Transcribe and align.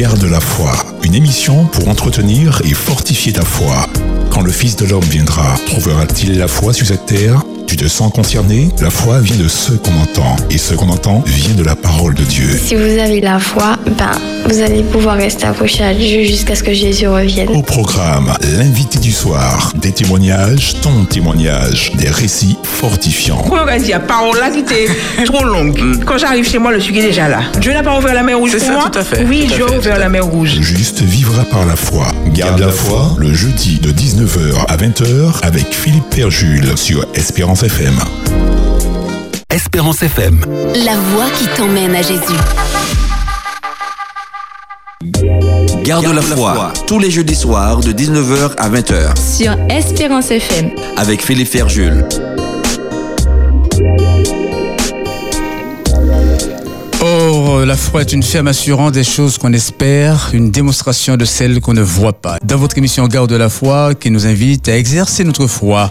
Garde 0.00 0.24
la 0.24 0.40
foi, 0.40 0.72
une 1.04 1.14
émission 1.14 1.66
pour 1.66 1.90
entretenir 1.90 2.62
et 2.64 2.72
fortifier 2.72 3.34
ta 3.34 3.44
foi. 3.44 3.86
Quand 4.30 4.40
le 4.40 4.50
Fils 4.50 4.74
de 4.76 4.86
l'homme 4.86 5.04
viendra, 5.04 5.58
trouvera-t-il 5.66 6.38
la 6.38 6.48
foi 6.48 6.72
sur 6.72 6.86
cette 6.86 7.04
terre? 7.04 7.42
Tu 7.70 7.76
te 7.76 7.86
sens 7.86 8.12
concerné 8.12 8.68
La 8.80 8.90
foi 8.90 9.20
vient 9.20 9.36
de 9.36 9.46
ce 9.46 9.70
qu'on 9.70 9.94
entend. 10.02 10.34
Et 10.50 10.58
ce 10.58 10.74
qu'on 10.74 10.88
entend 10.88 11.22
vient 11.24 11.54
de 11.54 11.62
la 11.62 11.76
parole 11.76 12.14
de 12.14 12.24
Dieu. 12.24 12.48
Si 12.60 12.74
vous 12.74 12.98
avez 12.98 13.20
la 13.20 13.38
foi, 13.38 13.76
ben, 13.96 14.10
vous 14.48 14.60
allez 14.60 14.82
pouvoir 14.82 15.16
rester 15.16 15.46
accroché 15.46 15.84
à 15.84 15.94
Dieu 15.94 16.24
jusqu'à 16.24 16.56
ce 16.56 16.64
que 16.64 16.74
Jésus 16.74 17.06
revienne. 17.06 17.48
Au 17.50 17.62
programme, 17.62 18.34
l'invité 18.58 18.98
du 18.98 19.12
soir, 19.12 19.72
des 19.76 19.92
témoignages, 19.92 20.74
ton 20.82 21.04
témoignage, 21.04 21.92
des 21.94 22.08
récits 22.08 22.56
fortifiants. 22.64 23.36
Pourquoi 23.36 23.64
on 23.72 23.80
dit 23.80 23.92
parole 24.08 24.38
là 24.40 24.50
qui 24.50 24.60
était 24.60 24.88
trop 25.26 25.44
longue 25.44 26.04
Quand 26.04 26.18
j'arrive 26.18 26.48
chez 26.48 26.58
moi, 26.58 26.72
le 26.72 26.80
sucre 26.80 26.98
est 26.98 27.02
déjà 27.02 27.28
là. 27.28 27.42
Dieu 27.60 27.72
n'a 27.72 27.84
pas 27.84 27.96
ouvert 27.96 28.14
la 28.14 28.24
mer 28.24 28.36
rouge 28.36 28.50
pour 28.50 28.60
ça, 28.60 28.72
moi 28.72 28.90
tout 28.92 28.98
à 28.98 29.04
fait, 29.04 29.24
Oui, 29.28 29.46
tout 29.46 29.54
Dieu 29.54 29.66
a 29.68 29.78
ouvert 29.78 29.98
la 30.00 30.08
mer 30.08 30.24
rouge. 30.24 30.58
Juste 30.60 31.02
vivra 31.02 31.44
par 31.44 31.64
la 31.66 31.76
foi. 31.76 32.08
Garde 32.34 32.58
la 32.58 32.70
foi, 32.70 33.14
le 33.18 33.32
jeudi 33.32 33.78
de 33.78 33.92
19h 33.92 34.66
à 34.66 34.76
20h 34.76 35.42
avec 35.42 35.72
Philippe 35.72 36.10
Père 36.10 36.32
Jules 36.32 36.76
sur 36.76 37.06
Espérance 37.14 37.59
FM. 37.62 37.98
Espérance 39.50 40.02
FM. 40.02 40.40
La 40.84 40.96
voix 40.96 41.26
qui 41.38 41.46
t'emmène 41.56 41.94
à 41.94 42.02
Jésus. 42.02 42.20
Garde 45.82 46.06
la 46.06 46.22
foi, 46.22 46.72
tous 46.86 46.98
les 46.98 47.10
jeudis 47.10 47.34
soirs 47.34 47.80
de 47.80 47.92
19h 47.92 48.54
à 48.56 48.68
20h 48.70 49.16
sur 49.18 49.56
Espérance 49.68 50.30
FM. 50.30 50.70
avec 50.96 51.22
Philippe 51.24 51.48
Ferjul. 51.48 52.04
Oh, 57.52 57.64
la 57.64 57.76
foi 57.76 58.02
est 58.02 58.12
une 58.12 58.22
ferme 58.22 58.46
assurance 58.46 58.92
des 58.92 59.02
choses 59.02 59.36
qu'on 59.36 59.52
espère, 59.52 60.30
une 60.32 60.52
démonstration 60.52 61.16
de 61.16 61.24
celles 61.24 61.60
qu'on 61.60 61.72
ne 61.72 61.82
voit 61.82 62.12
pas. 62.12 62.38
Dans 62.44 62.56
votre 62.56 62.78
émission 62.78 63.08
Garde 63.08 63.28
de 63.28 63.34
la 63.34 63.48
foi, 63.48 63.96
qui 63.96 64.12
nous 64.12 64.28
invite 64.28 64.68
à 64.68 64.76
exercer 64.76 65.24
notre 65.24 65.48
foi. 65.48 65.90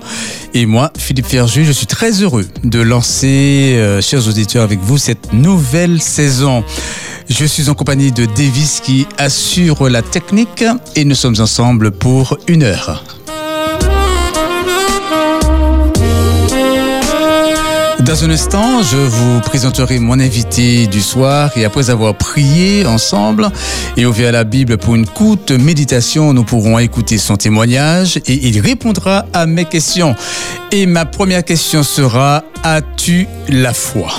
Et 0.53 0.65
moi, 0.65 0.89
Philippe 0.97 1.25
Ferjus, 1.25 1.65
je 1.65 1.73
suis 1.73 1.85
très 1.85 2.21
heureux 2.21 2.45
de 2.63 2.79
lancer, 2.79 3.73
euh, 3.75 4.01
chers 4.01 4.25
auditeurs, 4.29 4.63
avec 4.63 4.79
vous 4.79 4.97
cette 4.97 5.33
nouvelle 5.33 6.01
saison. 6.01 6.63
Je 7.27 7.43
suis 7.43 7.69
en 7.69 7.73
compagnie 7.73 8.13
de 8.13 8.25
Davis 8.25 8.79
qui 8.81 9.05
assure 9.17 9.89
la 9.89 10.01
technique 10.01 10.63
et 10.95 11.03
nous 11.03 11.15
sommes 11.15 11.41
ensemble 11.41 11.91
pour 11.91 12.37
une 12.47 12.63
heure. 12.63 13.18
Dans 18.09 18.23
un 18.23 18.31
instant, 18.31 18.81
je 18.81 18.97
vous 18.97 19.39
présenterai 19.41 19.99
mon 19.99 20.19
invité 20.19 20.87
du 20.87 20.99
soir 20.99 21.51
et 21.55 21.63
après 21.63 21.91
avoir 21.91 22.15
prié 22.15 22.83
ensemble 22.87 23.47
et 23.97 24.07
ouvert 24.07 24.31
la 24.31 24.45
Bible 24.45 24.79
pour 24.79 24.95
une 24.95 25.05
courte 25.05 25.51
méditation, 25.51 26.33
nous 26.33 26.43
pourrons 26.43 26.79
écouter 26.79 27.19
son 27.19 27.37
témoignage 27.37 28.17
et 28.25 28.47
il 28.47 28.59
répondra 28.61 29.27
à 29.31 29.45
mes 29.45 29.65
questions. 29.65 30.15
Et 30.71 30.87
ma 30.87 31.05
première 31.05 31.45
question 31.45 31.83
sera, 31.83 32.43
as-tu 32.63 33.27
la 33.47 33.75
foi? 33.75 34.09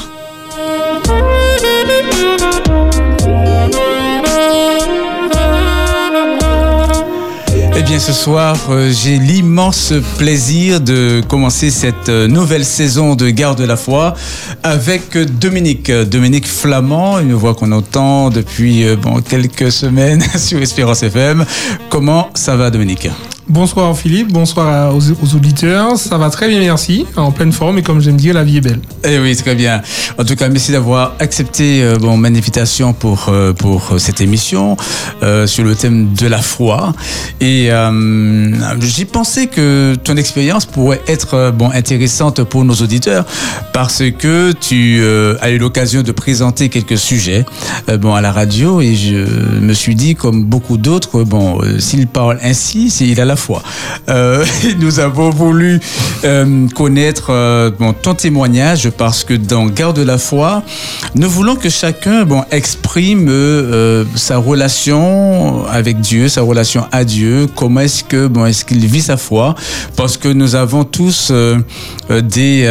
Bien, 7.90 7.98
ce 7.98 8.12
soir, 8.12 8.56
euh, 8.70 8.92
j'ai 8.92 9.18
l'immense 9.18 9.92
plaisir 10.16 10.80
de 10.80 11.22
commencer 11.26 11.70
cette 11.70 12.08
euh, 12.08 12.28
nouvelle 12.28 12.64
saison 12.64 13.16
de 13.16 13.30
Garde 13.30 13.58
de 13.58 13.64
la 13.64 13.76
foi 13.76 14.14
avec 14.62 15.16
euh, 15.16 15.24
Dominique. 15.24 15.90
Dominique 15.90 16.46
Flamand, 16.46 17.18
une 17.18 17.32
voix 17.32 17.52
qu'on 17.52 17.72
entend 17.72 18.30
depuis 18.30 18.84
quelques 19.28 19.72
semaines 19.72 20.22
sur 20.36 20.62
Espérance 20.62 21.02
FM. 21.02 21.44
Comment 21.88 22.30
ça 22.34 22.54
va, 22.54 22.70
Dominique? 22.70 23.08
Bonsoir 23.50 23.98
Philippe, 23.98 24.32
bonsoir 24.32 24.94
aux, 24.94 25.34
auditeurs. 25.34 25.98
Ça 25.98 26.18
va 26.18 26.30
très 26.30 26.48
bien, 26.48 26.60
merci. 26.60 27.04
En 27.16 27.32
pleine 27.32 27.50
forme 27.50 27.78
et 27.78 27.82
comme 27.82 28.00
j'aime 28.00 28.16
dire, 28.16 28.32
la 28.32 28.44
vie 28.44 28.58
est 28.58 28.60
belle. 28.60 28.78
Eh 29.02 29.18
oui, 29.18 29.34
très 29.34 29.56
bien. 29.56 29.82
En 30.18 30.24
tout 30.24 30.36
cas, 30.36 30.48
merci 30.48 30.70
d'avoir 30.70 31.16
accepté 31.18 31.82
euh, 31.82 31.98
mon 31.98 32.22
invitation 32.24 32.92
pour, 32.92 33.26
euh, 33.28 33.52
pour 33.52 33.94
cette 33.98 34.20
émission 34.20 34.76
euh, 35.24 35.48
sur 35.48 35.64
le 35.64 35.74
thème 35.74 36.14
de 36.14 36.28
la 36.28 36.38
foi. 36.38 36.92
Et 37.40 37.72
euh, 37.72 38.52
j'ai 38.78 39.04
pensé 39.04 39.48
que 39.48 39.96
ton 39.96 40.16
expérience 40.16 40.64
pourrait 40.64 41.00
être 41.08 41.34
euh, 41.34 41.50
bon, 41.50 41.72
intéressante 41.72 42.44
pour 42.44 42.64
nos 42.64 42.74
auditeurs 42.74 43.26
parce 43.72 44.02
que 44.16 44.52
tu 44.52 45.00
euh, 45.00 45.34
as 45.40 45.50
eu 45.50 45.58
l'occasion 45.58 46.02
de 46.02 46.12
présenter 46.12 46.68
quelques 46.68 46.98
sujets 46.98 47.44
euh, 47.88 47.96
bon, 47.96 48.14
à 48.14 48.20
la 48.20 48.30
radio 48.30 48.80
et 48.80 48.94
je 48.94 49.16
me 49.58 49.72
suis 49.72 49.96
dit, 49.96 50.14
comme 50.14 50.44
beaucoup 50.44 50.76
d'autres, 50.76 51.24
bon, 51.24 51.60
euh, 51.62 51.80
s'il 51.80 52.06
parle 52.06 52.38
ainsi, 52.42 52.90
c'est 52.90 53.06
il 53.06 53.20
a 53.20 53.24
la 53.24 53.36
foi. 53.40 53.62
Euh, 54.08 54.44
nous 54.78 55.00
avons 55.00 55.30
voulu 55.30 55.80
euh, 56.24 56.68
connaître 56.74 57.28
euh, 57.30 57.70
ton 58.02 58.14
témoignage 58.14 58.90
parce 58.90 59.24
que 59.24 59.34
dans 59.34 59.66
Garde 59.66 59.98
la 59.98 60.18
foi, 60.18 60.62
nous 61.14 61.28
voulons 61.28 61.56
que 61.56 61.68
chacun 61.68 62.24
bon, 62.24 62.44
exprime 62.50 63.30
sa 64.14 64.36
relation 64.36 65.66
avec 65.66 66.00
Dieu, 66.00 66.28
sa 66.28 66.42
relation 66.42 66.84
à 66.92 67.04
Dieu, 67.04 67.46
comment 67.54 67.80
est-ce 67.80 68.04
que 68.04 68.26
bon, 68.26 68.44
est-ce 68.46 68.64
qu'il 68.64 68.86
vit 68.86 69.02
sa 69.02 69.16
foi, 69.16 69.54
parce 69.96 70.16
que 70.16 70.28
nous 70.28 70.54
avons 70.54 70.84
tous 70.84 71.32
des, 72.10 72.68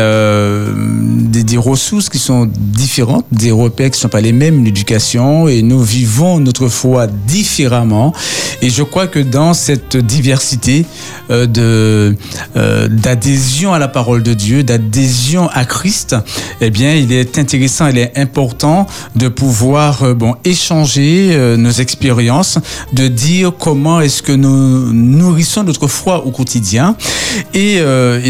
des 1.34 1.44
des 1.50 1.58
ressources 1.58 2.10
qui 2.10 2.20
sont 2.20 2.50
différentes, 2.56 3.26
des 3.32 3.52
repères 3.52 3.90
qui 3.90 3.98
ne 3.98 4.02
sont 4.02 4.10
pas 4.10 4.22
les 4.22 4.34
mêmes, 4.34 4.60
une 4.60 4.68
éducation, 4.68 5.48
et 5.48 5.62
nous 5.62 5.82
vivons 5.82 6.40
notre 6.40 6.68
foi 6.68 7.08
différemment. 7.08 8.14
Et 8.62 8.70
je 8.70 8.84
crois 8.84 9.08
que 9.08 9.20
dans 9.20 9.54
cette 9.54 9.98
diversité 9.98 10.59
euh, 11.30 11.46
de 11.46 12.16
euh, 12.56 12.88
d'adhésion 12.88 13.74
à 13.74 13.80
la 13.80 13.88
parole 13.88 14.24
de 14.24 14.34
Dieu, 14.34 14.64
d'adhésion 14.64 15.50
à 15.50 15.66
Christ, 15.66 16.16
eh 16.62 16.70
bien, 16.70 16.96
il 16.96 17.12
est 17.12 17.38
intéressant, 17.38 17.88
il 17.88 17.98
est 17.98 18.18
important 18.18 18.88
de 19.16 19.28
pouvoir 19.28 20.04
euh, 20.04 20.14
bon 20.14 20.36
échanger 20.46 21.38
nos 21.58 21.72
expériences, 21.72 22.58
de 22.94 23.08
dire 23.08 23.52
comment 23.58 24.02
est-ce 24.02 24.22
que 24.22 24.32
nous 24.32 24.94
nourrissons 24.94 25.64
notre 25.64 25.88
foi 25.88 26.26
au 26.26 26.32
quotidien. 26.32 26.96
Et, 27.54 27.82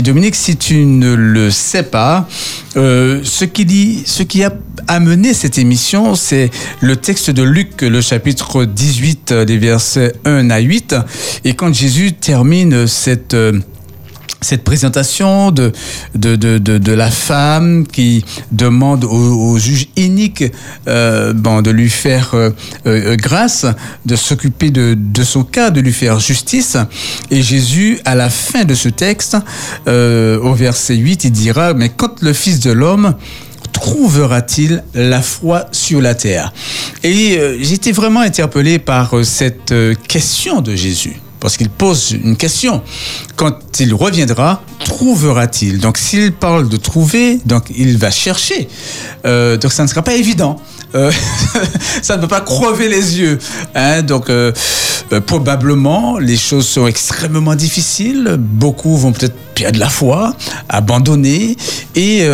Dominique, 0.02 0.36
si 0.36 0.58
tu 0.58 0.86
ne 0.86 1.14
le 1.14 1.52
sais 1.52 1.84
pas, 1.84 2.28
ce 2.76 3.46
qui 3.46 3.66
dit, 3.66 4.04
ce 4.06 4.24
qui 4.24 4.44
a 4.44 4.52
amené 4.88 5.34
cette 5.34 5.58
émission, 5.58 6.16
c'est 6.16 6.50
le 6.82 6.96
texte 6.96 7.30
de 7.30 7.44
Luc, 7.44 7.82
le 7.82 8.02
chapitre 8.02 8.66
18, 8.66 9.32
euh, 9.32 9.46
les 9.46 9.58
versets 9.58 10.14
1 10.26 10.50
à 10.50 10.60
8. 10.60 10.96
Et 11.46 11.54
quand 11.54 11.74
Jésus 11.74 12.09
termine 12.14 12.88
cette 12.88 13.34
euh, 13.34 13.59
cette 14.42 14.64
présentation 14.64 15.52
de, 15.52 15.72
de, 16.16 16.36
de, 16.36 16.58
de, 16.58 16.92
la 16.94 17.12
femme 17.12 17.86
qui 17.86 18.24
demande 18.52 19.03
au, 19.03 19.58
juge 19.58 19.90
inique 19.97 20.44
euh, 20.88 21.34
bon, 21.34 21.62
de 21.62 21.72
lui 21.72 21.90
faire 21.90 22.31
euh, 22.34 22.52
euh, 22.86 23.16
grâce, 23.18 23.66
de 24.06 24.16
s'occuper 24.16 24.69
de, 24.69 24.96
de 24.98 25.24
son 25.24 25.44
cas, 25.44 25.72
de 25.72 25.81
lui 25.81 25.92
faire 25.92 26.19
justice. 26.19 26.78
Et 27.31 27.42
Jésus, 27.42 28.00
à 28.06 28.16
la 28.16 28.30
fin 28.30 28.64
de 28.64 28.75
ce 28.75 28.90
texte, 28.90 29.38
euh, 29.88 30.40
au 30.40 30.53
verset 30.53 30.96
8, 30.96 31.25
il 31.25 31.31
dira, 31.31 31.74
mais 31.74 31.90
quand 31.90 32.22
le 32.22 32.34
Fils 32.34 32.59
de 32.59 32.72
l'homme 32.72 33.16
trouvera-t-il 33.74 34.84
la 34.94 35.22
foi 35.22 35.66
sur 35.72 36.02
la 36.02 36.16
terre? 36.16 36.53
Et 37.03 37.38
euh, 37.38 37.58
j'étais 37.62 37.92
vraiment 37.92 38.22
interpellé 38.22 38.80
par 38.80 39.18
euh, 39.18 39.24
cette 39.24 39.72
euh, 39.72 39.96
question 40.08 40.62
de 40.62 40.75
Jésus. 40.75 41.18
Parce 41.40 41.56
qu'il 41.58 41.70
pose 41.70 42.12
une 42.12 42.36
question. 42.36 42.82
Quand 43.36 43.80
il 43.80 43.94
reviendra, 43.94 44.62
trouvera-t-il? 44.84 45.80
Donc 45.80 45.98
s'il 45.98 46.34
parle 46.34 46.68
de 46.68 46.78
trouver, 46.78 47.40
donc 47.46 47.64
il 47.76 47.98
va 47.98 48.12
chercher. 48.12 48.68
Euh, 49.26 49.58
donc 49.58 49.72
ça 49.72 49.84
ne 49.84 49.88
sera 49.88 50.02
pas 50.02 50.16
évident. 50.16 50.60
Euh, 50.96 51.12
ça 52.02 52.18
ne 52.18 52.22
peut 52.22 52.28
pas 52.28 52.42
crever 52.42 52.90
les 52.90 53.20
yeux. 53.20 53.38
Hein, 53.76 54.02
donc 54.02 54.30
euh, 54.30 54.52
probablement 55.25 56.18
les 56.18 56.38
choses 56.38 56.68
sont 56.68 56.88
extrêmement 56.88 57.56
difficiles. 57.56 58.36
Beaucoup 58.38 58.98
vont 58.98 59.12
peut-être 59.12 59.36
perdre 59.56 59.80
la 59.80 59.90
foi, 59.90 60.34
abandonner. 60.68 61.56
Et 61.96 62.25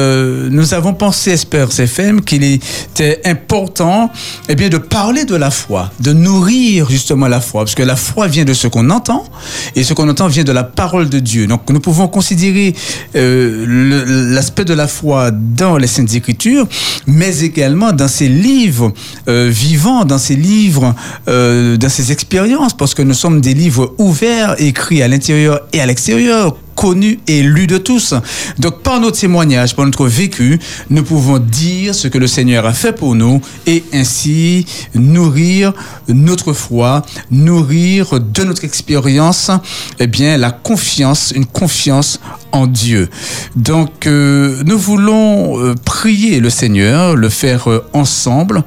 nous 0.49 0.73
avons 0.73 0.93
pensé, 0.93 1.31
Espérance 1.31 1.79
FM, 1.79 2.21
qu'il 2.21 2.43
était 2.43 3.21
important 3.25 4.11
eh 4.47 4.55
bien, 4.55 4.69
de 4.69 4.77
parler 4.77 5.25
de 5.25 5.35
la 5.35 5.49
foi, 5.49 5.91
de 5.99 6.13
nourrir 6.13 6.89
justement 6.89 7.27
la 7.27 7.41
foi. 7.41 7.63
Parce 7.63 7.75
que 7.75 7.83
la 7.83 7.95
foi 7.95 8.27
vient 8.27 8.45
de 8.45 8.53
ce 8.53 8.67
qu'on 8.67 8.89
et 9.75 9.83
ce 9.83 9.93
qu'on 9.93 10.09
entend 10.09 10.27
vient 10.27 10.43
de 10.43 10.51
la 10.51 10.63
parole 10.63 11.09
de 11.09 11.19
Dieu. 11.19 11.47
Donc 11.47 11.69
nous 11.69 11.79
pouvons 11.79 12.07
considérer 12.07 12.73
euh, 13.15 14.33
l'aspect 14.33 14.65
de 14.65 14.73
la 14.73 14.87
foi 14.87 15.31
dans 15.31 15.77
les 15.77 15.87
Saintes 15.87 16.13
Écritures, 16.13 16.67
mais 17.07 17.39
également 17.39 17.91
dans 17.91 18.07
ces 18.07 18.27
livres 18.27 18.93
euh, 19.27 19.49
vivants, 19.51 20.05
dans 20.05 20.17
ces 20.17 20.35
livres, 20.35 20.95
euh, 21.27 21.77
dans 21.77 21.89
ces 21.89 22.11
expériences, 22.11 22.75
parce 22.75 22.93
que 22.93 23.01
nous 23.01 23.13
sommes 23.13 23.41
des 23.41 23.53
livres 23.53 23.93
ouverts, 23.97 24.55
écrits 24.59 25.01
à 25.01 25.07
l'intérieur 25.07 25.61
et 25.73 25.81
à 25.81 25.85
l'extérieur 25.85 26.55
connu 26.75 27.19
et 27.27 27.41
lu 27.41 27.67
de 27.67 27.77
tous. 27.77 28.13
Donc 28.59 28.81
par 28.81 28.99
nos 28.99 29.11
témoignages, 29.11 29.75
par 29.75 29.85
notre 29.85 30.07
vécu, 30.07 30.59
nous 30.89 31.03
pouvons 31.03 31.39
dire 31.39 31.95
ce 31.95 32.07
que 32.07 32.17
le 32.17 32.27
Seigneur 32.27 32.65
a 32.65 32.73
fait 32.73 32.93
pour 32.93 33.15
nous 33.15 33.41
et 33.65 33.83
ainsi 33.93 34.65
nourrir 34.93 35.73
notre 36.07 36.53
foi, 36.53 37.03
nourrir 37.31 38.19
de 38.19 38.43
notre 38.43 38.65
expérience, 38.65 39.49
eh 39.99 40.07
bien 40.07 40.37
la 40.37 40.51
confiance, 40.51 41.31
une 41.35 41.45
confiance 41.45 42.19
en 42.51 42.67
Dieu. 42.67 43.09
Donc 43.55 44.07
euh, 44.07 44.63
nous 44.65 44.77
voulons 44.77 45.59
euh, 45.59 45.75
prier 45.83 46.39
le 46.39 46.49
Seigneur, 46.49 47.15
le 47.15 47.29
faire 47.29 47.69
euh, 47.69 47.85
ensemble 47.93 48.63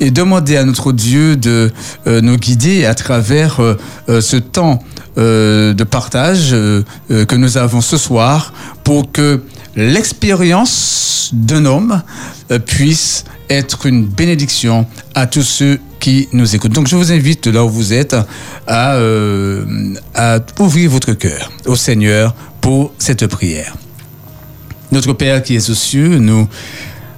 et 0.00 0.10
demander 0.10 0.56
à 0.56 0.64
notre 0.64 0.92
Dieu 0.92 1.36
de 1.36 1.70
nous 2.06 2.36
guider 2.36 2.84
à 2.84 2.94
travers 2.94 3.60
ce 4.08 4.36
temps 4.36 4.82
de 5.16 5.84
partage 5.84 6.50
que 6.50 7.34
nous 7.34 7.58
avons 7.58 7.80
ce 7.80 7.96
soir 7.96 8.52
pour 8.84 9.12
que 9.12 9.42
l'expérience 9.76 11.30
d'un 11.32 11.64
homme 11.64 12.02
puisse 12.66 13.24
être 13.48 13.86
une 13.86 14.06
bénédiction 14.06 14.86
à 15.14 15.26
tous 15.26 15.42
ceux 15.42 15.78
qui 16.00 16.28
nous 16.32 16.56
écoutent. 16.56 16.72
Donc 16.72 16.88
je 16.88 16.96
vous 16.96 17.12
invite 17.12 17.46
là 17.46 17.64
où 17.64 17.68
vous 17.68 17.92
êtes 17.92 18.16
à, 18.66 18.98
ouvrir 20.58 20.90
votre 20.90 21.12
cœur 21.12 21.52
au 21.66 21.76
Seigneur 21.76 22.34
pour 22.60 22.92
cette 22.98 23.26
prière. 23.26 23.74
Notre 24.90 25.12
Père 25.12 25.42
qui 25.42 25.54
est 25.54 25.70
aux 25.70 25.74
cieux, 25.74 26.18
nous 26.18 26.48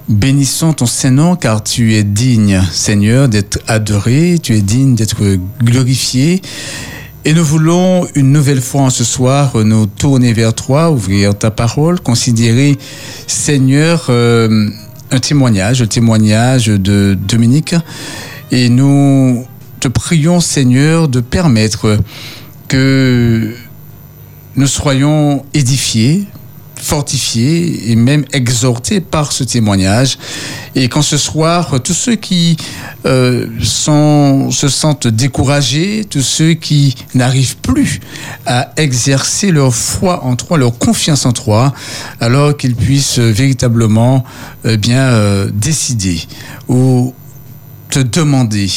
bénissons 0.07 0.73
ton 0.73 0.85
Saint-Nom 0.85 1.35
car 1.35 1.63
tu 1.63 1.95
es 1.95 2.03
digne, 2.03 2.61
Seigneur, 2.71 3.27
d'être 3.27 3.59
adoré, 3.67 4.37
tu 4.41 4.55
es 4.55 4.61
digne 4.61 4.95
d'être 4.95 5.23
glorifié. 5.63 6.41
Et 7.27 7.33
nous 7.33 7.43
voulons 7.43 8.07
une 8.13 8.31
nouvelle 8.31 8.61
fois 8.61 8.81
en 8.81 8.89
ce 8.91 9.03
soir 9.03 9.57
nous 9.65 9.87
tourner 9.87 10.31
vers 10.31 10.53
toi, 10.53 10.91
ouvrir 10.91 11.35
ta 11.35 11.49
parole, 11.49 11.99
considérer, 11.99 12.77
Seigneur, 13.25 14.05
euh, 14.09 14.69
un 15.09 15.19
témoignage, 15.19 15.81
un 15.81 15.87
témoignage 15.87 16.67
de 16.67 17.17
Dominique. 17.19 17.73
Et 18.51 18.69
nous 18.69 19.43
te 19.79 19.87
prions, 19.87 20.39
Seigneur, 20.39 21.07
de 21.07 21.19
permettre 21.19 21.97
que 22.67 23.55
nous 24.55 24.67
soyons 24.67 25.43
édifiés, 25.55 26.25
fortifiés 26.85 27.89
et 27.91 27.95
même 27.95 28.25
exhortés 28.31 29.01
par 29.01 29.31
ce 29.31 29.43
témoignage. 29.43 30.19
Et 30.75 30.87
qu'en 30.87 31.01
ce 31.01 31.17
soir, 31.17 31.81
tous 31.81 31.93
ceux 31.93 32.15
qui 32.15 32.57
euh, 33.05 33.47
sont, 33.63 34.51
se 34.51 34.67
sentent 34.67 35.07
découragés, 35.07 36.05
tous 36.07 36.21
ceux 36.21 36.53
qui 36.53 36.95
n'arrivent 37.15 37.57
plus 37.57 38.01
à 38.45 38.71
exercer 38.77 39.51
leur 39.51 39.73
foi 39.73 40.23
en 40.23 40.35
toi, 40.35 40.57
leur 40.57 40.77
confiance 40.77 41.25
en 41.25 41.31
toi, 41.31 41.73
alors 42.19 42.55
qu'ils 42.55 42.75
puissent 42.75 43.19
véritablement 43.19 44.23
euh, 44.65 44.77
bien 44.77 45.07
euh, 45.07 45.49
décider 45.51 46.21
ou 46.67 47.13
te 47.89 47.99
demander 47.99 48.69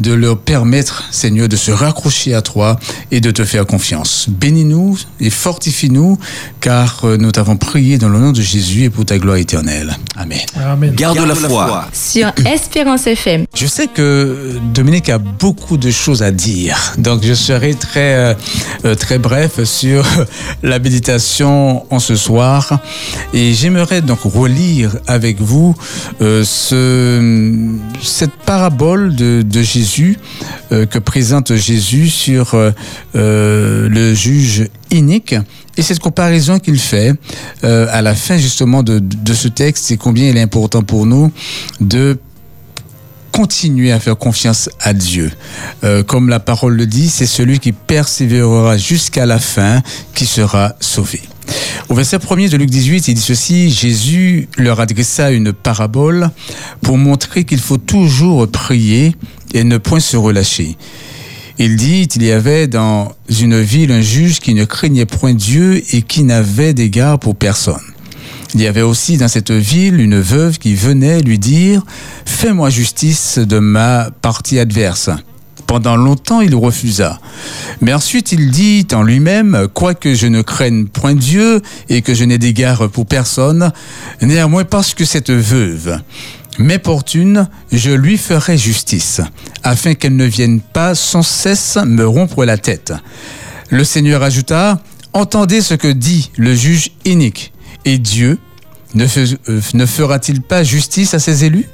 de 0.00 0.12
leur 0.12 0.38
permettre, 0.38 1.04
Seigneur, 1.10 1.48
de 1.48 1.56
se 1.56 1.70
raccrocher 1.70 2.34
à 2.34 2.42
toi 2.42 2.78
et 3.10 3.20
de 3.20 3.30
te 3.30 3.44
faire 3.44 3.66
confiance. 3.66 4.26
Bénis-nous 4.28 4.98
et 5.20 5.30
fortifie-nous, 5.30 6.18
car 6.60 7.02
euh, 7.04 7.16
nous 7.18 7.30
t'avons 7.30 7.56
prié 7.56 7.98
dans 7.98 8.08
le 8.08 8.18
nom 8.18 8.32
de 8.32 8.40
Jésus 8.40 8.84
et 8.84 8.90
pour 8.90 9.04
ta 9.04 9.18
gloire 9.18 9.36
éternelle. 9.36 9.96
Amen. 10.16 10.38
Amen. 10.56 10.94
Garde, 10.94 11.18
la, 11.18 11.34
foi. 11.34 11.86
Sur 11.92 12.32
Espérance 12.46 13.06
FM. 13.06 13.44
Je 13.54 13.66
sais 13.66 13.86
que 13.88 14.58
Dominique 14.72 15.10
a 15.10 15.18
beaucoup 15.18 15.76
de 15.76 15.90
choses 15.90 16.22
à 16.22 16.30
dire, 16.30 16.94
donc 16.96 17.22
je 17.22 17.34
serai 17.34 17.74
très, 17.74 18.14
euh, 18.14 18.34
euh, 18.86 18.94
très 18.94 19.18
bref 19.18 19.62
sur 19.64 20.06
la 20.62 20.78
méditation 20.78 21.84
en 21.92 21.98
ce 21.98 22.16
soir. 22.16 22.80
Et 23.34 23.52
j'aimerais 23.52 24.00
donc 24.00 24.20
relire 24.22 24.96
avec 25.06 25.40
vous 25.40 25.74
ce, 26.20 27.68
cette 28.02 28.32
parabole 28.46 29.14
de, 29.14 29.42
de 29.42 29.62
Jésus 29.62 29.89
euh, 30.72 30.86
que 30.86 30.98
présente 30.98 31.54
Jésus 31.54 32.08
sur 32.08 32.54
euh, 32.54 32.70
euh, 33.16 33.88
le 33.88 34.14
juge 34.14 34.68
inique. 34.90 35.34
Et 35.76 35.82
cette 35.82 35.98
comparaison 35.98 36.58
qu'il 36.58 36.78
fait 36.78 37.14
à 37.62 38.02
la 38.02 38.14
fin 38.14 38.36
justement 38.36 38.82
de, 38.82 38.98
de 38.98 39.34
ce 39.34 39.48
texte, 39.48 39.84
c'est 39.86 39.96
combien 39.96 40.28
il 40.28 40.36
est 40.36 40.42
important 40.42 40.82
pour 40.82 41.06
nous 41.06 41.32
de 41.80 42.18
continuer 43.32 43.92
à 43.92 44.00
faire 44.00 44.18
confiance 44.18 44.68
à 44.80 44.92
Dieu. 44.92 45.30
comme 46.06 46.28
la 46.28 46.40
parole 46.40 46.74
le 46.74 46.86
dit, 46.86 47.08
c'est 47.08 47.24
celui 47.24 47.60
qui 47.60 47.72
persévérera 47.72 48.76
jusqu'à 48.76 49.24
la 49.24 49.38
fin 49.38 49.80
qui 50.14 50.26
sera 50.26 50.74
sauvé. 50.80 51.22
Au 51.88 51.94
verset 51.94 52.18
1 52.18 52.48
de 52.48 52.56
Luc 52.56 52.70
18, 52.70 53.08
il 53.08 53.14
dit 53.14 53.20
ceci, 53.20 53.70
Jésus 53.70 54.48
leur 54.56 54.80
adressa 54.80 55.30
une 55.30 55.52
parabole 55.52 56.30
pour 56.82 56.98
montrer 56.98 57.44
qu'il 57.44 57.58
faut 57.58 57.78
toujours 57.78 58.48
prier 58.48 59.14
et 59.54 59.64
ne 59.64 59.78
point 59.78 60.00
se 60.00 60.16
relâcher. 60.16 60.76
Il 61.58 61.76
dit, 61.76 62.02
il 62.16 62.22
y 62.22 62.32
avait 62.32 62.68
dans 62.68 63.12
une 63.28 63.60
ville 63.60 63.92
un 63.92 64.00
juge 64.00 64.40
qui 64.40 64.54
ne 64.54 64.64
craignait 64.64 65.04
point 65.04 65.34
Dieu 65.34 65.82
et 65.92 66.02
qui 66.02 66.22
n'avait 66.24 66.72
d'égard 66.72 67.18
pour 67.18 67.36
personne. 67.36 67.80
Il 68.54 68.60
y 68.60 68.66
avait 68.66 68.82
aussi 68.82 69.16
dans 69.16 69.28
cette 69.28 69.52
ville 69.52 70.00
une 70.00 70.18
veuve 70.18 70.58
qui 70.58 70.74
venait 70.74 71.20
lui 71.20 71.38
dire, 71.38 71.82
Fais-moi 72.24 72.70
justice 72.70 73.38
de 73.38 73.58
ma 73.58 74.10
partie 74.22 74.58
adverse. 74.58 75.10
Pendant 75.70 75.94
longtemps, 75.94 76.40
il 76.40 76.56
refusa. 76.56 77.20
Mais 77.80 77.94
ensuite, 77.94 78.32
il 78.32 78.50
dit 78.50 78.88
en 78.92 79.04
lui-même, 79.04 79.68
quoique 79.72 80.16
je 80.16 80.26
ne 80.26 80.42
craigne 80.42 80.86
point 80.86 81.14
Dieu 81.14 81.62
et 81.88 82.02
que 82.02 82.12
je 82.12 82.24
n'ai 82.24 82.38
d'égard 82.38 82.88
pour 82.88 83.06
personne, 83.06 83.70
néanmoins 84.20 84.64
parce 84.64 84.94
que 84.94 85.04
cette 85.04 85.30
veuve 85.30 86.00
m'importune, 86.58 87.48
je 87.70 87.92
lui 87.92 88.18
ferai 88.18 88.58
justice, 88.58 89.20
afin 89.62 89.94
qu'elle 89.94 90.16
ne 90.16 90.24
vienne 90.24 90.58
pas 90.60 90.96
sans 90.96 91.22
cesse 91.22 91.78
me 91.86 92.04
rompre 92.04 92.44
la 92.44 92.58
tête. 92.58 92.92
Le 93.68 93.84
Seigneur 93.84 94.24
ajouta, 94.24 94.82
Entendez 95.12 95.60
ce 95.60 95.74
que 95.74 95.86
dit 95.86 96.32
le 96.36 96.52
juge 96.52 96.90
inique. 97.04 97.52
Et 97.84 97.98
Dieu 97.98 98.40
ne, 98.94 99.06
euh, 99.48 99.60
ne 99.74 99.86
fera-t-il 99.86 100.42
pas 100.42 100.64
justice 100.64 101.14
à 101.14 101.20
ses 101.20 101.44
élus, 101.44 101.68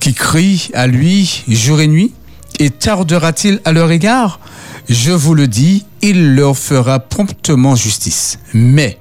qui 0.00 0.14
crient 0.14 0.70
à 0.72 0.86
lui 0.86 1.44
jour 1.46 1.78
et 1.82 1.88
nuit, 1.88 2.14
et 2.58 2.70
tardera-t-il 2.70 3.60
à 3.64 3.72
leur 3.72 3.90
égard 3.90 4.40
Je 4.88 5.12
vous 5.12 5.34
le 5.34 5.48
dis, 5.48 5.86
il 6.02 6.34
leur 6.34 6.56
fera 6.56 7.00
promptement 7.00 7.76
justice. 7.76 8.38
Mais, 8.54 8.98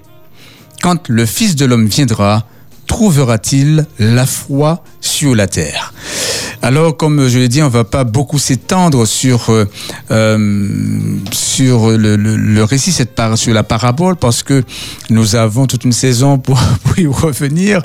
quand 0.81 1.09
le 1.09 1.25
Fils 1.25 1.55
de 1.55 1.65
l'homme 1.65 1.87
viendra, 1.87 2.45
trouvera-t-il 2.87 3.85
la 3.99 4.25
foi 4.25 4.83
sur 5.01 5.35
la 5.35 5.47
terre? 5.47 5.93
Alors, 6.61 6.97
comme 6.97 7.27
je 7.27 7.37
l'ai 7.37 7.47
dit, 7.47 7.61
on 7.61 7.69
va 7.69 7.83
pas 7.83 8.03
beaucoup 8.03 8.39
s'étendre 8.39 9.05
sur 9.05 9.51
euh, 9.51 9.65
euh, 10.11 10.37
le, 11.57 12.63
récit 12.63 12.91
cette 12.91 13.19
sur 13.35 13.53
la 13.53 13.63
parabole 13.63 14.15
parce 14.15 14.43
que 14.43 14.63
nous 15.09 15.35
avons 15.35 15.67
toute 15.67 15.85
une 15.85 15.91
saison 15.91 16.39
pour, 16.39 16.59
y 16.97 17.05
revenir. 17.05 17.81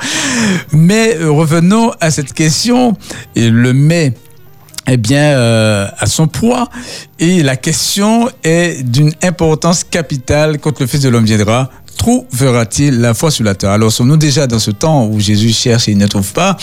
Mais 0.72 1.16
euh, 1.16 1.30
revenons 1.30 1.92
à 2.00 2.10
cette 2.10 2.32
question 2.32 2.96
le 3.36 3.72
mais 3.72 4.14
eh 4.86 4.96
bien, 4.96 5.36
à 5.98 6.06
son 6.06 6.26
poids. 6.26 6.68
Et 7.18 7.42
la 7.42 7.56
question 7.56 8.28
est 8.42 8.82
d'une 8.82 9.12
importance 9.22 9.84
capitale 9.84 10.58
quand 10.58 10.80
le 10.80 10.86
Fils 10.86 11.00
de 11.00 11.08
l'homme 11.08 11.24
viendra. 11.24 11.70
Trouvera-t-il 11.98 13.00
la 13.00 13.14
foi 13.14 13.30
sur 13.30 13.44
la 13.44 13.54
terre? 13.54 13.70
Alors, 13.70 13.92
sommes-nous 13.92 14.16
déjà 14.16 14.48
dans 14.48 14.58
ce 14.58 14.72
temps 14.72 15.06
où 15.06 15.20
Jésus 15.20 15.52
cherche 15.52 15.88
et 15.88 15.92
il 15.92 15.98
ne 15.98 16.06
trouve 16.08 16.32
pas? 16.32 16.56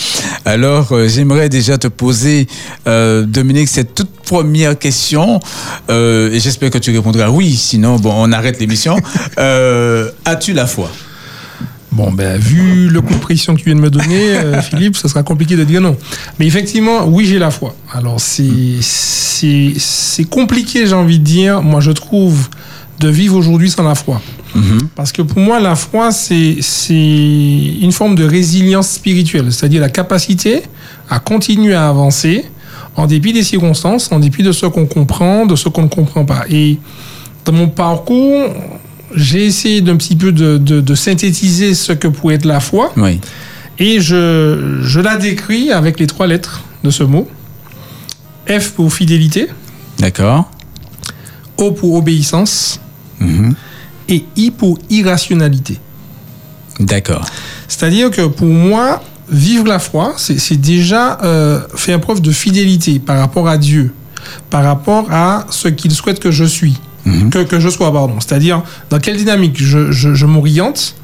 Alors, 0.44 0.92
euh, 0.92 1.08
j'aimerais 1.08 1.48
déjà 1.48 1.78
te 1.78 1.86
poser, 1.86 2.46
euh, 2.86 3.24
Dominique, 3.24 3.68
cette 3.68 3.94
toute 3.94 4.10
première 4.10 4.78
question, 4.78 5.40
euh, 5.88 6.30
et 6.30 6.40
j'espère 6.40 6.70
que 6.70 6.78
tu 6.78 6.90
répondras 6.90 7.30
oui, 7.30 7.56
sinon, 7.56 7.96
bon, 7.96 8.12
on 8.14 8.32
arrête 8.32 8.60
l'émission. 8.60 8.96
As-tu 9.36 10.52
la 10.52 10.66
foi? 10.66 10.90
Bon, 11.92 12.12
ben, 12.12 12.38
vu 12.38 12.88
le 12.88 13.00
coup 13.00 13.14
de 13.14 13.18
pression 13.18 13.54
que 13.54 13.60
tu 13.60 13.66
viens 13.66 13.74
de 13.74 13.80
me 13.80 13.90
donner, 13.90 14.36
Philippe, 14.62 14.96
ce 14.96 15.08
sera 15.08 15.22
compliqué 15.22 15.56
de 15.56 15.64
dire 15.64 15.80
non. 15.80 15.96
Mais 16.38 16.46
effectivement, 16.46 17.06
oui, 17.06 17.26
j'ai 17.26 17.38
la 17.38 17.50
foi. 17.50 17.74
Alors, 17.92 18.20
c'est 18.20 18.78
compliqué, 20.30 20.86
j'ai 20.86 20.94
envie 20.94 21.18
de 21.18 21.24
dire. 21.24 21.62
Moi, 21.62 21.80
je 21.80 21.90
trouve 21.90 22.48
de 23.00 23.08
vivre 23.08 23.36
aujourd'hui 23.36 23.70
sans 23.70 23.82
la 23.82 23.94
foi. 23.94 24.20
Mhm. 24.54 24.88
Parce 24.94 25.12
que 25.12 25.22
pour 25.22 25.38
moi, 25.38 25.58
la 25.58 25.74
foi, 25.74 26.12
c'est 26.12 26.58
une 26.90 27.92
forme 27.92 28.14
de 28.14 28.24
résilience 28.24 28.90
spirituelle, 28.90 29.52
c'est-à-dire 29.52 29.80
la 29.80 29.88
capacité 29.88 30.62
à 31.08 31.18
continuer 31.18 31.74
à 31.74 31.88
avancer 31.88 32.44
en 32.96 33.06
dépit 33.06 33.32
des 33.32 33.42
circonstances, 33.42 34.10
en 34.12 34.18
dépit 34.18 34.42
de 34.42 34.52
ce 34.52 34.66
qu'on 34.66 34.86
comprend, 34.86 35.46
de 35.46 35.56
ce 35.56 35.68
qu'on 35.68 35.82
ne 35.82 35.88
comprend 35.88 36.24
pas. 36.24 36.44
Et 36.50 36.78
dans 37.44 37.52
mon 37.52 37.68
parcours, 37.68 38.54
j'ai 39.14 39.46
essayé 39.46 39.80
d'un 39.80 39.96
petit 39.96 40.16
peu 40.16 40.32
de, 40.32 40.94
synthétiser 40.94 41.74
ce 41.74 41.92
que 41.92 42.08
pourrait 42.08 42.36
être 42.36 42.44
la 42.44 42.60
foi. 42.60 42.92
Oui. 42.96 43.20
Et 43.78 44.00
je, 44.00 44.80
je 44.82 45.00
la 45.00 45.16
décris 45.16 45.72
avec 45.72 45.98
les 45.98 46.06
trois 46.06 46.26
lettres 46.26 46.62
de 46.84 46.90
ce 46.90 47.02
mot. 47.02 47.28
F 48.46 48.70
pour 48.70 48.92
fidélité. 48.92 49.48
D'accord. 49.98 50.50
O 51.56 51.72
pour 51.72 51.94
obéissance. 51.94 52.80
Mhm. 53.20 53.54
et 54.08 54.24
hypo-irrationalité. 54.36 55.78
D'accord. 56.80 57.24
C'est-à-dire 57.68 58.10
que 58.10 58.26
pour 58.26 58.48
moi, 58.48 59.02
vivre 59.28 59.66
la 59.66 59.78
foi, 59.78 60.14
c'est 60.16 60.38
c'est 60.38 60.56
déjà 60.56 61.18
euh, 61.22 61.60
faire 61.76 62.00
preuve 62.00 62.20
de 62.20 62.32
fidélité 62.32 62.98
par 62.98 63.18
rapport 63.18 63.48
à 63.48 63.58
Dieu, 63.58 63.92
par 64.48 64.64
rapport 64.64 65.12
à 65.12 65.46
ce 65.50 65.68
qu'il 65.68 65.92
souhaite 65.92 66.18
que 66.18 66.30
je 66.30 66.44
suis, 66.44 66.78
que, 67.30 67.42
que 67.44 67.60
je 67.60 67.68
sois, 67.68 67.92
pardon. 67.92 68.20
C'est-à-dire 68.20 68.62
dans 68.90 68.98
quelle 68.98 69.16
dynamique 69.16 69.56
je, 69.62 69.90
je, 69.90 70.14
je 70.14 70.26
m'oriente, 70.26 70.94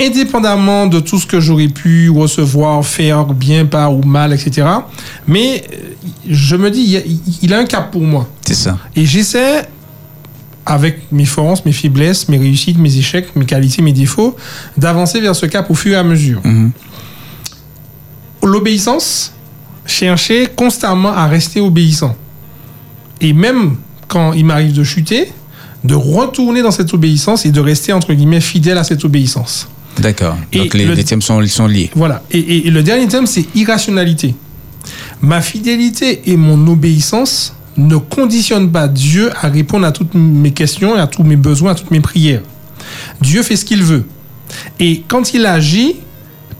indépendamment 0.00 0.86
de 0.86 1.00
tout 1.00 1.18
ce 1.18 1.26
que 1.26 1.40
j'aurais 1.40 1.68
pu 1.68 2.10
recevoir, 2.10 2.84
faire 2.84 3.26
bien, 3.26 3.66
pas 3.66 3.88
ou 3.88 4.02
mal, 4.02 4.32
etc. 4.32 4.66
Mais 5.26 5.64
euh, 5.72 5.76
je 6.28 6.56
me 6.56 6.70
dis, 6.70 6.82
il 6.82 6.90
y 6.90 6.96
a, 6.96 7.00
il 7.42 7.54
a 7.54 7.58
un 7.58 7.64
cap 7.64 7.90
pour 7.90 8.02
moi. 8.02 8.28
C'est 8.42 8.54
ça. 8.54 8.78
Et 8.94 9.06
j'essaie, 9.06 9.66
avec 10.66 11.12
mes 11.12 11.24
forces, 11.24 11.64
mes 11.64 11.72
faiblesses, 11.72 12.28
mes 12.28 12.38
réussites, 12.38 12.78
mes 12.78 12.96
échecs, 12.96 13.34
mes 13.36 13.46
qualités, 13.46 13.82
mes 13.82 13.92
défauts, 13.92 14.36
d'avancer 14.76 15.20
vers 15.20 15.36
ce 15.36 15.46
cap 15.46 15.70
au 15.70 15.74
fur 15.74 15.92
et 15.92 15.96
à 15.96 16.02
mesure. 16.02 16.40
Mhm. 16.44 16.72
L'obéissance, 18.42 19.32
chercher 19.86 20.48
constamment 20.54 21.12
à 21.12 21.26
rester 21.26 21.60
obéissant. 21.60 22.16
Et 23.20 23.32
même 23.32 23.76
quand 24.08 24.32
il 24.32 24.44
m'arrive 24.44 24.72
de 24.72 24.84
chuter, 24.84 25.32
de 25.84 25.94
retourner 25.94 26.62
dans 26.62 26.70
cette 26.70 26.92
obéissance 26.94 27.46
et 27.46 27.50
de 27.50 27.60
rester, 27.60 27.92
entre 27.92 28.12
guillemets, 28.14 28.40
fidèle 28.40 28.78
à 28.78 28.84
cette 28.84 29.04
obéissance. 29.04 29.68
D'accord. 29.98 30.36
Et 30.52 30.58
Donc 30.58 30.74
les, 30.74 30.84
le- 30.84 30.94
les 30.94 31.04
thèmes 31.04 31.22
sont 31.22 31.38
liés. 31.40 31.90
Voilà. 31.94 32.22
Et, 32.30 32.38
et- 32.38 32.66
et 32.66 32.70
le 32.70 32.82
dernier 32.82 33.08
thème, 33.08 33.26
c'est 33.26 33.46
irrationalité. 33.54 34.34
Ma 35.20 35.40
fidélité 35.40 36.22
et 36.26 36.36
mon 36.36 36.66
obéissance 36.68 37.54
ne 37.76 37.96
conditionnent 37.96 38.70
pas 38.70 38.88
Dieu 38.88 39.30
à 39.40 39.48
répondre 39.48 39.86
à 39.86 39.92
toutes 39.92 40.14
mes 40.14 40.50
questions, 40.52 40.94
à 40.94 41.06
tous 41.06 41.22
mes 41.22 41.36
besoins, 41.36 41.72
à 41.72 41.74
toutes 41.74 41.90
mes 41.90 42.00
prières. 42.00 42.42
Dieu 43.20 43.42
fait 43.42 43.56
ce 43.56 43.64
qu'il 43.64 43.82
veut. 43.82 44.04
Et 44.78 45.02
quand 45.08 45.34
il 45.34 45.44
agit, 45.46 45.96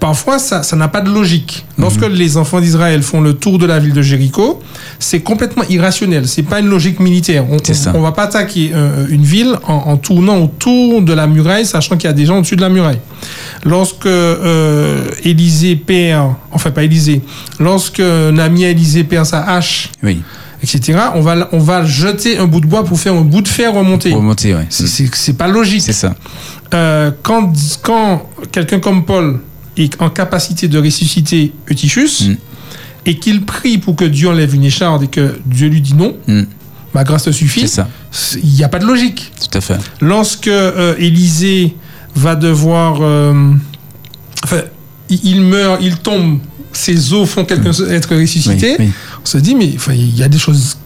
parfois 0.00 0.38
ça 0.38 0.62
n'a 0.76 0.88
pas 0.88 1.00
de 1.00 1.10
logique. 1.10 1.64
Lorsque 1.78 2.06
les 2.06 2.36
enfants 2.36 2.60
d'Israël 2.60 3.02
font 3.02 3.20
le 3.20 3.34
tour 3.34 3.58
de 3.58 3.66
la 3.66 3.78
ville 3.78 3.92
de 3.92 4.02
Jéricho, 4.02 4.60
c'est 4.98 5.20
complètement 5.20 5.62
irrationnel. 5.68 6.26
C'est 6.28 6.42
pas 6.42 6.60
une 6.60 6.68
logique 6.68 7.00
militaire. 7.00 7.44
On, 7.50 7.56
on, 7.56 7.96
on 7.98 8.00
va 8.02 8.12
pas 8.12 8.24
attaquer 8.24 8.70
euh, 8.74 9.06
une 9.10 9.22
ville 9.24 9.56
en, 9.64 9.74
en 9.74 9.96
tournant 9.96 10.38
autour 10.42 11.02
de 11.02 11.12
la 11.12 11.26
muraille, 11.26 11.66
sachant 11.66 11.96
qu'il 11.96 12.08
y 12.08 12.10
a 12.10 12.14
des 12.14 12.26
gens 12.26 12.38
au-dessus 12.38 12.56
de 12.56 12.60
la 12.62 12.68
muraille. 12.68 13.00
Lorsque 13.64 14.06
euh, 14.06 15.02
Élisée 15.24 15.76
perd, 15.76 16.34
enfin 16.52 16.70
pas 16.70 16.84
Élisée, 16.84 17.22
lorsque 17.58 18.00
Nami 18.00 18.64
Élisée 18.64 19.04
perd 19.04 19.26
sa 19.26 19.42
hache, 19.42 19.90
Oui. 20.02 20.22
etc., 20.62 20.98
on 21.14 21.20
va, 21.20 21.48
on 21.52 21.58
va 21.58 21.84
jeter 21.84 22.38
un 22.38 22.46
bout 22.46 22.60
de 22.60 22.66
bois 22.66 22.84
pour 22.84 22.98
faire 22.98 23.14
un 23.14 23.22
bout 23.22 23.42
de 23.42 23.48
fer 23.48 23.72
remonter. 23.74 24.12
Remonter, 24.12 24.54
C'est 24.70 24.86
c'est 25.14 25.32
pas 25.36 25.48
logique. 25.48 25.82
C'est 25.82 25.92
ça. 25.92 26.14
Euh, 26.74 27.10
quand 27.22 27.52
quand 27.82 28.28
quelqu'un 28.52 28.80
comme 28.80 29.04
Paul 29.04 29.40
est 29.76 30.00
en 30.00 30.10
capacité 30.10 30.68
de 30.68 30.78
ressusciter 30.78 31.52
Eutychus 31.70 32.28
Mm. 32.28 32.36
et 33.06 33.18
qu'il 33.18 33.44
prie 33.44 33.78
pour 33.78 33.94
que 33.96 34.04
Dieu 34.04 34.28
enlève 34.28 34.54
une 34.54 34.64
écharde 34.64 35.02
et 35.04 35.08
que 35.08 35.38
Dieu 35.46 35.68
lui 35.68 35.80
dit 35.80 35.94
non, 35.94 36.16
Mm. 36.26 36.42
ma 36.94 37.04
grâce 37.04 37.24
te 37.24 37.30
suffit, 37.32 37.60
C'est 37.62 37.66
ça. 37.68 37.88
c'est- 38.10 38.40
il 38.42 38.50
n'y 38.50 38.64
a 38.64 38.68
pas 38.68 38.78
de 38.78 38.86
logique. 38.86 39.32
Tout 39.40 39.58
à 39.58 39.60
fait. 39.60 39.78
Lorsque 40.00 40.48
euh, 40.48 40.94
Élisée 40.98 41.74
va 42.14 42.34
devoir... 42.36 42.98
euh, 43.02 43.52
enfin, 44.44 44.62
il, 45.08 45.40
meurt, 45.42 45.80
il 45.82 45.96
tombe, 45.98 46.38
ses 46.72 47.12
os 47.12 47.28
font 47.28 47.44
quelqu'un 47.44 47.70
être 47.90 48.14
ressuscité, 48.16 48.72
Mm. 48.72 48.76
Oui, 48.80 48.86
oui. 48.86 48.92
on 49.22 49.26
se 49.26 49.38
dit, 49.38 49.54
mais 49.54 49.72
enfin, 49.76 49.92
il 49.92 50.16
y 50.16 50.22
a 50.22 50.28
des 50.28 50.38
choses 50.38 50.76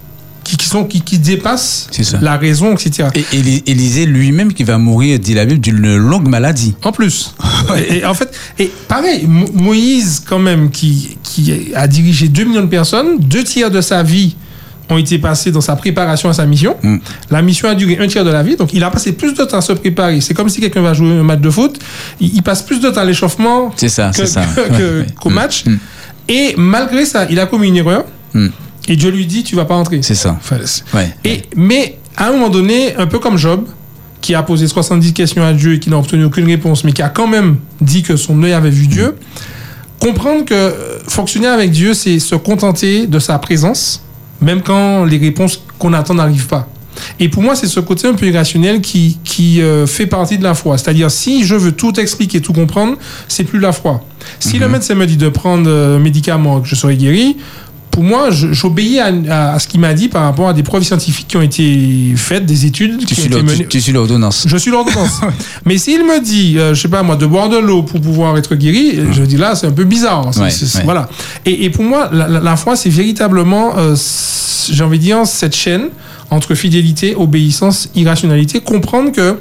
qui, 0.51 0.57
qui 0.57 0.67
sont, 0.67 0.85
qui, 0.85 1.01
qui 1.01 1.19
dépassent 1.19 1.89
la 2.21 2.37
raison, 2.37 2.73
etc. 2.75 3.09
Et 3.15 3.21
Éli- 3.37 3.63
Élisée 3.67 4.07
lui-même 4.07 4.53
qui 4.53 4.65
va 4.65 4.79
mourir, 4.79 5.19
dit 5.19 5.35
la 5.35 5.45
Bible, 5.45 5.61
d'une 5.61 5.97
longue 5.97 6.29
maladie. 6.29 6.75
En 6.83 6.91
plus. 6.93 7.35
et, 7.79 7.99
et 7.99 8.05
en 8.05 8.15
fait, 8.15 8.35
et 8.59 8.71
pareil, 8.89 9.27
Mo- 9.29 9.49
Moïse, 9.55 10.23
quand 10.29 10.39
même, 10.41 10.71
qui, 10.71 11.17
qui 11.23 11.73
a 11.75 11.87
dirigé 11.87 12.29
2 12.29 12.45
millions 12.45 12.63
de 12.63 12.67
personnes, 12.67 13.19
deux 13.21 13.45
tiers 13.45 13.71
de 13.71 13.81
sa 13.81 14.03
vie 14.03 14.35
ont 14.89 14.99
été 14.99 15.19
passés 15.19 15.53
dans 15.53 15.61
sa 15.61 15.77
préparation 15.77 16.29
à 16.29 16.33
sa 16.33 16.45
mission. 16.47 16.75
Mm. 16.83 16.97
La 17.31 17.43
mission 17.43 17.69
a 17.69 17.77
duré 17.77 17.97
un 18.01 18.09
tiers 18.09 18.25
de 18.25 18.31
la 18.31 18.43
vie, 18.43 18.57
donc 18.57 18.73
il 18.73 18.83
a 18.83 18.91
passé 18.91 19.13
plus 19.13 19.35
de 19.35 19.45
temps 19.45 19.59
à 19.59 19.61
se 19.61 19.73
préparer. 19.73 20.21
C'est 20.21 20.35
comme 20.35 20.49
si 20.49 20.61
quelqu'un 20.61 20.83
va 20.83 20.95
jouer 20.95 21.13
un 21.13 21.23
match 21.23 21.41
de 21.41 21.51
foot, 21.51 21.79
il, 22.21 22.35
il 22.35 22.43
passe 22.43 22.63
plus 22.63 22.81
de 22.81 22.91
temps 22.91 23.01
à 23.01 23.05
l'échauffement 23.05 23.73
Ouais, 24.57 24.81
ouais. 24.81 25.07
qu'au 25.21 25.31
Mm, 25.31 25.35
match. 25.35 25.65
mm. 25.65 25.77
Et 26.29 26.55
malgré 26.57 27.05
ça, 27.05 27.27
il 27.31 27.39
a 27.39 27.47
commis 27.47 27.69
une 27.69 27.77
erreur, 27.77 28.05
Mm. 28.35 28.49
Et 28.89 28.97
Dieu 28.97 29.11
lui 29.11 29.27
dit, 29.27 29.45
tu 29.45 29.57
vas 29.57 29.65
pas 29.65 29.77
entrer. 29.77 30.01
C'est 30.03 30.15
ça. 30.15 30.39
Ouais. 30.95 31.15
et, 31.25 31.43
mais 31.57 31.99
à 32.17 32.29
un 32.29 32.33
moment 32.33 32.49
donné, 32.49 32.97
un 32.97 33.07
peu 33.07 33.19
comme 33.19 33.37
Job, 33.37 33.67
qui 34.21 34.35
a 34.35 34.43
posé 34.43 34.67
70 34.67 35.13
questions 35.13 35.43
à 35.43 35.53
Dieu 35.53 35.75
et 35.75 35.81
qui 35.81 35.91
n'a 35.91 35.99
obtenu 35.99 36.25
aucune 36.25 36.47
réponse, 36.47 36.85
mais 36.85 36.93
qui 36.93 37.03
a 37.03 37.09
quand 37.09 37.27
même 37.27 37.57
dit 37.81 38.03
que 38.03 38.17
son 38.17 38.43
œil 38.43 38.53
avait 38.53 38.71
vu 38.71 38.87
Dieu, 38.87 39.17
comprendre 39.99 40.45
que 40.45 40.55
euh, 40.55 40.99
fonctionner 41.07 41.47
avec 41.47 41.71
Dieu, 41.71 41.95
c'est 41.95 42.19
se 42.19 42.35
contenter 42.35 43.07
de 43.07 43.19
sa 43.19 43.39
présence, 43.39 44.05
même 44.41 44.63
quand 44.63 45.05
les 45.05 45.19
réponses 45.19 45.63
qu'on 45.79 45.93
attend 45.93 46.15
n'arrivent 46.15 46.49
pas. 46.49 46.69
Et 47.19 47.29
pour 47.29 47.43
moi, 47.43 47.55
c'est 47.55 47.67
ce 47.67 47.81
côté 47.81 48.09
un 48.09 48.15
peu 48.15 48.27
irrationnel 48.27 48.81
qui, 48.81 49.19
qui 49.25 49.63
euh, 49.63 49.87
fait 49.87 50.07
partie 50.07 50.39
de 50.39 50.43
la 50.43 50.55
foi. 50.55 50.77
C'est-à-dire, 50.77 51.11
si 51.11 51.45
je 51.45 51.55
veux 51.55 51.73
tout 51.73 51.99
expliquer, 51.99 52.41
tout 52.41 52.53
comprendre, 52.53 52.97
c'est 53.29 53.45
plus 53.45 53.61
la 53.61 53.73
foi. 53.73 54.05
Si 54.39 54.59
le 54.59 54.69
médecin 54.69 54.95
me 54.95 55.07
dit 55.07 55.17
de 55.17 55.29
prendre 55.29 55.69
euh, 55.69 55.97
un 55.97 56.01
médicament, 56.01 56.61
que 56.61 56.69
je 56.69 56.75
serai 56.75 56.97
guéri, 56.97 57.37
pour 57.91 58.03
moi, 58.05 58.29
j'obéis 58.31 58.99
à, 59.01 59.11
à- 59.29 59.55
à 59.55 59.59
ce 59.59 59.67
qu'il 59.69 59.81
m'a 59.81 59.93
dit 59.95 60.09
par 60.09 60.23
rapport 60.23 60.49
à 60.49 60.53
des 60.53 60.63
preuves 60.63 60.83
scientifiques 60.85 61.27
qui 61.29 61.37
ont 61.37 61.43
été 61.43 62.13
faites, 62.17 62.47
des 62.47 62.67
études 62.67 62.99
Tu 63.05 63.15
qui 63.15 63.21
ont 63.23 63.25
été 63.25 63.43
menées. 63.43 63.57
tu, 63.65 63.67
tu 63.69 63.81
suis 63.81 63.93
l'ordonnance. 63.93 64.45
Je 64.49 64.57
suis 64.57 64.71
l'ordonnance. 64.71 65.21
Mais 65.65 65.77
s'il 65.79 66.05
me 66.05 66.21
dit, 66.23 66.57
euh, 66.59 66.75
je 66.75 66.81
sais 66.81 66.89
pas 66.89 67.03
moi, 67.03 67.17
de 67.17 67.27
boire 67.27 67.49
de 67.49 67.59
l'eau 67.59 67.83
pour 67.83 68.01
pouvoir 68.01 68.37
être 68.39 68.55
guéri, 68.55 68.99
je 69.13 69.23
dis 69.23 69.37
là, 69.37 69.55
c'est 69.55 69.67
un 69.67 69.73
peu 69.73 69.85
bizarre. 69.85 70.27
Ouais, 70.37 70.43
ouais. 70.45 70.51
Voilà. 70.85 71.09
Et, 71.47 71.65
et 71.65 71.71
pour 71.71 71.85
moi, 71.85 72.09
la, 72.13 72.29
la- 72.29 72.41
la 72.41 72.57
foi, 72.57 72.77
c'est 72.77 72.91
véritablement, 72.91 73.77
euh, 73.77 73.97
j'ai 74.71 74.85
envie 74.85 74.99
de 74.99 75.03
dire, 75.05 75.27
cette 75.27 75.57
chaîne 75.57 75.89
entre 76.31 76.55
fidélité, 76.55 77.15
obéissance, 77.17 77.89
irrationalité. 77.97 78.61
Comprendre 78.61 79.11
que 79.11 79.37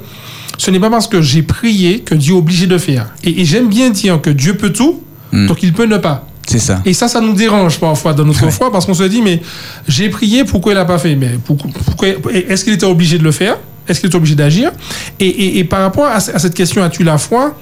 ce 0.58 0.70
n'est 0.72 0.80
pas 0.80 0.90
parce 0.90 1.06
que 1.06 1.22
j'ai 1.22 1.42
prié 1.42 2.00
que 2.00 2.14
Dieu 2.16 2.34
est 2.34 2.38
obligé 2.38 2.66
de 2.66 2.78
faire. 2.78 3.06
Et, 3.22 3.40
et 3.40 3.44
j'aime 3.44 3.68
bien 3.68 3.90
dire 3.90 4.20
que 4.20 4.30
Dieu 4.30 4.54
peut 4.54 4.70
tout, 4.72 5.02
Mm. 5.32 5.46
donc 5.46 5.62
il 5.62 5.72
peut 5.72 5.86
ne 5.86 5.96
pas. 5.96 6.26
C'est 6.50 6.58
ça. 6.58 6.80
Et 6.84 6.92
ça, 6.94 7.08
ça 7.08 7.20
nous 7.20 7.32
dérange 7.34 7.78
parfois 7.78 8.12
dans 8.12 8.24
notre 8.24 8.44
Ouais. 8.44 8.50
foi 8.50 8.70
parce 8.72 8.86
qu'on 8.86 8.94
se 8.94 9.04
dit, 9.04 9.22
mais 9.22 9.40
j'ai 9.88 10.08
prié, 10.08 10.44
pourquoi 10.44 10.72
il 10.72 10.76
n'a 10.76 10.84
pas 10.84 10.98
fait? 10.98 11.14
Mais 11.16 11.38
pourquoi, 11.44 11.70
pourquoi- 11.84 12.08
Est-ce 12.32 12.64
qu'il 12.64 12.72
était 12.72 12.86
obligé 12.86 13.18
de 13.18 13.24
le 13.24 13.32
faire? 13.32 13.56
Est-ce 13.88 14.00
qu'il 14.00 14.08
était 14.08 14.16
obligé 14.16 14.34
d'agir? 14.34 14.70
Et, 15.18 15.26
et- 15.26 15.58
et 15.58 15.64
par 15.64 15.80
rapport 15.82 16.06
à, 16.06 16.16
à 16.16 16.20
cette 16.38 16.54
question, 16.54 16.82
as-tu 16.82 17.02
la 17.04 17.18
foi? 17.18 17.56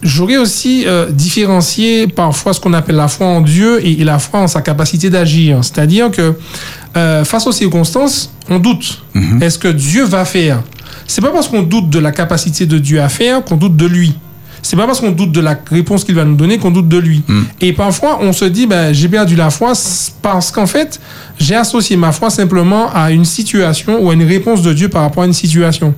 J'aurais 0.00 0.36
aussi 0.36 0.84
euh, 0.86 1.10
différencié 1.10 2.06
parfois 2.06 2.52
ce 2.54 2.60
qu'on 2.60 2.72
appelle 2.72 2.94
la 2.94 3.08
foi 3.08 3.26
en 3.26 3.40
Dieu 3.40 3.84
et, 3.84 4.00
et 4.00 4.04
la 4.04 4.20
foi 4.20 4.38
en 4.40 4.46
sa 4.46 4.62
capacité 4.62 5.10
d'agir. 5.10 5.58
C'est-à-dire 5.62 6.10
que 6.12 6.34
euh, 6.96 7.24
face 7.24 7.46
aux 7.48 7.52
circonstances, 7.52 8.32
on 8.48 8.60
doute. 8.60 9.02
Mhm. 9.14 9.42
Est-ce 9.42 9.58
que 9.58 9.66
Dieu 9.68 10.04
va 10.04 10.24
faire? 10.24 10.62
C'est 11.06 11.20
pas 11.20 11.30
parce 11.30 11.48
qu'on 11.48 11.62
doute 11.62 11.90
de 11.90 11.98
la 11.98 12.12
capacité 12.12 12.64
de 12.66 12.78
Dieu 12.78 13.00
à 13.00 13.08
faire 13.08 13.42
qu'on 13.44 13.56
doute 13.56 13.76
de 13.76 13.86
lui. 13.86 14.14
C'est 14.62 14.76
pas 14.76 14.86
parce 14.86 15.00
qu'on 15.00 15.10
doute 15.10 15.32
de 15.32 15.40
la 15.40 15.58
réponse 15.70 16.04
qu'il 16.04 16.14
va 16.14 16.24
nous 16.24 16.34
donner 16.34 16.58
qu'on 16.58 16.70
doute 16.70 16.88
de 16.88 16.98
lui. 16.98 17.22
Mm. 17.26 17.42
Et 17.60 17.72
parfois, 17.72 18.18
on 18.20 18.32
se 18.32 18.44
dit, 18.44 18.66
ben, 18.66 18.92
j'ai 18.92 19.08
perdu 19.08 19.36
la 19.36 19.50
foi 19.50 19.72
parce 20.22 20.50
qu'en 20.50 20.66
fait, 20.66 21.00
j'ai 21.38 21.54
associé 21.54 21.96
ma 21.96 22.12
foi 22.12 22.30
simplement 22.30 22.90
à 22.92 23.10
une 23.10 23.24
situation 23.24 24.02
ou 24.02 24.10
à 24.10 24.14
une 24.14 24.24
réponse 24.24 24.62
de 24.62 24.72
Dieu 24.72 24.88
par 24.88 25.02
rapport 25.02 25.22
à 25.22 25.26
une 25.26 25.32
situation. 25.32 25.94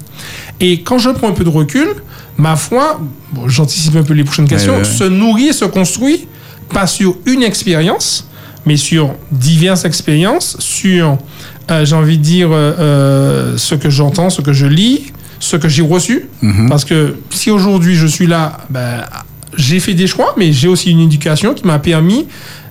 Et 0.60 0.82
quand 0.82 0.98
je 0.98 1.10
prends 1.10 1.28
un 1.28 1.32
peu 1.32 1.44
de 1.44 1.48
recul, 1.48 1.88
ma 2.36 2.56
foi, 2.56 3.00
bon, 3.32 3.48
j'anticipe 3.48 3.96
un 3.96 4.02
peu 4.02 4.14
les 4.14 4.24
prochaines 4.24 4.48
questions, 4.48 4.84
se 4.84 5.04
nourrit 5.04 5.48
et 5.48 5.52
se 5.52 5.64
construit 5.64 6.26
pas 6.72 6.86
sur 6.86 7.16
une 7.26 7.42
expérience, 7.42 8.28
mais 8.66 8.76
sur 8.76 9.14
diverses 9.30 9.84
expériences, 9.84 10.56
sur, 10.58 11.18
euh, 11.70 11.84
j'ai 11.84 11.96
envie 11.96 12.18
de 12.18 12.22
dire, 12.22 12.50
euh, 12.52 12.72
euh, 12.78 13.56
ce 13.56 13.74
que 13.74 13.90
j'entends, 13.90 14.30
ce 14.30 14.42
que 14.42 14.52
je 14.52 14.66
lis, 14.66 15.12
ce 15.40 15.56
que 15.56 15.68
j'ai 15.68 15.82
reçu. 15.82 16.28
Mhm. 16.42 16.68
Parce 16.68 16.85
que 16.85 17.16
si 17.30 17.50
aujourd'hui 17.50 17.97
je 17.97 18.06
suis 18.06 18.26
là, 18.28 18.59
ben, 18.70 19.02
j'ai 19.56 19.80
fait 19.80 19.94
des 19.94 20.06
choix, 20.06 20.35
mais 20.38 20.52
j'ai 20.52 20.68
aussi 20.68 20.90
une 20.92 21.00
éducation 21.00 21.54
qui 21.54 21.66
m'a 21.66 21.80
permis 21.80 22.26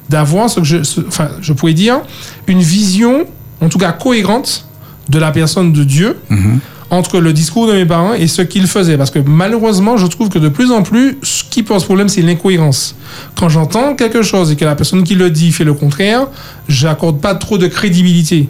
d'avoir 0.07 0.49
ce 0.49 0.61
que 0.61 0.65
je, 0.65 0.83
ce- 0.83 1.01
enfin, 1.07 1.29
je 1.41 1.51
pourrais 1.53 1.73
dire, 1.73 1.99
une 2.47 2.61
vision, 2.61 3.25
en 3.61 3.67
tout 3.69 3.77
cas 3.77 3.91
cohérente, 3.91 4.65
de 5.09 5.19
la 5.19 5.31
personne 5.31 5.73
de 5.73 5.83
Dieu 5.83 6.17
Mhm. 6.29 6.59
entre 6.91 7.19
le 7.19 7.33
discours 7.33 7.67
de 7.67 7.73
mes 7.73 7.85
parents 7.85 8.13
et 8.13 8.27
ce 8.27 8.41
qu'ils 8.43 8.65
faisaient. 8.67 8.97
Parce 8.97 9.11
que 9.11 9.19
malheureusement, 9.19 9.97
je 9.97 10.07
trouve 10.07 10.29
que 10.29 10.39
de 10.39 10.49
plus 10.49 10.71
en 10.71 10.81
plus, 10.83 11.17
ce 11.21 11.43
qui 11.43 11.61
pose 11.63 11.83
problème, 11.83 12.09
c'est 12.09 12.21
l'incohérence. 12.21 12.95
Quand 13.37 13.49
j'entends 13.49 13.95
quelque 13.95 14.21
chose 14.23 14.51
et 14.51 14.55
que 14.55 14.65
la 14.65 14.75
personne 14.75 15.03
qui 15.03 15.15
le 15.15 15.29
dit 15.29 15.51
fait 15.51 15.63
le 15.63 15.73
contraire, 15.73 16.27
j'accorde 16.67 17.19
pas 17.21 17.35
trop 17.35 17.57
de 17.57 17.67
crédibilité. 17.67 18.49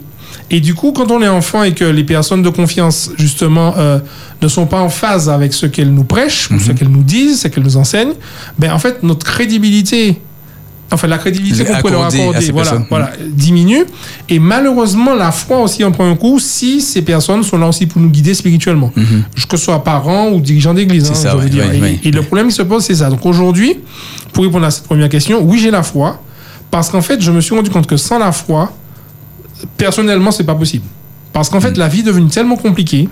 Et 0.52 0.62
du 0.62 0.74
coup, 0.74 0.92
quand 0.92 1.12
on 1.12 1.22
est 1.22 1.28
enfant 1.28 1.64
et 1.64 1.74
que 1.74 1.86
les 1.86 2.04
personnes 2.04 2.42
de 2.42 2.50
confiance, 2.50 3.12
justement, 3.18 3.76
euh, 3.78 4.00
ne 4.42 4.48
sont 4.48 4.66
pas 4.66 4.80
en 4.80 4.90
phase 4.90 5.30
avec 5.30 5.54
ce 5.54 5.66
qu'elles 5.66 5.94
nous 5.94 6.04
prêchent, 6.04 6.50
ou 6.52 6.60
ce 6.60 6.72
qu'elles 6.72 6.90
nous 6.90 7.04
disent, 7.04 7.42
ce 7.42 7.48
qu'elles 7.48 7.64
nous 7.64 7.78
enseignent, 7.78 8.14
ben 8.58 8.72
en 8.72 8.80
fait, 8.80 9.04
notre 9.04 9.26
crédibilité 9.26 10.20
enfin 10.92 11.08
la 11.08 11.18
crédibilité 11.18 11.64
qu'on 11.66 11.82
peut 11.82 11.92
leur 11.92 12.06
Accorder 12.06 12.52
voilà, 12.52 12.70
personnes. 12.72 12.86
voilà, 12.90 13.12
diminue. 13.28 13.86
Et 14.28 14.40
malheureusement, 14.40 15.14
la 15.14 15.32
foi 15.32 15.60
aussi 15.60 15.84
en 15.84 15.92
prend 15.92 16.10
un 16.10 16.16
coup 16.16 16.40
si 16.40 16.82
ces 16.82 17.02
personnes 17.02 17.44
sont 17.44 17.58
là 17.58 17.68
aussi 17.68 17.86
pour 17.86 18.02
nous 18.02 18.10
guider 18.10 18.34
spirituellement, 18.34 18.92
que 19.50 19.58
ce 19.58 19.66
soit 19.66 19.84
parents 19.84 20.30
ou 20.30 20.40
dirigeants 20.40 20.74
d'église. 20.74 21.10
Mhm. 21.10 21.16
Hein, 21.16 21.30
je 21.32 21.38
veux 21.38 21.76
et, 21.76 21.82
ouais. 21.82 22.00
et 22.04 22.12
le 22.12 22.22
problème 22.24 22.48
qui 22.48 22.56
se 22.56 22.64
pose, 22.64 22.84
c'est 22.84 22.96
ça. 22.96 23.10
Donc 23.10 23.26
aujourd'hui, 23.26 23.76
pour 24.34 24.44
répondre 24.44 24.66
à 24.66 24.72
cette 24.72 24.86
première 24.86 25.10
question, 25.10 25.42
oui, 25.44 25.60
j'ai 25.60 25.72
la 25.72 25.84
foi, 25.84 26.22
parce 26.72 26.90
qu'en 26.90 27.02
fait, 27.02 27.22
je 27.22 27.32
me 27.32 27.42
suis 27.42 27.56
rendu 27.56 27.70
compte 27.70 27.88
que 27.88 27.98
sans 27.98 28.20
la 28.20 28.32
foi, 28.32 28.72
personnellement, 29.78 30.32
c'est 30.32 30.44
pas 30.44 30.56
possible. 30.56 30.86
Parce 31.34 31.50
qu'en 31.50 31.62
fait, 31.62 31.78
la 31.78 31.88
vie 31.88 32.00
est 32.00 32.04
devenue 32.04 32.30
tellement 32.30 32.56
compliquée, 32.58 33.08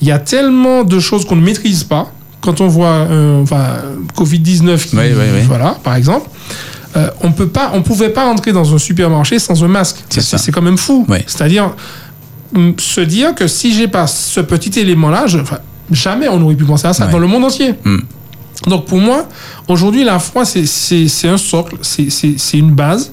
il 0.00 0.08
y 0.08 0.12
a 0.12 0.18
tellement 0.18 0.84
de 0.84 0.98
choses 0.98 1.24
qu'on 1.26 1.36
ne 1.36 1.42
maîtrise 1.44 1.84
pas. 1.84 2.10
Quand 2.40 2.60
on 2.60 2.68
voit 2.68 2.86
euh, 3.10 3.42
enfin, 3.42 3.76
Covid-19, 4.16 4.86
qui- 4.88 4.96
Oui, 4.96 5.02
oui, 5.12 5.24
oui. 5.34 5.40
voilà, 5.46 5.76
par 5.82 5.94
exemple, 5.96 6.28
euh, 6.96 7.10
on 7.22 7.32
peut 7.32 7.48
pas, 7.48 7.72
on 7.74 7.82
pouvait 7.82 8.08
pas 8.10 8.26
entrer 8.26 8.52
dans 8.52 8.74
un 8.74 8.78
supermarché 8.78 9.38
sans 9.38 9.62
un 9.62 9.68
masque. 9.68 9.96
C'est 10.08 10.20
ça. 10.22 10.38
C'est 10.38 10.52
quand 10.52 10.62
même 10.62 10.78
fou. 10.78 11.04
C'est-à-dire 11.26 11.74
se 12.78 13.00
dire 13.02 13.34
que 13.34 13.46
si 13.46 13.74
j'ai 13.74 13.88
pas 13.88 14.06
ce 14.06 14.40
petit 14.40 14.78
élément-là, 14.80 15.26
je- 15.26 15.38
enfin, 15.38 15.58
jamais 15.90 16.28
on 16.28 16.40
aurait 16.42 16.54
pu 16.54 16.64
penser 16.64 16.86
à 16.86 16.94
ça 16.94 17.06
dans 17.12 17.18
le 17.18 17.26
monde 17.26 17.44
entier. 17.44 17.74
Mm. 17.84 17.98
Donc 18.68 18.86
pour 18.86 18.98
moi, 18.98 19.28
aujourd'hui, 19.68 20.02
la 20.04 20.18
foi, 20.18 20.44
c'est- 20.44 21.28
un 21.28 21.36
socle, 21.36 21.76
c'est 21.82 22.58
une 22.58 22.70
base. 22.72 23.12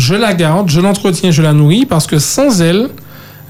Je 0.00 0.14
la 0.14 0.32
garde, 0.32 0.70
je 0.70 0.80
l'entretiens, 0.80 1.30
je 1.30 1.42
la 1.42 1.52
nourris, 1.52 1.84
parce 1.84 2.06
que 2.06 2.18
sans 2.18 2.62
elle, 2.62 2.88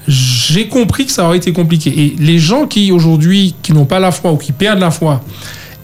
j'ai 0.05 0.67
compris 0.67 1.05
que 1.05 1.11
ça 1.13 1.23
aurait 1.23 1.37
été 1.37 1.53
compliqué. 1.53 1.89
Et 1.97 2.15
les 2.19 2.39
gens 2.39 2.67
qui 2.67 2.91
aujourd'hui, 2.91 3.55
qui 3.61 3.71
n'ont 3.71 3.85
pas 3.85 3.99
la 3.99 4.11
foi 4.11 4.33
ou 4.33 4.37
qui 4.37 4.51
perdent 4.51 4.79
la 4.79 4.91
foi, 4.91 5.23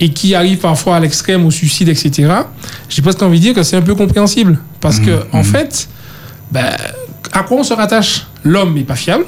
et 0.02 0.10
qui 0.10 0.36
arrivent 0.36 0.58
parfois 0.60 0.98
à 0.98 1.00
l'extrême, 1.00 1.46
au 1.46 1.52
suicide, 1.52 1.88
etc., 1.88 2.34
j'ai 2.90 3.02
presque 3.02 3.22
envie 3.24 3.40
de 3.40 3.46
dire 3.46 3.54
que 3.54 3.64
c'est 3.64 3.78
un 3.78 3.82
peu 3.82 3.96
compréhensible. 3.96 4.60
Parce 4.82 5.00
que, 5.00 5.24
en 5.32 5.42
fait, 5.42 5.88
ben, 6.52 6.76
à 7.32 7.44
quoi 7.44 7.60
on 7.60 7.64
se 7.64 7.74
rattache? 7.74 8.28
L'homme 8.44 8.74
n'est 8.76 8.84
pas 8.84 8.96
fiable. 8.96 9.24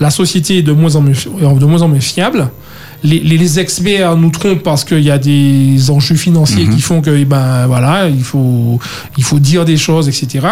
La 0.00 0.08
société 0.08 0.58
est 0.58 0.62
de 0.62 0.72
moins 0.72 0.96
en 0.96 1.02
moins, 1.02 1.12
de 1.12 1.66
moins, 1.66 1.82
en 1.82 1.88
moins 1.88 2.00
fiable. 2.00 2.48
Les, 3.06 3.58
experts 3.60 4.16
nous 4.16 4.30
trompent 4.30 4.62
parce 4.62 4.84
qu'il 4.84 5.00
y 5.00 5.10
a 5.10 5.18
des 5.18 5.90
enjeux 5.90 6.16
financiers 6.16 6.66
qui 6.66 6.80
font 6.80 7.00
que, 7.00 7.10
eh 7.10 7.24
ben, 7.24 7.66
voilà, 7.66 8.08
il 8.08 8.24
faut, 8.24 8.80
il 9.16 9.24
faut 9.24 9.38
dire 9.38 9.64
des 9.64 9.76
choses, 9.76 10.08
etc. 10.08 10.46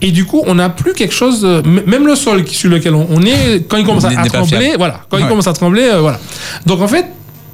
Et 0.00 0.10
du 0.10 0.24
coup, 0.24 0.42
on 0.46 0.56
n'a 0.56 0.68
plus 0.68 0.92
quelque 0.92 1.14
chose, 1.14 1.46
même 1.64 2.06
le 2.06 2.16
sol 2.16 2.46
sur 2.48 2.70
lequel 2.70 2.94
on, 2.94 3.06
on 3.08 3.22
est, 3.22 3.68
quand 3.68 3.76
il 3.76 3.84
commence 3.84 4.04
à, 4.04 4.10
trembler, 4.24 4.74
voilà, 4.76 5.00
quand 5.08 5.18
il 5.18 5.26
commence 5.26 5.46
à 5.46 5.52
trembler, 5.52 5.88
euh, 5.92 6.00
voilà. 6.00 6.18
Donc 6.66 6.80
en 6.80 6.88
fait, 6.88 7.06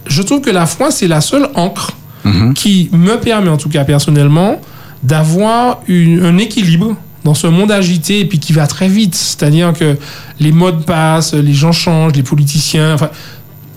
je 0.06 0.22
trouve 0.22 0.40
que 0.40 0.50
la 0.50 0.66
foi, 0.66 0.90
c'est 0.90 1.08
la 1.08 1.20
seule 1.20 1.48
encre 1.54 1.92
qui 2.54 2.90
me 2.92 3.16
permet, 3.16 3.48
en 3.48 3.56
tout 3.56 3.70
cas 3.70 3.84
personnellement, 3.84 4.60
d'avoir 5.02 5.80
un 5.88 6.38
équilibre 6.38 6.96
dans 7.24 7.34
ce 7.34 7.46
monde 7.46 7.70
agité 7.70 8.20
et 8.20 8.24
puis 8.24 8.38
qui 8.38 8.52
va 8.52 8.66
très 8.66 8.88
vite. 8.88 9.14
C'est-à-dire 9.14 9.72
que 9.72 9.96
les 10.40 10.52
modes 10.52 10.84
passent, 10.84 11.34
les 11.34 11.54
gens 11.54 11.72
changent, 11.72 12.14
les 12.14 12.22
politiciens, 12.22 12.94
enfin, 12.94 13.10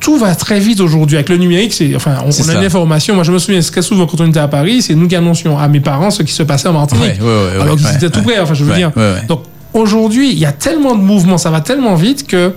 tout 0.01 0.17
va 0.17 0.35
très 0.35 0.59
vite 0.59 0.81
aujourd'hui. 0.81 1.15
Avec 1.15 1.29
le 1.29 1.37
numérique, 1.37 1.71
c'est, 1.73 1.95
enfin, 1.95 2.15
on, 2.25 2.29
on 2.29 2.49
a 2.49 2.53
une 2.55 2.65
information. 2.65 3.15
Moi, 3.15 3.23
je 3.23 3.31
me 3.31 3.39
souviens 3.39 3.61
très 3.61 3.81
souvent 3.81 4.05
quand 4.05 4.19
on 4.19 4.27
était 4.27 4.39
à 4.39 4.49
Paris, 4.49 4.81
c'est 4.81 4.95
nous 4.95 5.07
qui 5.07 5.15
annoncions 5.15 5.57
à 5.57 5.67
mes 5.69 5.79
parents 5.79 6.11
ce 6.11 6.23
qui 6.23 6.33
se 6.33 6.43
passait 6.43 6.67
en 6.67 6.73
Martinique. 6.73 7.21
Ouais, 7.21 7.25
ouais, 7.27 7.55
ouais, 7.55 7.61
alors 7.61 7.77
qu'ils 7.77 7.95
étaient 7.95 8.09
tout 8.09 8.21
près, 8.23 8.39
enfin, 8.39 8.53
je 8.53 8.65
veux 8.65 8.75
dire. 8.75 8.91
ouais, 8.97 9.01
ouais. 9.13 9.25
Donc, 9.27 9.43
aujourd'hui, 9.73 10.31
il 10.31 10.39
y 10.39 10.45
a 10.45 10.51
tellement 10.51 10.95
de 10.95 11.01
mouvements, 11.01 11.37
ça 11.37 11.49
va 11.51 11.61
tellement 11.61 11.95
vite 11.95 12.27
que 12.27 12.51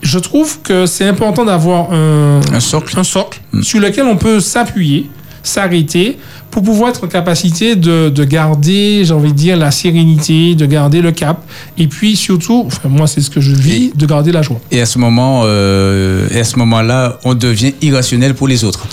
je 0.00 0.18
trouve 0.18 0.60
que 0.62 0.86
c'est 0.86 1.06
important 1.08 1.44
d'avoir 1.44 1.92
un, 1.92 2.40
Un 2.52 2.60
socle. 2.60 2.98
un 2.98 3.04
socle 3.04 3.40
sur 3.62 3.80
lequel 3.80 4.04
on 4.06 4.16
peut 4.16 4.38
s'appuyer, 4.40 5.10
s'arrêter 5.44 6.18
pour 6.50 6.62
pouvoir 6.62 6.90
être 6.90 7.04
en 7.04 7.08
capacité 7.08 7.74
de, 7.76 8.08
de 8.10 8.24
garder, 8.24 9.02
j'ai 9.04 9.12
envie 9.12 9.32
de 9.32 9.36
dire, 9.36 9.56
la 9.56 9.70
sérénité, 9.72 10.54
de 10.54 10.66
garder 10.66 11.00
le 11.02 11.10
cap. 11.10 11.38
Et 11.78 11.88
puis 11.88 12.14
surtout, 12.16 12.62
enfin, 12.66 12.88
moi 12.88 13.06
c'est 13.08 13.20
ce 13.20 13.28
que 13.30 13.40
je 13.40 13.52
vis, 13.54 13.90
de 13.94 14.06
garder 14.06 14.30
la 14.32 14.42
joie. 14.42 14.60
Et 14.70 14.80
à 14.80 14.86
ce 14.86 14.98
moment, 14.98 15.42
euh, 15.44 16.28
et 16.32 16.40
à 16.40 16.44
ce 16.44 16.56
moment-là, 16.60 17.18
on 17.24 17.34
devient 17.34 17.74
irrationnel 17.82 18.34
pour 18.34 18.46
les 18.48 18.62
autres. 18.64 18.86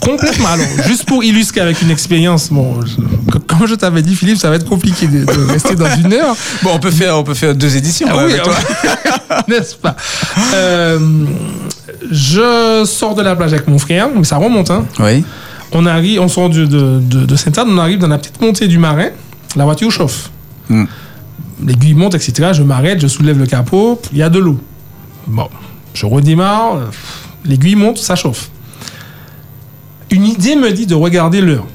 Complètement. 0.00 0.48
Alors, 0.48 0.66
juste 0.86 1.04
pour 1.04 1.22
illustrer 1.24 1.60
avec 1.60 1.80
une 1.82 1.90
expérience, 1.90 2.48
bon, 2.50 2.80
je- 2.84 3.38
comme 3.46 3.66
je 3.66 3.74
t'avais 3.76 4.02
dit, 4.02 4.14
Philippe, 4.16 4.38
ça 4.38 4.50
va 4.50 4.56
être 4.56 4.68
compliqué 4.68 5.06
de, 5.06 5.24
de 5.24 5.52
rester 5.52 5.74
dans 5.76 5.94
une 5.96 6.12
heure. 6.12 6.34
Bon, 6.62 6.70
on 6.74 6.78
peut 6.80 6.90
faire, 6.90 7.16
on 7.16 7.22
peut 7.22 7.34
faire 7.34 7.54
deux 7.54 7.76
éditions. 7.76 8.08
Ah 8.10 8.14
hein, 8.18 8.24
oui, 8.26 8.32
avec 8.32 8.42
toi. 8.42 8.54
n'est-ce 9.48 9.76
pas? 9.76 9.94
Euh, 10.54 10.98
Je 12.10 12.84
sors 12.86 13.14
de 13.14 13.22
la 13.22 13.36
plage 13.36 13.52
avec 13.52 13.68
mon 13.68 13.78
frère, 13.78 14.08
mais 14.14 14.24
ça 14.24 14.36
remonte, 14.36 14.70
hein. 14.70 14.84
Oui. 15.00 15.24
On 15.72 15.86
arrive, 15.86 16.20
on 16.20 16.28
sort 16.28 16.48
de, 16.48 16.64
de, 16.64 17.00
de, 17.00 17.26
de 17.26 17.36
Sainte-Anne, 17.36 17.68
on 17.70 17.78
arrive 17.78 17.98
dans 17.98 18.08
la 18.08 18.18
petite 18.18 18.40
montée 18.40 18.68
du 18.68 18.78
marin, 18.78 19.08
la 19.56 19.64
voiture 19.64 19.90
chauffe. 19.90 20.30
Hmm. 20.68 20.84
L'aiguille 21.64 21.94
monte, 21.94 22.14
etc. 22.14 22.50
Je 22.52 22.62
m'arrête, 22.62 23.00
je 23.00 23.06
soulève 23.06 23.38
le 23.38 23.46
capot, 23.46 24.00
il 24.12 24.18
y 24.18 24.22
a 24.22 24.30
de 24.30 24.38
l'eau. 24.38 24.58
Bon, 25.26 25.48
je 25.92 26.06
redémarre, 26.06 26.76
euh, 26.76 26.84
l'aiguille 27.44 27.74
monte, 27.74 27.98
ça 27.98 28.14
chauffe. 28.14 28.50
Une 30.10 30.24
idée 30.24 30.56
me 30.56 30.72
dit 30.72 30.86
de 30.86 30.94
regarder 30.94 31.40
l'heure. 31.40 31.66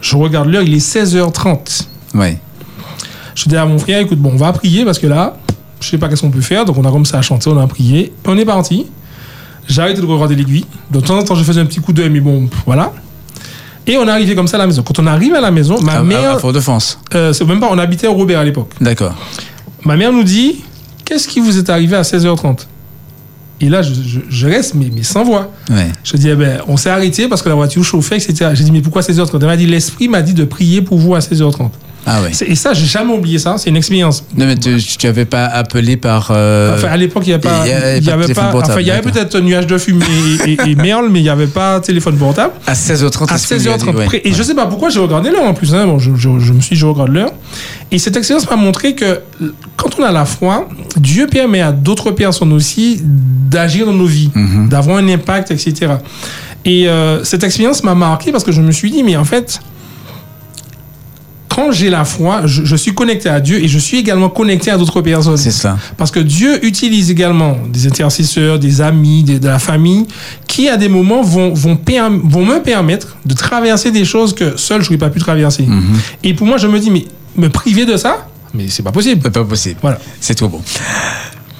Je 0.00 0.16
regarde 0.16 0.48
l'heure, 0.48 0.62
il 0.62 0.74
est 0.74 0.86
16h30. 0.86 1.86
Oui. 2.14 2.36
Je 3.34 3.48
dis 3.48 3.56
à 3.56 3.66
mon 3.66 3.78
frère, 3.78 4.00
écoute, 4.00 4.18
bon, 4.18 4.32
on 4.34 4.36
va 4.36 4.52
prier 4.52 4.84
parce 4.84 4.98
que 4.98 5.06
là, 5.06 5.36
je 5.80 5.88
sais 5.88 5.98
pas 5.98 6.08
qu'est-ce 6.08 6.22
qu'on 6.22 6.30
peut 6.30 6.40
faire. 6.40 6.64
Donc 6.64 6.78
on 6.78 6.84
a 6.84 6.90
commencé 6.90 7.16
à 7.16 7.22
chanter, 7.22 7.50
on 7.50 7.58
a 7.58 7.66
prié. 7.66 8.12
On 8.24 8.36
est 8.38 8.44
parti. 8.44 8.86
J'ai 9.68 9.82
arrêté 9.82 10.00
de 10.00 10.06
regarder 10.06 10.36
l'aiguille. 10.36 10.64
De 10.90 11.00
temps 11.00 11.18
en 11.18 11.24
temps, 11.24 11.34
je 11.34 11.42
faisais 11.42 11.60
un 11.60 11.66
petit 11.66 11.80
coup 11.80 11.92
d'œil, 11.92 12.10
mais 12.10 12.20
bon, 12.20 12.48
voilà. 12.66 12.92
Et 13.86 13.96
on 13.96 14.06
est 14.06 14.10
arrivé 14.10 14.34
comme 14.34 14.48
ça 14.48 14.56
à 14.56 14.60
la 14.60 14.66
maison. 14.66 14.82
Quand 14.82 14.98
on 14.98 15.06
arrive 15.06 15.34
à 15.34 15.40
la 15.40 15.50
maison, 15.50 15.80
ma 15.80 15.92
À, 15.92 15.98
à- 15.98 16.02
mère, 16.02 16.30
à 16.32 16.38
Fort-de-France. 16.38 16.98
euh, 17.14 17.32
c'est 17.32 17.44
même 17.44 17.60
pas, 17.60 17.68
on 17.70 17.78
habitait 17.78 18.06
au 18.08 18.14
Robert 18.14 18.40
à 18.40 18.44
l'époque. 18.44 18.70
D'accord. 18.80 19.14
Ma 19.84 19.96
mère 19.96 20.12
nous 20.12 20.24
dit, 20.24 20.64
qu'est-ce 21.04 21.28
qui 21.28 21.38
vous 21.40 21.56
est 21.58 21.70
arrivé 21.70 21.94
à 21.96 22.02
16h30 22.02 22.66
Et 23.60 23.68
là, 23.68 23.82
je, 23.82 23.94
je- 23.94 24.20
je 24.28 24.46
reste, 24.48 24.74
mais, 24.74 24.90
mais 24.92 25.02
sans 25.04 25.22
voix. 25.24 25.52
Ouais. 25.70 25.86
Je 26.02 26.16
dis, 26.16 26.28
eh 26.28 26.34
ben, 26.34 26.60
on 26.66 26.76
s'est 26.76 26.90
arrêté 26.90 27.28
parce 27.28 27.42
que 27.42 27.48
la 27.48 27.54
voiture 27.54 27.84
chauffait, 27.84 28.16
etc. 28.16 28.50
J'ai 28.54 28.64
dit, 28.64 28.72
mais 28.72 28.80
pourquoi 28.82 29.02
16h30 29.02 29.38
Elle 29.40 29.46
m'a 29.46 29.56
dit, 29.56 29.66
l'esprit 29.66 30.08
m'a 30.08 30.22
dit 30.22 30.34
de 30.34 30.44
prier 30.44 30.82
pour 30.82 30.98
vous 30.98 31.14
à 31.14 31.20
16h30. 31.20 31.70
Ah 32.08 32.20
Et 32.46 32.54
ça, 32.54 32.72
j'ai 32.72 32.86
jamais 32.86 33.12
oublié 33.12 33.38
ça. 33.40 33.56
C'est 33.58 33.68
une 33.68 33.76
expérience. 33.76 34.24
Non, 34.36 34.46
mais 34.46 34.54
tu, 34.56 34.76
tu 34.80 35.06
avais 35.08 35.24
pas 35.24 35.44
appelé 35.46 35.96
par. 35.96 36.28
euh, 36.30 36.76
Enfin, 36.76 36.88
à 36.88 36.96
l'époque, 36.96 37.24
il 37.26 37.30
n'y 37.30 37.34
avait 37.34 37.42
pas. 37.42 37.62
il 37.66 38.04
y 38.04 38.10
avait 38.10 38.32
pas 38.32 38.52
enfin, 38.54 38.80
il 38.80 38.86
y 38.86 38.90
avait 38.92 39.02
peut-être 39.02 39.38
nuage 39.40 39.66
de 39.66 39.76
fumée 39.76 40.04
et, 40.46 40.52
et- 40.52 40.70
et 40.70 40.74
merle, 40.76 41.08
mais 41.10 41.18
il 41.18 41.24
n'y 41.24 41.28
avait 41.28 41.48
pas 41.48 41.80
téléphone 41.80 42.16
portable. 42.16 42.52
à 42.66 42.74
16h30. 42.74 43.32
À 43.32 43.38
c'est 43.38 43.46
ce 43.46 43.54
que 43.56 43.62
tu 43.62 43.68
as 43.68 43.76
16h30 43.76 43.90
dit, 43.90 43.96
ouais. 43.96 44.04
près. 44.06 44.20
Et 44.24 44.32
je 44.32 44.42
sais 44.42 44.54
pas 44.54 44.66
pourquoi 44.66 44.88
j'ai 44.88 45.00
regardé 45.00 45.30
l'heure 45.30 45.42
en 45.44 45.54
plus. 45.54 45.74
hein. 45.74 45.84
Bon, 45.86 45.98
je, 45.98 46.12
je- 46.14 46.38
je 46.38 46.52
me 46.52 46.60
suis 46.60 46.74
dit, 46.76 46.80
je 46.80 46.86
regarde 46.86 47.10
l'heure. 47.10 47.32
Et 47.90 47.98
cette 47.98 48.16
expérience 48.16 48.48
m'a 48.48 48.56
montré 48.56 48.94
que 48.94 49.20
quand 49.76 49.90
on 49.98 50.04
a 50.04 50.12
la 50.12 50.24
foi, 50.26 50.68
Dieu 50.96 51.26
permet 51.26 51.60
à 51.60 51.72
d'autres 51.72 52.12
personnes 52.12 52.52
aussi 52.52 53.00
d'agir 53.02 53.84
dans 53.86 53.92
nos 53.92 54.06
vies, 54.06 54.30
Mhm. 54.34 54.68
d'avoir 54.68 54.98
un 54.98 55.08
impact, 55.08 55.50
etc. 55.50 55.94
Et 56.64 56.88
euh, 56.88 57.22
cette 57.24 57.44
expérience 57.44 57.82
m'a 57.84 57.94
marqué 57.94 58.32
parce 58.32 58.44
que 58.44 58.52
je 58.52 58.60
me 58.60 58.72
suis 58.72 58.90
dit, 58.90 59.02
mais 59.02 59.16
en 59.16 59.24
fait, 59.24 59.60
quand 61.56 61.72
j'ai 61.72 61.88
la 61.88 62.04
foi, 62.04 62.42
je, 62.44 62.66
je 62.66 62.76
suis 62.76 62.92
connecté 62.94 63.30
à 63.30 63.40
Dieu 63.40 63.56
et 63.64 63.66
je 63.66 63.78
suis 63.78 63.96
également 63.96 64.28
connecté 64.28 64.70
à 64.70 64.76
d'autres 64.76 65.00
personnes. 65.00 65.38
C'est 65.38 65.50
ça. 65.50 65.78
Parce 65.96 66.10
que 66.10 66.20
Dieu 66.20 66.62
utilise 66.64 67.10
également 67.10 67.56
des 67.72 67.86
intercesseurs, 67.86 68.58
des 68.58 68.82
amis, 68.82 69.22
des- 69.24 69.38
de 69.38 69.48
la 69.48 69.58
famille, 69.58 70.04
qui 70.46 70.68
à 70.68 70.76
des 70.76 70.88
moments 70.90 71.22
vont, 71.22 71.54
vont, 71.54 71.78
me 72.44 72.58
permettre 72.60 73.16
de 73.24 73.32
traverser 73.34 73.90
des 73.90 74.04
choses 74.04 74.34
que 74.34 74.58
seul 74.58 74.82
je 74.82 74.88
n'aurais 74.88 74.98
pas 74.98 75.08
pu 75.10 75.18
traverser. 75.18 75.62
Mhm. 75.64 75.96
Et 76.24 76.34
pour 76.34 76.46
moi, 76.46 76.58
je 76.58 76.66
me 76.66 76.78
dis, 76.78 76.90
mais 76.90 77.06
me 77.36 77.48
priver 77.48 77.86
de 77.86 77.96
ça, 77.96 78.28
mais 78.52 78.66
c'est 78.68 78.82
pas 78.82 78.92
possible. 78.92 79.22
C'est 79.24 79.32
pas 79.32 79.44
possible. 79.44 79.78
Voilà. 79.80 79.98
C'est 80.20 80.34
trop 80.34 80.48
bon. 80.48 80.60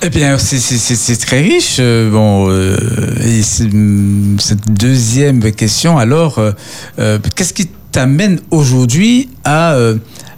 Eh 0.02 0.10
bien, 0.10 0.36
c'est- 0.36 1.16
très 1.26 1.40
riche. 1.40 1.78
euh, 1.80 2.10
Bon, 2.10 2.48
euh, 2.50 2.76
et 3.24 3.40
hum, 3.64 4.36
cette 4.38 4.70
deuxième 4.70 5.40
question, 5.52 5.96
alors, 5.98 6.38
euh, 6.38 7.18
qu'est-ce 7.34 7.54
qui 7.54 7.68
t'amène 7.96 8.40
aujourd'hui 8.50 9.30
à, 9.42 9.72
euh, 9.72 9.96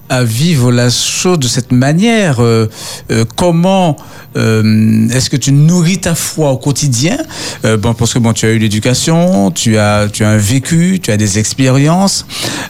à 0.09 0.23
vivre 0.23 0.71
la 0.71 0.91
chose 0.91 1.41
de 1.41 1.49
cette 1.49 1.73
manière. 1.73 2.37
Euh, 2.39 2.69
euh, 3.11 3.25
Comment 3.35 3.97
est-ce 4.37 5.29
que 5.29 5.37
tu 5.37 5.51
nourris 5.51 5.99
ta 5.99 6.15
foi 6.15 6.53
au 6.53 6.59
quotidien? 6.59 7.19
Bon, 7.81 7.93
parce 7.95 8.15
que 8.15 8.21
bon, 8.21 8.33
tu 8.33 8.47
as 8.47 8.51
eu 8.51 8.59
l'éducation, 8.59 9.51
tu 9.51 9.77
as, 9.77 10.07
tu 10.13 10.23
as 10.23 10.29
un 10.29 10.37
vécu, 10.37 11.01
tu 11.03 11.11
as 11.11 11.17
des 11.17 11.41
expériences, 11.41 12.25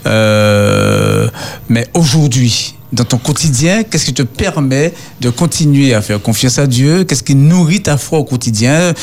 mais 0.07 1.87
aujourd'hui, 1.93 2.75
dans 2.95 3.05
ton 3.05 3.19
quotidien, 3.19 3.83
qu'est-ce 3.83 4.07
qui 4.07 4.15
te 4.15 4.23
permet 4.23 4.95
de 5.21 5.29
continuer 5.29 5.93
à 5.93 6.01
faire 6.01 6.23
confiance 6.23 6.59
à 6.59 6.67
Dieu? 6.67 7.05
Qu'est-ce 7.05 7.23
qui 7.23 7.35
nourrit 7.35 7.83
ta 7.83 7.99
foi 7.99 8.21
au 8.21 8.25
quotidien? 8.25 8.95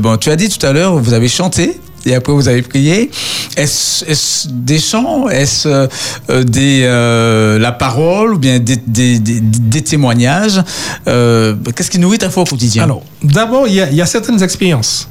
Bon, 0.00 0.18
tu 0.18 0.28
as 0.28 0.36
dit 0.36 0.50
tout 0.50 0.66
à 0.66 0.72
l'heure, 0.74 0.98
vous 0.98 1.14
avez 1.14 1.28
chanté. 1.28 1.80
Et 2.06 2.14
après, 2.14 2.32
vous 2.32 2.48
avez 2.48 2.62
prié. 2.62 3.10
Est-ce 3.56 4.48
des 4.48 4.78
chants 4.78 5.28
Est-ce 5.28 5.68
euh, 5.68 5.86
euh, 6.30 6.44
des, 6.44 6.82
euh, 6.84 7.58
la 7.58 7.72
parole 7.72 8.34
ou 8.34 8.38
bien 8.38 8.58
des, 8.58 8.76
des, 8.76 9.18
des, 9.18 9.40
des 9.40 9.82
témoignages? 9.82 10.60
Euh, 11.08 11.54
Qu'est-ce 11.74 11.90
qui 11.90 11.98
nourrit 11.98 12.18
ta 12.18 12.30
foi 12.30 12.42
au 12.42 12.46
quotidien? 12.46 12.84
Alors, 12.84 13.02
d'abord, 13.22 13.66
il 13.68 13.74
y, 13.74 13.80
a- 13.80 13.88
il 13.90 13.96
y 13.96 14.02
a 14.02 14.06
certaines 14.06 14.42
expériences. 14.42 15.08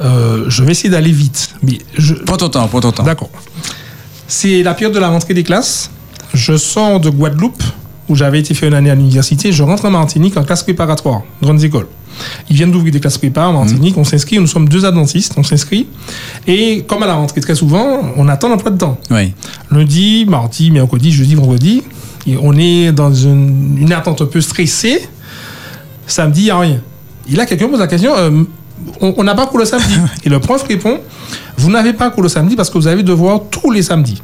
Euh, 0.00 0.44
je 0.48 0.62
vais 0.64 0.72
essayer 0.72 0.90
d'aller 0.90 1.12
vite. 1.12 1.50
Mais 1.62 1.78
je, 1.96 2.14
Prends 2.14 2.36
ton 2.36 2.48
temps, 2.48 2.66
prends 2.68 2.80
ton 2.80 2.92
temps. 2.92 3.02
D'accord. 3.04 3.30
C'est 4.28 4.62
la 4.62 4.74
période 4.74 4.94
de 4.94 4.98
la 5.00 5.08
rentrée 5.08 5.34
des 5.34 5.42
classes. 5.44 5.90
Je 6.34 6.56
sors 6.56 6.98
de 7.00 7.10
Guadeloupe, 7.10 7.62
où 8.08 8.14
j'avais 8.16 8.40
été 8.40 8.54
faire 8.54 8.68
une 8.68 8.74
année 8.74 8.90
à 8.90 8.94
l'université. 8.94 9.52
Je 9.52 9.62
rentre 9.62 9.84
en 9.84 9.90
Martinique 9.90 10.36
en 10.36 10.44
classe 10.44 10.62
préparatoire, 10.62 11.22
grandes 11.42 11.62
écoles. 11.62 11.86
Ils 12.50 12.56
viennent 12.56 12.70
d'ouvrir 12.70 12.92
des 12.92 13.00
classes 13.00 13.18
prépa 13.18 13.46
en 13.46 13.52
Martinique. 13.52 13.96
On 13.96 14.04
s'inscrit. 14.04 14.38
Nous 14.38 14.46
sommes 14.46 14.68
deux 14.68 14.84
adventistes. 14.84 15.34
On 15.36 15.42
s'inscrit. 15.42 15.86
Et 16.46 16.84
comme 16.86 17.02
à 17.02 17.06
la 17.06 17.14
rentrée, 17.14 17.40
très 17.40 17.54
souvent, 17.54 18.00
on 18.16 18.28
attend 18.28 18.48
l'emploi 18.48 18.70
de 18.70 18.78
temps. 18.78 18.98
Oui. 19.10 19.32
Lundi, 19.70 20.26
mardi, 20.28 20.70
mercredi, 20.70 21.12
jeudi, 21.12 21.34
vendredi. 21.34 21.82
Et 22.26 22.36
on 22.40 22.56
est 22.56 22.92
dans 22.92 23.12
une, 23.12 23.76
une 23.78 23.92
attente 23.92 24.22
un 24.22 24.26
peu 24.26 24.40
stressée. 24.40 25.08
Samedi, 26.06 26.42
il 26.42 26.44
n'y 26.44 26.50
a 26.50 26.58
rien. 26.58 26.80
Et 27.30 27.36
là, 27.36 27.46
quelqu'un 27.46 27.68
pose 27.68 27.78
la 27.78 27.86
question 27.86 28.12
euh, 28.16 28.44
on 29.00 29.14
on 29.16 29.24
n'a 29.24 29.34
pas 29.34 29.46
cours 29.46 29.58
le 29.58 29.64
samedi. 29.64 29.94
Et 30.24 30.28
le 30.28 30.40
prof 30.40 30.62
répond 30.62 31.00
Vous 31.56 31.70
n'avez 31.70 31.92
pas 31.92 32.10
cours 32.10 32.22
le 32.22 32.28
samedi 32.28 32.56
parce 32.56 32.70
que 32.70 32.78
vous 32.78 32.86
avez 32.86 33.02
devoir 33.02 33.42
tous 33.50 33.70
les 33.70 33.82
samedis. 33.82 34.22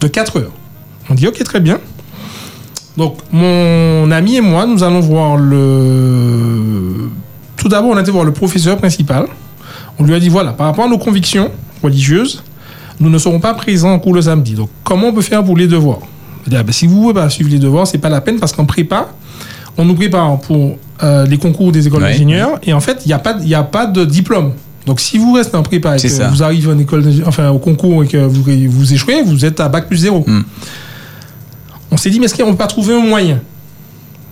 De 0.00 0.08
4 0.08 0.38
heures. 0.38 0.52
On 1.10 1.14
dit 1.14 1.26
Ok, 1.26 1.42
très 1.42 1.60
bien. 1.60 1.78
Donc, 2.98 3.16
mon 3.32 4.10
ami 4.10 4.36
et 4.36 4.40
moi, 4.40 4.66
nous 4.66 4.82
allons 4.82 5.00
voir 5.00 5.36
le. 5.36 7.08
Tout 7.56 7.68
d'abord, 7.68 7.90
on 7.90 7.96
a 7.96 8.00
été 8.00 8.10
voir 8.10 8.24
le 8.24 8.32
professeur 8.32 8.76
principal. 8.76 9.26
On 9.98 10.04
lui 10.04 10.14
a 10.14 10.20
dit 10.20 10.28
voilà, 10.28 10.52
par 10.52 10.66
rapport 10.66 10.84
à 10.84 10.88
nos 10.88 10.98
convictions 10.98 11.50
religieuses, 11.82 12.42
nous 13.00 13.08
ne 13.10 13.18
serons 13.18 13.38
pas 13.40 13.54
présents 13.54 13.92
en 13.92 13.98
cours 14.00 14.14
le 14.14 14.22
samedi. 14.22 14.54
Donc, 14.54 14.68
comment 14.84 15.08
on 15.08 15.12
peut 15.12 15.22
faire 15.22 15.44
pour 15.44 15.56
les 15.56 15.66
devoirs? 15.68 16.00
Il 16.46 16.48
a 16.48 16.50
dit, 16.50 16.56
Ah 16.58 16.62
ben, 16.64 16.72
Si 16.72 16.86
vous 16.86 16.96
ne 16.96 17.00
pouvez 17.02 17.14
pas 17.14 17.30
suivre 17.30 17.50
les 17.50 17.58
devoirs, 17.58 17.86
c'est 17.86 17.98
pas 17.98 18.08
la 18.08 18.20
peine 18.20 18.38
parce 18.40 18.52
qu'en 18.52 18.64
prépa, 18.64 19.08
on 19.76 19.84
nous 19.84 19.94
prépare 19.94 20.38
pour 20.40 20.76
euh, 21.04 21.24
les 21.26 21.38
concours 21.38 21.70
des 21.72 21.86
écoles 21.86 22.02
Ouais. 22.02 22.10
d'ingénieurs 22.12 22.58
et 22.64 22.72
en 22.72 22.80
fait, 22.80 22.98
il 23.04 23.08
n'y 23.08 23.14
a, 23.14 23.18
pas- 23.20 23.36
y 23.42 23.54
a 23.54 23.62
pas 23.62 23.86
de 23.86 24.04
diplôme. 24.04 24.52
Donc, 24.86 24.98
si 25.00 25.18
vous 25.18 25.32
restez 25.34 25.56
en 25.56 25.62
prépa 25.62 25.96
et 25.96 26.00
que 26.00 26.08
ça. 26.08 26.28
vous 26.28 26.42
arrivez 26.42 26.72
en 26.72 26.78
école, 26.78 27.04
enfin, 27.26 27.50
au 27.50 27.58
concours 27.58 28.02
et 28.02 28.06
que 28.08 28.16
vous, 28.16 28.42
vous 28.70 28.92
échouez, 28.92 29.22
vous 29.22 29.44
êtes 29.44 29.60
à 29.60 29.68
bac 29.68 29.86
plus 29.86 29.98
zéro. 29.98 30.24
Mm. 30.26 30.40
On 31.90 31.96
s'est 31.96 32.10
dit, 32.10 32.18
mais 32.20 32.26
est-ce 32.26 32.34
qu'on 32.34 32.46
ne 32.46 32.50
peut 32.52 32.58
pas 32.58 32.66
trouver 32.66 32.94
un 32.94 33.04
moyen? 33.04 33.40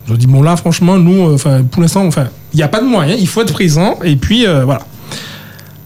Je 0.08 0.14
dis, 0.14 0.26
bon, 0.26 0.42
là, 0.42 0.56
franchement, 0.56 0.98
nous, 0.98 1.26
euh, 1.28 1.34
enfin, 1.34 1.62
pour 1.64 1.82
l'instant, 1.82 2.06
enfin, 2.06 2.28
il 2.52 2.56
n'y 2.58 2.62
a 2.62 2.68
pas 2.68 2.80
de 2.80 2.86
moyen, 2.86 3.14
il 3.14 3.26
faut 3.26 3.42
être 3.42 3.52
présent 3.52 3.98
et 4.04 4.16
puis, 4.16 4.46
euh, 4.46 4.64
voilà. 4.64 4.82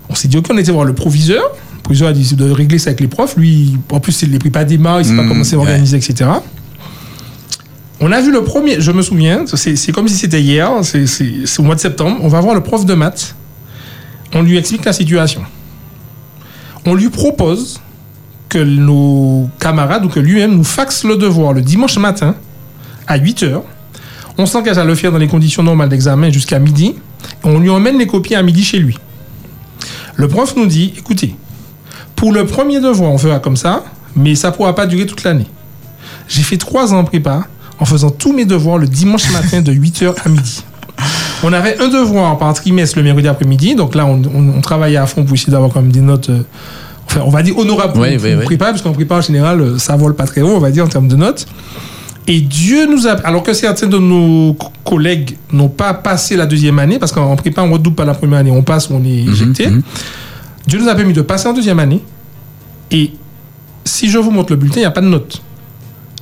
On 0.09 0.14
s'est 0.14 0.28
dit, 0.28 0.37
ok, 0.37 0.46
on 0.50 0.59
était 0.59 0.72
voir 0.72 0.85
le 0.85 0.92
proviseur. 0.94 1.42
Le 1.76 1.83
proviseur 1.83 2.09
a 2.09 2.12
dit 2.12 2.35
de 2.35 2.50
régler 2.50 2.78
ça 2.78 2.90
avec 2.90 3.00
les 3.00 3.09
profs. 3.09 3.37
Lui, 3.37 3.76
en 3.90 4.00
plus, 4.00 4.20
il 4.22 4.30
les 4.33 4.38
pris 4.38 4.50
pas 4.50 4.64
démarre, 4.64 5.00
il 5.00 5.04
ne 5.04 5.11
sait 5.11 5.16
pas 5.16 5.22
Mm, 5.22 5.28
comment 5.28 5.44
c'est 5.44 5.56
ouais. 5.56 5.62
organisé, 5.62 5.96
etc. 5.96 6.28
On 8.00 8.11
a 8.12 8.20
vu 8.20 8.33
le 8.33 8.42
premier, 8.42 8.80
je 8.80 8.92
me 8.92 9.02
souviens, 9.02 9.44
c'est 9.46 9.92
comme 9.92 10.09
si 10.09 10.14
c'était 10.16 10.40
hier, 10.40 10.70
c'est 10.83 11.04
au 11.59 11.62
mois 11.62 11.74
de 11.74 11.80
septembre. 11.80 12.18
On 12.22 12.28
va 12.28 12.40
voir 12.40 12.54
le 12.54 12.62
prof 12.62 12.85
de 12.87 12.94
maths. 12.94 13.35
On 14.35 14.42
lui 14.42 14.56
explique 14.56 14.85
la 14.85 14.92
situation. 14.92 15.42
On 16.87 16.94
lui 16.94 17.11
propose 17.11 17.80
que 18.51 18.59
nos 18.59 19.49
camarades 19.59 20.05
ou 20.05 20.09
que 20.09 20.21
lui-même 20.21 20.55
nous 20.57 20.65
faxe 20.65 21.05
le 21.05 21.17
devoir 21.17 21.55
le 21.55 21.63
dimanche 21.63 21.97
matin 21.97 22.35
à 23.07 23.17
8 23.17 23.43
heures. 23.45 23.63
On 24.37 24.45
s'engage 24.45 24.77
à 24.77 24.85
le 24.85 24.95
faire 24.95 25.13
dans 25.13 25.19
les 25.19 25.29
conditions 25.29 25.63
normales 25.63 25.89
d'examen 25.89 26.31
jusqu'à 26.31 26.59
midi. 26.59 26.97
On 27.45 27.59
lui 27.59 27.71
emmène 27.71 27.99
les 27.99 28.07
copies 28.07 28.35
à 28.35 28.43
midi 28.43 28.63
chez 28.63 28.79
lui. 28.79 28.99
Le 30.17 30.29
prof 30.29 30.55
nous 30.57 30.67
dit, 30.67 30.93
écoutez, 30.99 31.35
pour 32.17 32.33
le 32.33 32.45
premier 32.45 32.81
devoir, 32.81 33.11
on 33.11 33.19
fera 33.19 33.39
comme 33.39 33.57
ça, 33.57 33.85
mais 34.15 34.35
ça 34.35 34.51
ne 34.51 34.55
pourra 34.55 34.75
pas 34.75 34.87
durer 34.87 35.07
toute 35.07 35.25
l'année. 35.25 35.47
J'ai 36.29 36.43
fait 36.43 36.59
trois 36.59 36.93
ans 36.93 36.99
en 36.99 37.05
prépa 37.05 37.47
en 37.79 37.85
faisant 37.85 38.11
tous 38.11 38.33
mes 38.33 38.45
devoirs 38.45 38.79
le 38.79 38.87
dimanche 38.87 39.31
matin 39.31 39.63
de 39.63 39.73
8h 39.73 40.15
à 40.25 40.29
midi. 40.29 40.63
On 41.43 41.53
avait 41.53 41.81
un 41.81 41.89
devoir 41.89 42.37
par 42.37 42.53
trimestre 42.53 42.99
le 42.99 43.05
mercredi 43.05 43.29
après-midi, 43.29 43.75
donc 43.75 43.95
là, 43.95 44.05
on, 44.05 44.61
travaillait 44.61 44.99
à 44.99 45.07
fond 45.07 45.25
pour 45.25 45.35
essayer 45.35 45.51
d'avoir 45.51 45.73
quand 45.73 45.83
des 45.83 46.03
notes, 46.03 46.29
euh, 46.29 46.43
enfin, 47.11 47.23
on 47.25 47.31
va 47.31 47.42
dire 47.42 47.57
honorables 47.59 47.92
pour, 47.92 48.03
Oui, 48.03 48.16
pour 48.16 48.25
oui, 48.25 48.35
oui. 48.38 48.44
prépa, 48.44 48.66
parce 48.66 48.83
qu'en 48.83 48.92
prépa, 48.92 49.16
en 49.16 49.20
général, 49.20 49.61
euh, 49.61 49.79
ça 49.79 49.96
vole 49.96 50.14
pas 50.14 50.25
très 50.27 50.40
haut, 50.42 50.55
on 50.57 50.61
va 50.61 50.70
dire, 50.70 50.85
en 50.85 50.88
termes 50.88 51.09
de 51.09 51.16
notes. 51.16 51.46
Et 52.27 52.40
Dieu 52.40 52.87
nous 52.87 53.07
a... 53.09 53.12
Alors 53.25 53.42
que 53.42 53.53
certains 53.53 53.88
de 53.88 53.99
nos 53.99 54.55
co- 54.55 54.68
collègues 54.85 55.37
n'ont 55.53 55.68
pas 55.68 55.94
passé 55.94 56.37
la 56.37 56.46
deuxième 56.46 56.79
année, 56.79 56.99
parce 56.99 57.11
qu'en 57.12 57.35
prépa, 57.37 57.62
on 57.62 57.73
redouble 57.73 57.96
pas 57.96 58.05
la 58.05 58.14
première 58.14 58.38
année, 58.38 58.51
on 58.53 58.62
passe, 58.62 58.88
on 58.90 59.05
est 59.05 59.25
éjecté. 59.25 59.66
mhm. 59.68 59.83
Dieu 60.66 60.79
nous 60.79 60.88
a 60.88 60.94
permis 60.94 61.12
de 61.14 61.23
passer 61.23 61.49
en 61.49 61.53
deuxième 61.53 61.79
année. 61.81 62.03
Et 62.92 63.12
si 63.85 64.09
je 64.11 64.18
vous 64.18 64.31
montre 64.31 64.53
le 64.53 64.57
bulletin, 64.57 64.77
il 64.79 64.83
n'y 64.83 64.87
a 64.87 64.90
pas 64.92 65.01
de 65.01 65.07
notes. 65.09 65.42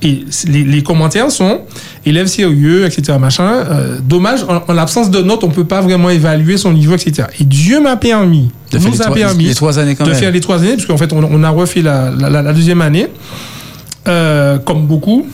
Et 0.01 0.23
les, 0.47 0.63
les 0.63 0.81
commentaires 0.81 1.29
sont 1.29 1.59
élève 2.05 2.27
sérieux, 2.27 2.85
etc. 2.85 3.17
Machin. 3.19 3.43
Euh, 3.43 3.97
dommage, 4.01 4.43
en, 4.47 4.63
en 4.65 4.73
l'absence 4.73 5.11
de 5.11 5.21
notes, 5.21 5.43
on 5.43 5.47
ne 5.49 5.53
peut 5.53 5.65
pas 5.65 5.81
vraiment 5.81 6.09
évaluer 6.09 6.55
son 6.57 6.71
niveau, 6.71 6.95
etc. 6.95 7.27
Et 7.39 7.43
Dieu 7.43 7.81
m'a 7.81 7.97
permis, 7.97 8.49
De 8.71 8.79
faire 8.79 8.87
nous 8.87 8.93
les 8.93 9.01
a 9.01 9.05
trois- 9.05 9.15
permis 9.17 9.43
les 9.45 9.55
trois 9.55 9.77
années 9.77 9.95
quand 9.95 10.05
de 10.05 10.11
même. 10.11 10.19
faire 10.19 10.31
les 10.31 10.39
trois 10.39 10.59
années, 10.59 10.75
parce 10.75 10.85
qu'en 10.85 10.95
fait, 10.97 11.11
on, 11.11 11.21
on 11.23 11.43
a 11.43 11.49
refait 11.49 11.81
la, 11.81 12.11
la- 12.11 12.29
la- 12.29 12.41
la 12.41 12.53
deuxième 12.53 12.81
année, 12.81 13.07
euh, 14.07 14.57
comme 14.59 14.85
beaucoup. 14.87 15.27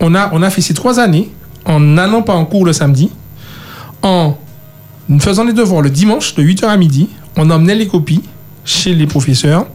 On 0.00 0.14
a, 0.14 0.30
on 0.32 0.42
a 0.42 0.50
fait 0.50 0.60
ces 0.60 0.74
trois 0.74 0.98
années 1.00 1.30
en 1.64 1.80
n'allant 1.80 2.22
pas 2.22 2.34
en 2.34 2.44
cours 2.44 2.64
le 2.64 2.72
samedi, 2.72 3.10
en 4.02 4.34
faisant 5.20 5.44
les 5.44 5.52
devoirs 5.52 5.82
le 5.82 5.90
dimanche 5.90 6.34
de 6.34 6.42
8h 6.42 6.64
à 6.66 6.76
midi, 6.76 7.08
on 7.36 7.50
emmenait 7.50 7.74
les 7.74 7.86
copies 7.86 8.22
chez 8.64 8.94
les 8.94 9.06
professeurs, 9.06 9.66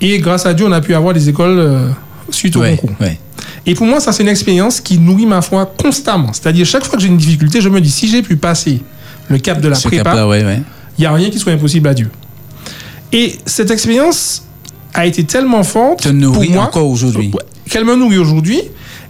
et 0.00 0.18
grâce 0.18 0.44
à 0.46 0.52
Dieu, 0.54 0.66
on 0.66 0.72
a 0.72 0.80
pu 0.82 0.94
avoir 0.94 1.14
des 1.14 1.28
écoles 1.30 1.58
euh, 1.58 1.88
suite 2.30 2.56
au 2.56 2.60
Ouais, 2.60 2.76
concours. 2.76 2.96
ouais. 3.00 3.18
Et 3.66 3.74
pour 3.74 3.86
moi, 3.86 4.00
ça, 4.00 4.12
c'est 4.12 4.22
une 4.22 4.28
expérience 4.28 4.80
qui 4.80 4.98
nourrit 4.98 5.26
ma 5.26 5.40
foi 5.42 5.66
constamment. 5.80 6.32
C'est-à-dire, 6.32 6.66
chaque 6.66 6.84
fois 6.84 6.96
que 6.96 7.02
j'ai 7.02 7.08
une 7.08 7.16
difficulté, 7.16 7.60
je 7.60 7.68
me 7.68 7.80
dis, 7.80 7.90
si 7.90 8.08
j'ai 8.08 8.22
pu 8.22 8.36
passer 8.36 8.80
le 9.28 9.38
cap 9.38 9.60
de 9.60 9.68
la 9.68 9.74
Ce 9.74 9.88
prépa, 9.88 10.04
cap-là, 10.04 10.28
ouais, 10.28 10.40
il 10.98 11.00
n'y 11.00 11.06
a 11.06 11.12
rien 11.12 11.30
qui 11.30 11.38
soit 11.38 11.52
impossible 11.52 11.88
à 11.88 11.94
Dieu. 11.94 12.10
Et 13.12 13.34
cette 13.46 13.70
expérience 13.70 14.44
a 14.92 15.06
été 15.06 15.24
tellement 15.24 15.62
forte 15.64 16.02
Te 16.02 16.08
nourrit 16.08 16.46
pour 16.48 16.54
moi, 16.56 16.64
encore 16.64 16.88
aujourd'hui. 16.88 17.30
Qu'elle 17.70 17.84
me 17.84 17.96
nourrit 17.96 18.18
aujourd'hui. 18.18 18.60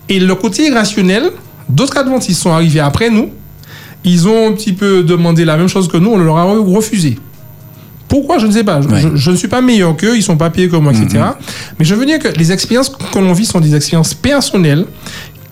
Et 0.09 0.20
le 0.20 0.35
côté 0.35 0.66
irrationnel, 0.68 1.31
d'autres 1.68 1.96
adventistes 1.98 2.40
sont 2.40 2.53
arrivés 2.53 2.81
après 2.81 3.11
nous. 3.11 3.31
Ils 4.05 4.29
ont 4.29 4.48
un 4.48 4.53
petit 4.53 4.72
peu 4.74 5.03
demandé 5.03 5.44
la 5.44 5.57
même 5.57 5.68
chose 5.68 5.88
que 5.88 5.96
nous, 5.96 6.11
on 6.11 6.18
leur 6.18 6.37
a 6.37 6.44
refusé. 6.44 7.18
Pourquoi 8.14 8.38
Je 8.38 8.46
ne 8.46 8.53
sais 8.53 8.62
pas. 8.62 8.81
Je, 8.81 8.87
Ouais. 8.88 9.00
je- 9.00 9.16
je 9.16 9.31
ne 9.33 9.37
suis 9.37 9.48
pas 9.48 9.61
meilleur 9.61 9.96
qu'eux, 9.96 10.16
ils 10.16 10.22
sont 10.22 10.37
pas 10.37 10.48
payés 10.50 10.68
comme 10.68 10.85
moi, 10.85 10.92
etc. 10.92 11.20
Mais 11.79 11.85
je 11.85 11.94
veux 11.96 12.07
dire 12.07 12.20
que 12.20 12.29
les 12.29 12.53
expériences 12.53 12.88
que 13.12 13.18
l'on 13.18 13.33
vit 13.33 13.44
sont 13.44 13.59
des 13.59 13.74
expériences 13.74 14.14
personnelles. 14.14 14.85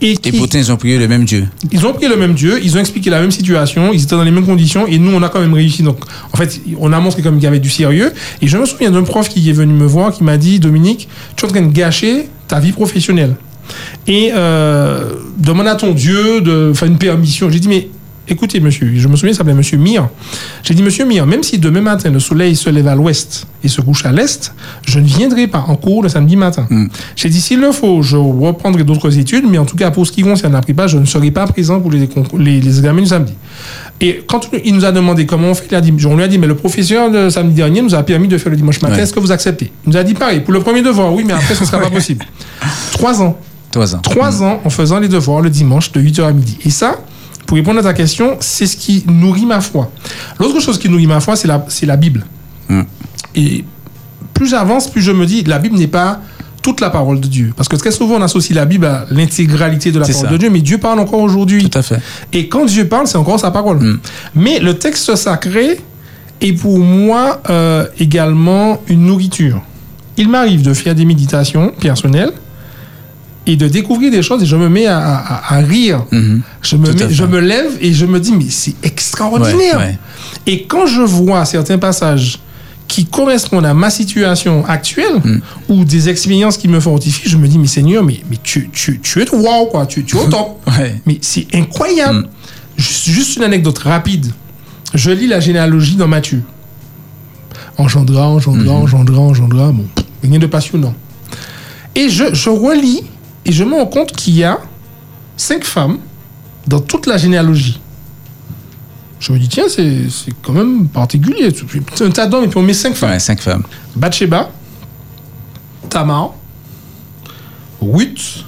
Et, 0.00 0.12
Et 0.12 0.16
qui, 0.16 0.30
pourtant, 0.32 0.58
ils 0.58 0.70
ont 0.70 0.76
prié 0.76 0.96
le 0.98 1.08
même 1.08 1.24
Dieu. 1.24 1.48
ils 1.72 1.84
ont 1.86 1.92
pris 1.92 2.06
le 2.08 2.16
même 2.16 2.34
Dieu, 2.34 2.60
ils 2.62 2.76
ont 2.76 2.80
expliqué 2.80 3.08
la 3.10 3.20
même 3.20 3.30
situation, 3.32 3.92
ils 3.92 4.02
étaient 4.04 4.14
dans 4.16 4.22
les 4.24 4.30
mêmes 4.32 4.46
conditions, 4.46 4.86
et 4.86 4.98
nous, 4.98 5.10
on 5.12 5.22
a 5.24 5.28
quand 5.28 5.40
même 5.40 5.54
réussi. 5.54 5.82
Donc, 5.82 5.98
en 6.32 6.36
fait, 6.36 6.60
on 6.78 6.92
a 6.92 6.98
montré 7.00 7.20
comme 7.22 7.34
qu'il 7.34 7.44
y 7.44 7.46
avait 7.46 7.60
du 7.60 7.70
sérieux. 7.70 8.12
Et 8.40 8.46
je 8.48 8.56
me 8.58 8.64
souviens 8.66 8.90
d'un 8.92 9.02
prof 9.02 9.28
qui 9.28 9.48
est 9.50 9.52
venu 9.52 9.72
me 9.72 9.86
voir, 9.86 10.12
qui 10.12 10.22
m'a 10.22 10.36
dit, 10.38 10.58
Dominique, 10.60 11.08
tu 11.36 11.44
es 11.44 11.48
en 11.48 11.50
train 11.52 11.62
de 11.62 11.72
gâcher 11.72 12.28
ta 12.48 12.58
vie 12.60 12.72
professionnelle. 12.72 13.34
Et 14.08 14.30
euh, 14.34 15.10
demande 15.38 15.66
à 15.68 15.74
ton 15.76 15.92
Dieu 15.92 16.40
de 16.40 16.72
faire 16.74 16.86
une 16.88 16.98
permission? 16.98 17.48
J'ai 17.50 17.60
dit, 17.60 17.68
mais 17.68 17.88
écoutez, 18.28 18.60
monsieur, 18.60 18.90
je 18.96 19.08
me 19.08 19.16
souviens, 19.16 19.32
il 19.32 19.36
s'appelait 19.36 19.54
monsieur 19.54 19.76
Mir. 19.78 20.08
J'ai 20.62 20.74
dit, 20.74 20.82
monsieur 20.82 21.04
Mir, 21.04 21.26
même 21.26 21.42
si 21.42 21.58
demain 21.58 21.80
matin, 21.80 22.10
le 22.10 22.20
soleil 22.20 22.56
se 22.56 22.70
lève 22.70 22.86
à 22.88 22.94
l'ouest 22.94 23.46
et 23.64 23.68
se 23.68 23.80
couche 23.80 24.04
à 24.06 24.12
l'est, 24.12 24.54
je 24.86 24.98
ne 25.00 25.04
viendrai 25.06 25.46
pas 25.46 25.64
en 25.68 25.76
cours 25.76 26.02
le 26.02 26.08
samedi 26.08 26.36
matin. 26.36 26.66
J'ai 27.16 27.28
dit, 27.28 27.40
s'il 27.40 27.60
le 27.60 27.72
faut, 27.72 28.02
je 28.02 28.16
reprendrai 28.16 28.84
d'autres 28.84 29.18
études, 29.18 29.44
mais 29.48 29.58
en 29.58 29.64
tout 29.64 29.76
cas, 29.76 29.90
pour 29.90 30.06
ce 30.06 30.12
qui 30.12 30.22
concerne 30.22 30.52
la 30.52 30.60
prépa, 30.60 30.86
je 30.86 30.98
ne 30.98 31.04
serai 31.04 31.30
pas 31.30 31.46
présent 31.46 31.80
pour 31.80 31.90
les, 31.90 32.08
les, 32.38 32.60
les 32.60 32.78
examens 32.78 33.00
du 33.02 33.06
samedi. 33.08 33.34
Et 34.00 34.22
quand 34.26 34.48
il 34.64 34.74
nous 34.74 34.84
a 34.84 34.92
demandé 34.92 35.26
comment 35.26 35.48
on 35.48 35.54
fait, 35.54 35.66
il 35.70 35.74
a 35.74 35.80
dit, 35.80 35.92
on 36.06 36.16
lui 36.16 36.22
a 36.24 36.28
dit, 36.28 36.38
mais 36.38 36.46
le 36.48 36.56
professeur 36.56 37.10
de 37.10 37.28
samedi 37.28 37.54
dernier 37.54 37.82
nous 37.82 37.94
a 37.94 38.02
permis 38.02 38.28
de 38.28 38.38
faire 38.38 38.50
le 38.50 38.56
dimanche 38.56 38.80
matin, 38.82 38.96
Ouais. 38.96 39.02
est-ce 39.02 39.12
que 39.12 39.20
vous 39.20 39.30
acceptez? 39.32 39.70
Il 39.86 39.90
nous 39.90 39.96
a 39.96 40.02
dit 40.02 40.14
pareil, 40.14 40.40
pour 40.40 40.52
le 40.52 40.60
premier 40.60 40.82
devoir, 40.82 41.12
oui, 41.14 41.22
mais 41.26 41.32
après, 41.34 41.54
ce 41.54 41.60
ne 41.62 41.66
sera 41.66 41.78
pas 41.80 41.90
possible. 41.98 42.24
Trois 42.92 43.22
ans. 43.22 43.36
Trois 43.70 43.94
ans. 43.94 44.00
Trois 44.00 44.42
ans 44.42 44.60
en 44.64 44.70
faisant 44.70 44.98
les 44.98 45.08
devoirs 45.08 45.40
le 45.40 45.48
dimanche 45.50 45.92
de 45.92 46.00
8h 46.02 46.24
à 46.24 46.32
midi. 46.32 46.58
Et 46.64 46.70
ça, 46.70 46.96
pour 47.52 47.58
répondre 47.58 47.80
à 47.80 47.82
ta 47.82 47.92
question, 47.92 48.38
c'est 48.40 48.64
ce 48.64 48.78
qui 48.78 49.04
nourrit 49.06 49.44
ma 49.44 49.60
foi. 49.60 49.92
L'autre 50.40 50.58
chose 50.58 50.78
qui 50.78 50.88
nourrit 50.88 51.06
ma 51.06 51.20
foi, 51.20 51.36
c'est 51.36 51.46
la, 51.46 51.62
c'est 51.68 51.84
la 51.84 51.98
Bible. 51.98 52.24
Mm. 52.70 52.80
Et 53.34 53.64
plus 54.32 54.48
j'avance, 54.48 54.90
plus 54.90 55.02
je 55.02 55.12
me 55.12 55.26
dis, 55.26 55.44
la 55.44 55.58
Bible 55.58 55.76
n'est 55.76 55.86
pas 55.86 56.22
toute 56.62 56.80
la 56.80 56.88
parole 56.88 57.20
de 57.20 57.28
Dieu. 57.28 57.52
Parce 57.54 57.68
que 57.68 57.76
très 57.76 57.90
souvent, 57.90 58.14
on 58.14 58.22
associe 58.22 58.56
la 58.56 58.64
Bible 58.64 58.86
à 58.86 59.04
l'intégralité 59.10 59.92
de 59.92 59.98
la 59.98 60.06
parole 60.06 60.22
ça. 60.22 60.32
de 60.32 60.36
Dieu, 60.38 60.48
mais 60.48 60.62
Dieu 60.62 60.78
parle 60.78 60.98
encore 60.98 61.20
aujourd'hui. 61.20 61.68
Tout 61.68 61.78
à 61.78 61.82
fait. 61.82 62.00
Et 62.32 62.48
quand 62.48 62.64
Dieu 62.64 62.88
parle, 62.88 63.06
c'est 63.06 63.18
encore 63.18 63.38
sa 63.38 63.50
parole. 63.50 63.80
Mm. 63.80 64.00
Mais 64.34 64.58
le 64.58 64.78
texte 64.78 65.14
sacré 65.14 65.78
est 66.40 66.54
pour 66.54 66.78
moi 66.78 67.42
euh, 67.50 67.84
également 67.98 68.80
une 68.88 69.04
nourriture. 69.04 69.60
Il 70.16 70.30
m'arrive 70.30 70.62
de 70.62 70.72
faire 70.72 70.94
des 70.94 71.04
méditations 71.04 71.70
personnelles 71.78 72.32
et 73.46 73.56
de 73.56 73.66
découvrir 73.68 74.10
des 74.10 74.22
choses 74.22 74.42
et 74.42 74.46
je 74.46 74.56
me 74.56 74.68
mets 74.68 74.86
à, 74.86 74.98
à- 74.98 75.54
à 75.56 75.58
rire. 75.58 76.04
Mhm. 76.12 76.42
Je 76.62 76.76
me, 76.76 76.92
mets- 76.92 77.10
je 77.12 77.24
me 77.24 77.40
lève 77.40 77.72
et 77.80 77.92
je 77.92 78.06
me 78.06 78.20
dis, 78.20 78.32
mais 78.32 78.46
c'est 78.48 78.74
extraordinaire. 78.84 79.78
Ouais, 79.78 79.84
ouais. 79.84 79.98
Et 80.46 80.64
quand 80.64 80.86
je 80.86 81.00
vois 81.02 81.44
certains 81.44 81.78
passages 81.78 82.38
qui 82.88 83.06
correspondent 83.06 83.64
à 83.66 83.74
ma 83.74 83.88
situation 83.90 84.64
actuelle 84.66 85.16
Mm. 85.24 85.40
ou 85.70 85.84
des 85.84 86.08
expériences 86.10 86.56
qui 86.58 86.68
me 86.68 86.78
fortifient, 86.78 87.28
je 87.28 87.36
me 87.38 87.48
dis, 87.48 87.58
mais 87.58 87.66
Seigneur, 87.66 88.04
mais, 88.04 88.20
mais 88.30 88.36
tu, 88.42 88.68
tu, 88.72 89.00
tu 89.00 89.22
es 89.22 89.30
wow, 89.34 89.66
quoi. 89.66 89.86
Tu, 89.86 90.04
tu 90.04 90.16
es 90.16 90.20
au 90.20 90.28
top. 90.28 90.60
Ouais. 90.78 91.00
Mais 91.06 91.18
c'est 91.22 91.46
incroyable. 91.54 92.18
Mm. 92.20 92.26
Juste 92.76 93.36
une 93.36 93.44
anecdote 93.44 93.78
rapide. 93.78 94.26
Je 94.94 95.10
lis 95.10 95.26
la 95.26 95.40
généalogie 95.40 95.96
dans 95.96 96.06
Matthieu. 96.08 96.42
Engendra, 97.78 98.28
engendra, 98.28 98.58
Mhm. 98.62 98.68
engendra, 98.68 99.18
engendra. 99.20 99.72
Bon, 99.72 99.86
Rien 100.22 100.38
de 100.38 100.46
passionnant. 100.46 100.94
Et 101.96 102.08
je, 102.08 102.32
je 102.34 102.48
relis 102.50 103.02
et 103.44 103.52
je 103.52 103.64
me 103.64 103.74
rends 103.74 103.86
compte 103.86 104.12
qu'il 104.12 104.34
y 104.36 104.44
a 104.44 104.58
cinq 105.36 105.64
femmes 105.64 105.98
dans 106.66 106.80
toute 106.80 107.06
la 107.06 107.16
généalogie. 107.16 107.80
Je 109.18 109.32
me 109.32 109.38
dis, 109.38 109.48
tiens, 109.48 109.64
c'est 109.68 110.10
c'est 110.10 110.32
quand 110.42 110.52
même 110.52 110.88
particulier. 110.88 111.48
C'est 111.94 112.04
un 112.04 112.10
tas 112.10 112.26
d'hommes 112.26 112.44
et 112.44 112.48
puis 112.48 112.58
on 112.58 112.62
met 112.62 112.74
cinq 112.74 112.94
femmes. 112.94 113.10
Ouais, 113.10 113.20
cinq 113.20 113.40
femmes. 113.40 113.62
Bathsheba, 113.94 114.50
Tamar, 115.88 116.34
Ruth, 117.80 118.44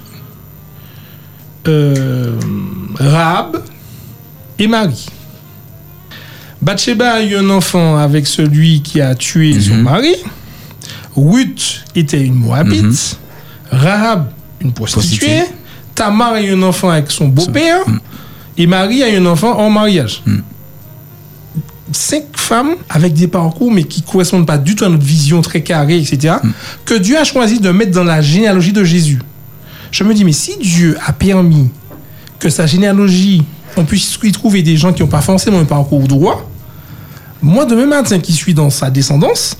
euh, 1.67 2.37
Rahab 2.95 3.63
et 4.59 4.67
Marie. 4.67 5.05
Bathsheba 6.61 7.13
a 7.13 7.21
eu 7.21 7.35
un 7.35 7.49
enfant 7.51 7.97
avec 7.97 8.27
celui 8.27 8.81
qui 8.81 8.99
a 8.99 9.15
tué 9.15 9.59
son 9.59 9.75
mari. 9.75 10.15
Ruth 11.15 11.85
était 11.95 12.21
une 12.21 12.35
Moabite. 12.35 13.17
Rahab, 13.71 14.31
une 14.61 14.73
prostituée. 14.73 15.27
Prostituée. 15.27 15.55
Tamar 15.93 16.33
a 16.33 16.41
eu 16.41 16.53
un 16.53 16.63
enfant 16.63 16.89
avec 16.89 17.11
son 17.11 17.27
beau-père. 17.27 17.79
Et 18.57 18.67
Marie 18.67 19.03
a 19.03 19.09
eu 19.09 19.17
un 19.17 19.25
enfant 19.25 19.57
en 19.57 19.69
mariage 19.69 20.21
cinq 21.91 22.25
femmes 22.35 22.75
avec 22.89 23.13
des 23.13 23.27
parcours 23.27 23.71
mais 23.71 23.83
qui 23.83 24.01
correspondent 24.01 24.47
pas 24.47 24.57
du 24.57 24.75
tout 24.75 24.85
à 24.85 24.89
notre 24.89 25.03
vision 25.03 25.41
très 25.41 25.61
carrée, 25.61 25.97
etc., 25.97 26.35
que 26.83 26.93
Dieu 26.95 27.17
a 27.17 27.23
choisi 27.23 27.59
de 27.59 27.69
mettre 27.71 27.91
dans 27.91 28.03
la 28.03 28.21
généalogie 28.21 28.73
de 28.73 28.83
Jésus. 28.83 29.19
Je 29.91 30.03
me 30.03 30.13
dis, 30.13 30.25
mais 30.25 30.31
si 30.33 30.57
Dieu 30.57 30.97
a 31.05 31.13
permis 31.13 31.69
que 32.39 32.49
sa 32.49 32.65
généalogie, 32.65 33.43
on 33.77 33.85
puisse 33.85 34.17
y 34.23 34.31
trouver 34.31 34.61
des 34.61 34.77
gens 34.77 34.93
qui 34.93 35.01
n'ont 35.03 35.07
pas 35.07 35.21
forcément 35.21 35.59
un 35.59 35.65
parcours 35.65 36.07
droit, 36.07 36.49
moi, 37.41 37.65
demain 37.65 37.85
matin, 37.85 38.19
qui 38.19 38.33
suis 38.33 38.53
dans 38.53 38.69
sa 38.69 38.89
descendance, 38.89 39.57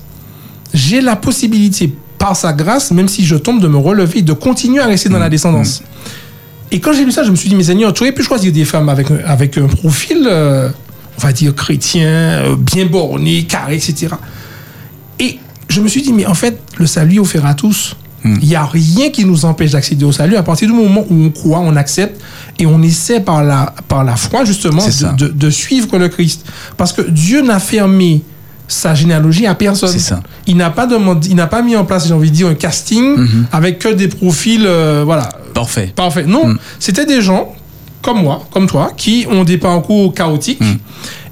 j'ai 0.74 1.00
la 1.00 1.16
possibilité, 1.16 1.94
par 2.18 2.36
sa 2.36 2.52
grâce, 2.52 2.90
même 2.90 3.08
si 3.08 3.24
je 3.24 3.36
tombe, 3.36 3.60
de 3.60 3.68
me 3.68 3.76
relever, 3.76 4.22
de 4.22 4.32
continuer 4.32 4.80
à 4.80 4.86
rester 4.86 5.08
dans 5.08 5.18
la 5.18 5.28
descendance. 5.28 5.82
Et 6.72 6.80
quand 6.80 6.92
j'ai 6.92 7.04
lu 7.04 7.12
ça, 7.12 7.22
je 7.22 7.30
me 7.30 7.36
suis 7.36 7.48
dit, 7.48 7.54
mais 7.54 7.62
Seigneur, 7.64 7.92
tu 7.92 8.02
aurais 8.02 8.12
pu 8.12 8.22
choisir 8.22 8.52
des 8.52 8.64
femmes 8.64 8.88
avec, 8.88 9.10
un- 9.10 9.18
avec 9.24 9.56
un 9.58 9.66
profil, 9.68 10.26
euh, 10.28 10.68
on 11.18 11.22
va 11.22 11.32
dire, 11.32 11.54
chrétien, 11.54 12.08
euh, 12.08 12.56
bien 12.56 12.86
borné, 12.86 13.44
carré, 13.44 13.76
etc. 13.76 14.08
Et 15.20 15.38
je 15.68 15.80
me 15.80 15.88
suis 15.88 16.02
dit, 16.02 16.12
mais 16.12 16.26
en 16.26 16.34
fait, 16.34 16.58
le 16.78 16.86
salut 16.86 17.16
est 17.16 17.20
offert 17.20 17.46
à 17.46 17.54
tous. 17.54 17.96
Il 18.24 18.48
n'y 18.48 18.56
a 18.56 18.64
rien 18.66 19.10
qui 19.10 19.24
nous 19.24 19.44
empêche 19.44 19.70
d'accéder 19.70 20.04
au 20.04 20.10
salut 20.10 20.34
à 20.34 20.42
partir 20.42 20.66
du 20.66 20.74
moment 20.74 21.04
où 21.08 21.14
on 21.26 21.30
croit, 21.30 21.60
on 21.60 21.76
accepte 21.76 22.20
et 22.58 22.66
on 22.66 22.82
essaie 22.82 23.20
par 23.20 23.44
la, 23.44 23.72
par 23.86 24.02
la 24.02 24.16
foi 24.16 24.44
justement 24.44 24.82
de- 25.16 25.28
de 25.28 25.50
suivre 25.50 25.96
le 25.96 26.08
Christ. 26.08 26.44
Parce 26.76 26.92
que 26.92 27.02
Dieu 27.02 27.42
n'a 27.42 27.60
fermé 27.60 28.22
sa 28.68 28.94
généalogie 28.94 29.46
à 29.46 29.54
personne. 29.54 29.96
Ça. 29.98 30.20
Il 30.46 30.56
n'a 30.56 30.70
pas 30.70 30.86
demandé, 30.86 31.28
il 31.28 31.36
n'a 31.36 31.46
pas 31.46 31.62
mis 31.62 31.76
en 31.76 31.84
place, 31.84 32.06
j'ai 32.08 32.14
envie 32.14 32.30
de 32.30 32.34
dire, 32.36 32.48
un 32.48 32.54
casting 32.54 33.16
Mhm. 33.16 33.46
avec 33.52 33.78
que 33.78 33.88
des 33.92 34.08
profils, 34.08 34.64
euh, 34.66 35.02
voilà, 35.04 35.28
Parfait. 35.54 35.92
Parfait. 35.96 36.24
Non, 36.26 36.48
Mm. 36.48 36.58
c'était 36.78 37.06
des 37.06 37.22
gens 37.22 37.54
comme 38.02 38.20
moi, 38.22 38.46
comme 38.50 38.66
toi, 38.66 38.92
qui 38.96 39.26
ont 39.30 39.42
des 39.44 39.56
parcours 39.58 40.12
chaotiques 40.12 40.60
Mm. 40.60 40.74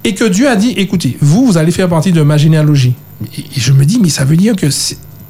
et 0.04 0.14
que 0.14 0.24
Dieu 0.24 0.48
a 0.48 0.56
dit 0.56 0.70
écoutez, 0.76 1.16
vous, 1.20 1.44
vous 1.46 1.58
allez 1.58 1.72
faire 1.72 1.88
partie 1.88 2.10
de 2.12 2.22
ma 2.22 2.36
généalogie. 2.38 2.94
Et 3.36 3.44
je 3.60 3.72
me 3.72 3.84
dis 3.84 3.98
mais 4.00 4.08
ça 4.08 4.24
veut 4.24 4.36
dire 4.36 4.56
que 4.56 4.66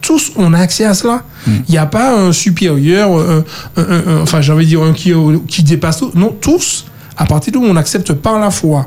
tous, 0.01 0.33
on 0.37 0.53
a 0.55 0.59
accès 0.59 0.85
à 0.85 0.95
cela. 0.95 1.23
Il 1.47 1.71
n'y 1.71 1.79
a 1.79 1.87
pas 1.87 2.15
un 2.17 2.33
supérieur, 2.33 3.11
un- 3.19 3.45
un- 3.77 3.83
un- 3.83 4.07
un- 4.19 4.21
enfin, 4.23 4.41
j'ai 4.41 4.53
envie 4.53 4.65
de 4.65 4.71
dire 4.71 4.83
un 4.83 4.93
qui, 4.93 5.13
qui 5.49 5.63
dépasse 5.63 5.99
tout. 5.99 6.11
Non, 6.15 6.35
tous, 6.41 6.85
à 7.17 7.25
partir 7.27 7.53
de 7.55 7.59
où 7.59 7.65
on 7.65 7.77
accepte 7.77 8.13
par 8.13 8.39
la 8.39 8.51
foi, 8.51 8.87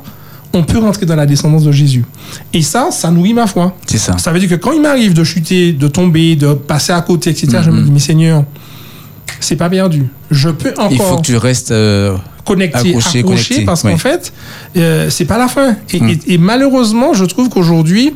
on 0.54 0.62
peut 0.62 0.78
rentrer 0.78 1.04
dans 1.06 1.16
la 1.16 1.26
descendance 1.26 1.64
de 1.64 1.72
Jésus. 1.72 2.04
Et 2.52 2.62
ça, 2.62 2.88
ça 2.90 3.10
nourrit 3.10 3.34
ma 3.34 3.46
foi. 3.46 3.74
C'est 3.86 3.98
ça. 3.98 4.16
Ça 4.18 4.32
veut 4.32 4.38
dire 4.40 4.48
que 4.48 4.54
quand 4.54 4.72
il 4.72 4.80
m'arrive 4.80 5.12
de 5.14 5.22
chuter, 5.24 5.72
de 5.72 5.88
tomber, 5.88 6.36
de 6.36 6.54
passer 6.54 6.92
à 6.92 7.00
côté, 7.02 7.30
etc., 7.30 7.58
je 7.64 7.70
me 7.70 7.82
dis, 7.82 7.90
mais 7.90 7.98
Seigneur, 7.98 8.44
c'est 9.40 9.56
pas 9.56 9.68
perdu. 9.68 10.06
Je 10.30 10.48
peux 10.48 10.70
encore 10.72 10.90
Il 10.90 10.98
faut 10.98 11.16
que 11.16 11.22
tu 11.22 11.36
restes. 11.36 11.70
euh, 11.70 12.16
connecté, 12.44 12.94
accroché, 13.22 13.64
parce 13.66 13.82
qu'en 13.82 13.98
fait, 13.98 14.32
euh, 14.78 15.10
c'est 15.10 15.26
pas 15.26 15.36
la 15.36 15.48
fin. 15.48 15.76
Et, 15.92 16.00
Mm. 16.00 16.08
et- 16.08 16.32
et 16.34 16.38
malheureusement, 16.38 17.12
je 17.12 17.26
trouve 17.26 17.50
qu'aujourd'hui, 17.50 18.14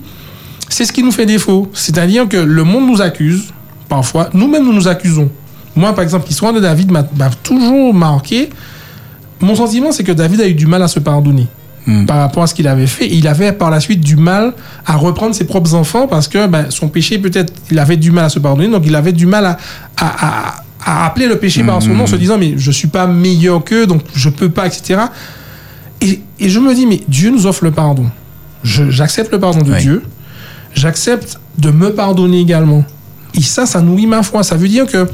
c'est 0.71 0.87
ce 0.87 0.92
qui 0.92 1.03
nous 1.03 1.12
fait 1.12 1.27
défaut. 1.27 1.71
C'est-à-dire 1.75 2.27
que 2.29 2.38
le 2.38 2.64
monde 2.64 2.87
nous 2.87 3.03
accuse, 3.03 3.53
parfois, 3.90 4.31
nous-mêmes 4.33 4.64
nous 4.64 4.73
nous 4.73 4.88
accusons. 4.88 5.31
Moi, 5.77 5.95
par 5.95 6.03
exemple, 6.03 6.27
l'histoire 6.29 6.55
de 6.55 6.61
David 6.61 6.90
m'a 6.90 7.07
m'a 7.14 7.29
toujours 7.29 7.92
marqué. 7.92 8.49
Mon 9.40 9.55
sentiment, 9.55 9.92
c'est 9.92 10.05
que 10.05 10.12
David 10.12 10.40
a 10.40 10.49
eu 10.49 10.55
du 10.55 10.66
mal 10.66 10.83
à 10.83 10.88
se 10.88 10.99
pardonner 11.01 11.47
Mm. 11.87 12.07
par 12.07 12.18
rapport 12.18 12.45
à 12.45 12.47
ce 12.47 12.55
qu'il 12.55 12.68
avait 12.68 12.87
fait. 12.87 13.09
Il 13.12 13.27
avait 13.27 13.53
par 13.53 13.68
la 13.71 13.81
suite 13.81 14.01
du 14.01 14.16
mal 14.16 14.53
à 14.87 14.95
reprendre 14.97 15.35
ses 15.35 15.45
propres 15.45 15.75
enfants 15.75 16.07
parce 16.07 16.29
que 16.29 16.47
ben, 16.47 16.66
son 16.71 16.88
péché, 16.88 17.18
peut-être, 17.18 17.53
il 17.73 17.79
avait 17.81 17.97
du 17.97 18.12
mal 18.12 18.27
à 18.27 18.29
se 18.29 18.38
pardonner. 18.38 18.68
Donc, 18.68 18.85
il 18.87 18.95
avait 18.95 19.12
du 19.12 19.27
mal 19.27 19.47
à, 19.47 19.59
à, 19.97 20.27
à- 20.49 20.55
à 20.85 21.07
appeler 21.07 21.29
le 21.29 21.38
péché 21.38 21.62
par 21.62 21.81
son 21.81 21.90
nom, 21.95 22.03
en 22.05 22.07
se 22.09 22.16
disant, 22.16 22.38
mais 22.38 22.55
je 22.57 22.71
suis 22.73 22.88
pas 22.88 23.07
meilleur 23.07 23.62
qu'eux, 23.62 23.87
donc 23.87 24.03
je 24.14 24.29
peux 24.29 24.49
pas, 24.49 24.66
etc. 24.66 25.01
Et, 26.01 26.21
et 26.40 26.49
je 26.49 26.59
me 26.59 26.75
dis, 26.75 26.87
mais 26.87 27.01
Dieu 27.07 27.31
nous 27.31 27.47
offre 27.47 27.62
le 27.64 27.71
pardon. 27.71 28.07
J'accepte 28.64 29.31
le 29.33 29.38
pardon 29.38 29.61
de 29.62 29.73
Oui. 29.73 29.79
Dieu. 29.81 30.03
J'accepte 30.75 31.38
de 31.59 31.71
me 31.71 31.92
pardonner 31.92 32.40
également. 32.40 32.85
Et 33.35 33.42
ça, 33.42 33.66
ça 33.66 33.81
nourrit 33.81 34.07
ma 34.07 34.23
foi. 34.23 34.42
Ça 34.42 34.57
veut 34.57 34.68
dire 34.68 34.87
que 34.87 35.09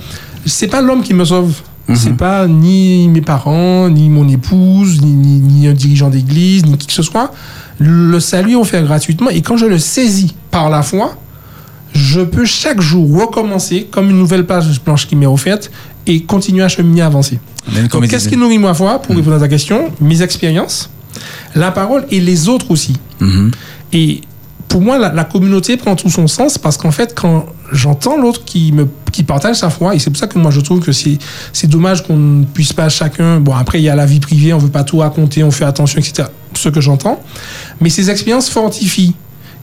c'est 0.47 0.69
pas 0.69 0.81
l'homme 0.81 1.03
qui 1.03 1.13
me 1.15 1.25
sauve. 1.25 1.55
C'est 1.95 2.17
pas 2.17 2.47
ni 2.47 3.09
mes 3.09 3.23
parents, 3.23 3.89
ni 3.89 4.11
mon 4.11 4.29
épouse, 4.29 5.01
ni, 5.01 5.13
ni, 5.13 5.41
ni 5.41 5.69
un 5.69 5.73
dirigeant 5.73 6.11
d'église, 6.11 6.67
ni 6.67 6.77
qui 6.77 6.87
que 6.87 6.93
ce 6.93 7.03
soit. 7.03 7.33
Le 7.79 8.21
salut 8.21 8.53
est 8.53 8.57
offert 8.57 8.85
gratuitement. 8.85 9.31
Et 9.31 9.41
quand 9.41 9.57
je 9.57 9.67
le 9.67 9.79
saisis 9.79 10.35
par 10.51 10.69
la 10.69 10.83
foi, 10.83 11.17
je 11.95 12.21
peux 12.21 12.45
chaque 12.45 12.81
jour 12.81 13.19
recommencer 13.19 13.87
comme 13.91 14.11
une 14.11 14.19
nouvelle 14.19 14.45
page 14.45 14.83
blanche 14.85 15.07
qui 15.07 15.17
m'est 15.17 15.27
offerte 15.27 15.71
et 16.07 16.23
continuer 16.23 16.63
à 16.63 16.69
cheminer, 16.69 17.03
à 17.03 17.07
avancer. 17.07 17.39
Qu'est-ce 18.09 18.29
qui 18.29 18.37
nourrit 18.37 18.59
ma 18.59 18.75
foi 18.75 19.01
Pour 19.01 19.17
répondre 19.17 19.37
à 19.37 19.41
ta 19.41 19.49
question, 19.49 19.91
mes 20.01 20.23
expériences, 20.23 20.91
la 21.55 21.71
parole 21.71 22.07
et 22.11 22.21
les 22.21 22.49
autres 22.49 22.71
aussi. 22.71 22.95
Mhm. 23.21 23.51
Et 23.93 24.21
pour 24.69 24.83
moi, 24.83 24.99
la, 24.99 25.13
la 25.13 25.25
communauté 25.25 25.77
prend 25.79 25.97
tout 25.97 26.11
son 26.11 26.27
sens 26.27 26.59
parce 26.59 26.77
qu'en 26.77 26.91
fait, 26.91 27.15
quand 27.15 27.47
j'entends 27.73 28.17
l'autre 28.17 28.45
qui 28.45 28.73
me 28.73 28.89
qui 29.13 29.23
partage 29.25 29.57
sa 29.57 29.71
foi, 29.71 29.95
et 29.95 29.99
c'est 29.99 30.11
pour 30.11 30.19
ça 30.19 30.27
que 30.27 30.39
moi 30.39 30.51
je 30.51 30.61
trouve 30.61 30.81
que 30.81 30.93
c'est 30.93 31.19
c'est 31.53 31.67
dommage 31.69 32.05
qu'on 32.07 32.17
ne 32.17 32.45
puisse 32.45 32.73
pas 32.73 32.89
chacun. 32.89 33.41
Bon, 33.41 33.55
après 33.55 33.81
il 33.81 33.85
y 33.85 33.89
a 33.89 33.95
la 33.97 34.07
vie 34.07 34.21
privée, 34.21 34.53
on 34.53 34.59
veut 34.59 34.69
pas 34.71 34.85
tout 34.85 34.99
raconter, 34.99 35.43
on 35.43 35.51
fait 35.51 35.65
attention, 35.65 35.99
etc. 35.99 36.29
Ce 36.55 36.69
que 36.69 36.81
j'entends, 36.81 37.21
mais 37.81 37.91
ces 37.91 38.11
expériences 38.11 38.49
fortifient 38.49 39.15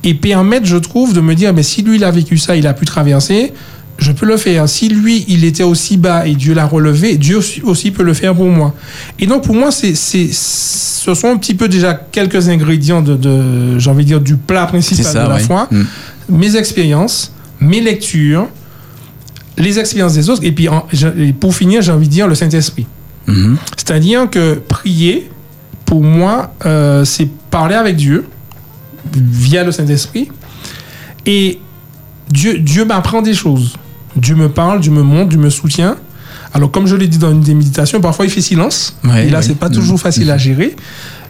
et 0.03 0.13
permettent, 0.13 0.65
je 0.65 0.77
trouve, 0.77 1.13
de 1.13 1.21
me 1.21 1.33
dire, 1.35 1.53
mais 1.53 1.63
si 1.63 1.81
lui 1.81 1.95
il 1.97 2.03
a 2.03 2.11
vécu 2.11 2.37
ça, 2.37 2.55
il 2.55 2.67
a 2.67 2.73
pu 2.73 2.85
traverser. 2.85 3.53
Je 3.97 4.11
peux 4.11 4.25
le 4.25 4.35
faire. 4.35 4.67
Si 4.67 4.89
lui, 4.89 5.23
il 5.29 5.45
était 5.45 5.63
aussi 5.63 5.95
bas 5.95 6.27
et 6.27 6.35
Dieu 6.35 6.53
l'a 6.53 6.65
relevé, 6.65 7.15
Dieu 7.15 7.39
aussi- 7.63 7.91
peut 7.91 8.03
le 8.03 8.13
faire 8.13 8.35
pour 8.35 8.49
moi. 8.49 8.73
Et 9.19 9.25
donc, 9.25 9.43
pour 9.45 9.55
moi, 9.55 9.71
c'est, 9.71 9.95
c'est, 9.95 10.27
ce 10.33 11.13
sont 11.13 11.29
un 11.29 11.37
petit 11.37 11.53
peu 11.55 11.69
déjà 11.69 11.93
quelques 11.93 12.49
ingrédients 12.49 13.01
de, 13.01 13.15
de 13.15 13.79
j'ai 13.79 13.89
envie 13.89 14.03
de 14.03 14.09
dire, 14.09 14.19
du 14.19 14.35
plat 14.35 14.65
principal 14.65 15.05
ça, 15.05 15.23
de 15.23 15.29
la 15.29 15.35
oui. 15.37 15.43
foi. 15.43 15.69
Mm. 15.71 15.83
Mes 16.27 16.57
expériences, 16.57 17.31
mes 17.59 17.81
lectures, 17.81 18.47
les 19.57 19.79
expériences 19.79 20.13
des 20.13 20.29
autres. 20.29 20.43
Et 20.43 20.51
puis, 20.51 20.67
en- 20.69 20.85
j'ai- 20.91 21.13
et 21.29 21.33
pour 21.33 21.55
finir, 21.55 21.81
j'ai 21.81 21.91
envie 21.91 22.07
de 22.07 22.13
dire 22.13 22.27
le 22.27 22.35
Saint-Esprit. 22.35 22.87
Mhm. 23.27 23.57
C'est-à-dire 23.77 24.29
que 24.29 24.55
prier, 24.67 25.29
pour 25.85 26.03
moi, 26.03 26.53
euh, 26.65 27.05
c'est 27.05 27.29
parler 27.49 27.75
avec 27.75 27.95
Dieu 27.95 28.25
via 29.13 29.63
le 29.63 29.71
Saint-Esprit. 29.71 30.29
Et 31.25 31.59
Dieu, 32.29 32.59
Dieu 32.59 32.85
m'apprend 32.85 33.21
des 33.21 33.33
choses. 33.33 33.75
Dieu 34.15 34.35
me 34.35 34.49
parle, 34.49 34.79
Dieu 34.81 34.91
me 34.91 35.01
montre, 35.03 35.29
Dieu 35.29 35.39
me 35.39 35.49
soutient. 35.49 35.95
Alors, 36.53 36.71
comme 36.71 36.87
je 36.87 36.95
l'ai 36.95 37.07
dit 37.07 37.17
dans 37.17 37.31
une 37.31 37.41
des 37.41 37.53
méditations, 37.53 37.99
parfois 38.01 38.25
il 38.25 38.31
fait 38.31 38.41
silence. 38.41 38.97
Ouais, 39.03 39.27
et 39.27 39.29
là, 39.29 39.39
oui. 39.39 39.45
c'est 39.47 39.57
pas 39.57 39.69
toujours 39.69 39.93
Mhm. 39.95 39.99
facile 39.99 40.31
à 40.31 40.37
gérer. 40.37 40.75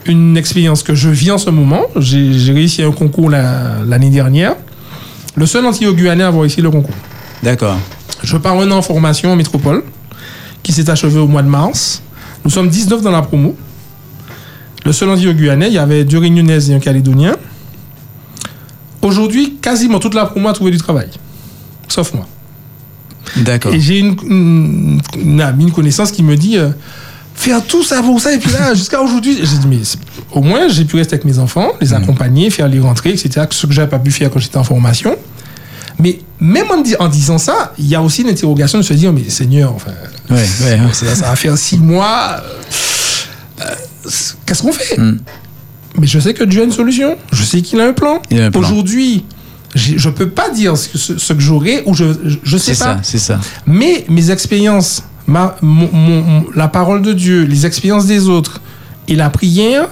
Une 0.05 0.37
expérience 0.37 0.83
que 0.83 0.93
je 0.93 1.09
vis 1.09 1.31
en 1.31 1.37
ce 1.39 1.49
moment. 1.49 1.81
J'ai 1.95 2.53
réussi 2.53 2.83
un 2.83 2.91
concours 2.91 3.29
la- 3.29 3.77
l'année 3.87 4.11
dernière. 4.11 4.55
Le 5.35 5.45
seul 5.45 5.65
anti-guyanais 5.65 6.23
à 6.23 6.27
avoir 6.27 6.41
réussi 6.43 6.61
le 6.61 6.71
concours. 6.71 6.95
D'accord. 7.43 7.77
Je 8.23 8.37
pars 8.37 8.59
un 8.59 8.71
an 8.71 8.77
en 8.77 8.81
formation 8.81 9.31
en 9.31 9.35
métropole, 9.35 9.83
qui 10.63 10.71
s'est 10.71 10.89
achevé 10.89 11.19
au 11.19 11.27
mois 11.27 11.43
de 11.43 11.49
mars. 11.49 12.01
Nous 12.43 12.49
sommes 12.51 12.69
19 12.69 13.01
dans 13.01 13.11
la 13.11 13.21
promo. 13.21 13.55
Le 14.85 14.93
seul 14.93 15.09
anti 15.09 15.31
guyanais, 15.33 15.67
il 15.67 15.73
y 15.73 15.77
avait 15.77 16.05
deux 16.05 16.19
réunionnaises 16.19 16.69
et 16.69 16.73
un 16.73 16.79
calédonien. 16.79 17.35
Aujourd'hui, 19.01 19.57
quasiment 19.61 19.99
toute 19.99 20.13
la 20.13 20.25
promo 20.25 20.47
a 20.47 20.53
trouvé 20.53 20.71
du 20.71 20.77
travail. 20.77 21.09
Sauf 21.87 22.13
moi. 22.13 22.25
D'accord. 23.37 23.73
Et 23.73 23.79
j'ai 23.79 23.99
une, 23.99 24.15
une, 24.27 25.01
une 25.17 25.41
amie, 25.41 25.65
une 25.65 25.71
connaissance 25.71 26.11
qui 26.11 26.23
me 26.23 26.37
dit 26.37 26.57
euh, 26.57 26.69
faire 27.35 27.63
tout 27.63 27.83
ça 27.83 28.01
pour 28.01 28.19
ça. 28.19 28.33
Et 28.33 28.37
puis 28.39 28.51
là, 28.51 28.73
jusqu'à 28.73 29.01
aujourd'hui, 29.01 29.37
j'ai 29.41 29.57
dit, 29.57 29.67
mais 29.67 29.79
c'est- 29.83 29.99
au 30.31 30.41
moins, 30.41 30.67
j'ai 30.67 30.85
pu 30.85 30.95
rester 30.95 31.15
avec 31.15 31.25
mes 31.25 31.37
enfants, 31.39 31.71
les 31.81 31.93
accompagner, 31.93 32.49
faire 32.49 32.67
les 32.67 32.79
rentrées, 32.79 33.11
etc. 33.11 33.45
Ce 33.51 33.65
que 33.67 33.73
j'avais 33.73 33.89
pas 33.89 33.99
pu 33.99 34.11
faire 34.11 34.29
quand 34.31 34.39
j'étais 34.39 34.57
en 34.57 34.63
formation. 34.63 35.15
Mais 35.99 36.19
même 36.39 36.69
en, 36.71 36.81
di- 36.81 36.95
en 36.99 37.07
disant 37.07 37.37
ça, 37.37 37.73
il 37.77 37.87
y 37.87 37.95
a 37.95 38.01
aussi 38.01 38.21
une 38.23 38.29
interrogation 38.29 38.77
de 38.79 38.83
se 38.83 38.93
dire, 38.93 39.13
mais 39.13 39.29
Seigneur, 39.29 39.73
enfin, 39.73 39.91
Ouais, 40.29 40.35
ouais, 40.63 40.71
ouais. 40.71 40.93
ça, 40.93 41.15
ça 41.15 41.29
va 41.29 41.35
faire 41.35 41.57
six 41.57 41.77
mois. 41.77 42.41
euh, 42.41 43.61
euh, 43.61 44.09
Qu'est-ce 44.45 44.61
qu'on 44.61 44.73
fait? 44.73 44.97
Mm. 44.97 45.19
Mais 45.99 46.07
je 46.07 46.19
sais 46.19 46.33
que 46.33 46.43
Dieu 46.43 46.61
a 46.61 46.65
une 46.65 46.71
solution. 46.73 47.17
Je 47.31 47.43
sais 47.43 47.61
qu'il 47.61 47.79
a 47.79 47.85
un 47.87 47.93
plan. 47.93 48.21
Aujourd'hui, 48.55 49.23
Je 49.73 50.09
peux 50.09 50.29
pas 50.29 50.49
dire 50.49 50.75
ce, 50.77 51.33
que 51.33 51.39
j'aurais 51.41 51.83
ou 51.85 51.93
je, 51.93 52.05
je 52.43 52.57
sais 52.57 52.73
C'est 52.73 52.83
pas. 52.83 52.95
ça, 52.95 52.99
c'est 53.03 53.17
ça. 53.17 53.39
Mais 53.65 54.05
mes 54.09 54.31
expériences, 54.31 55.03
ma, 55.27 55.55
mon- 55.61 55.89
mon- 55.91 56.21
mon- 56.21 56.45
la 56.55 56.67
parole 56.67 57.01
de 57.01 57.13
Dieu, 57.13 57.43
les 57.45 57.65
expériences 57.65 58.05
des 58.05 58.27
autres 58.29 58.61
et 59.07 59.15
la 59.15 59.29
prière 59.29 59.87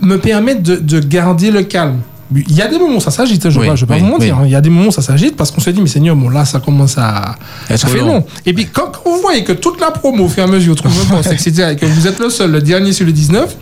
me 0.00 0.16
permettent 0.16 0.62
de, 0.62 0.76
de 0.76 1.00
garder 1.00 1.50
le 1.50 1.62
calme. 1.62 2.00
Il 2.34 2.54
y 2.54 2.62
a 2.62 2.68
des 2.68 2.78
moments 2.78 2.96
où 2.96 3.00
ça 3.00 3.10
s'agite, 3.10 3.42
je 3.48 3.58
ne 3.60 3.64
Oui, 3.64 3.70
vais 3.78 3.86
pas 3.86 3.94
oui, 3.94 4.00
vous 4.00 4.06
mentir. 4.06 4.34
oui. 4.36 4.42
hein. 4.42 4.46
Il 4.46 4.50
y 4.50 4.54
a 4.56 4.60
des 4.60 4.70
moments 4.70 4.88
où 4.88 4.92
ça 4.92 5.02
s'agite 5.02 5.36
parce 5.36 5.50
qu'on 5.50 5.60
se 5.60 5.70
dit, 5.70 5.80
mais 5.80 5.86
Seigneur, 5.86 6.16
bon, 6.16 6.30
là, 6.30 6.44
ça 6.44 6.58
commence 6.58 6.96
à. 6.98 7.36
Ça 7.76 7.86
fait 7.86 8.00
long. 8.00 8.24
Et 8.44 8.52
puis, 8.52 8.66
quand, 8.66 8.90
quand 8.92 9.10
vous 9.10 9.20
voyez 9.20 9.44
que 9.44 9.52
toute 9.52 9.80
la 9.80 9.90
promo, 9.90 10.24
au 10.24 10.28
fur 10.28 10.42
et 10.42 10.46
à 10.46 10.50
mesure, 10.50 10.74
etc., 10.74 11.68
et 11.72 11.76
que 11.76 11.86
vous 11.86 12.06
êtes 12.08 12.18
le 12.18 12.30
seul, 12.30 12.50
le 12.50 12.60
dernier 12.60 12.92
sur 12.92 13.06
le 13.06 13.12
19, 13.12 13.54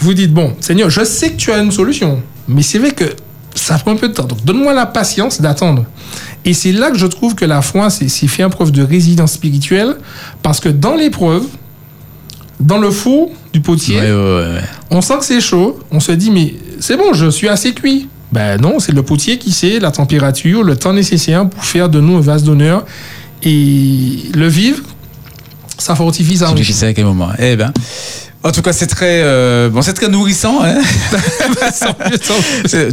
vous 0.00 0.14
dites, 0.14 0.32
bon, 0.34 0.54
Seigneur, 0.60 0.90
je 0.90 1.04
sais 1.04 1.30
que 1.32 1.36
tu 1.36 1.52
as 1.52 1.58
une 1.58 1.70
solution, 1.70 2.20
mais 2.48 2.62
c'est 2.62 2.78
vrai 2.78 2.90
que 2.90 3.04
ça 3.54 3.78
prend 3.78 3.92
un 3.92 3.96
peu 3.96 4.08
de 4.08 4.14
temps. 4.14 4.24
Donc, 4.24 4.44
donne-moi 4.44 4.72
la 4.74 4.86
patience 4.86 5.40
d'attendre. 5.40 5.84
Et 6.44 6.52
c'est 6.52 6.72
là 6.72 6.90
que 6.90 6.98
je 6.98 7.06
trouve 7.06 7.34
que 7.34 7.44
la 7.44 7.62
foi, 7.62 7.90
c'est 7.90 8.08
c'est 8.08 8.26
faire 8.26 8.50
preuve 8.50 8.70
de 8.72 8.82
résilience 8.82 9.32
spirituelle, 9.32 9.96
parce 10.42 10.60
que 10.60 10.68
dans 10.68 10.94
l'épreuve, 10.94 11.44
dans 12.60 12.78
le 12.78 12.90
four 12.90 13.30
du 13.52 13.60
potier, 13.60 14.00
Ouais, 14.00 14.10
ouais, 14.10 14.12
ouais, 14.12 14.54
ouais. 14.54 14.60
on 14.90 15.00
sent 15.00 15.18
que 15.18 15.24
c'est 15.24 15.40
chaud, 15.40 15.78
on 15.90 16.00
se 16.00 16.12
dit, 16.12 16.30
mais 16.30 16.54
c'est 16.80 16.96
bon, 16.96 17.12
je 17.14 17.30
suis 17.30 17.48
assez 17.48 17.72
cuit. 17.72 18.08
Ben 18.32 18.60
non, 18.60 18.80
c'est 18.80 18.92
le 18.92 19.02
potier 19.02 19.38
qui 19.38 19.52
sait 19.52 19.78
la 19.78 19.92
température, 19.92 20.64
le 20.64 20.76
temps 20.76 20.92
nécessaire 20.92 21.48
pour 21.48 21.64
faire 21.64 21.88
de 21.88 22.00
nous 22.00 22.16
un 22.16 22.20
vase 22.20 22.42
d'honneur. 22.42 22.84
Et 23.42 24.30
le 24.34 24.48
vivre, 24.48 24.82
ça 25.78 25.94
fortifie, 25.94 26.38
ça 26.38 26.48
sais 26.72 26.86
à 26.86 26.94
quel 26.94 27.04
moment. 27.04 27.28
Eh 27.38 27.56
ben. 27.56 27.72
En 28.46 28.52
tout 28.52 28.60
cas, 28.60 28.74
c'est 28.74 28.86
très, 28.86 29.22
euh, 29.24 29.70
bon, 29.70 29.80
c'est 29.80 29.94
très 29.94 30.08
nourrissant. 30.08 30.62
Hein 30.62 30.76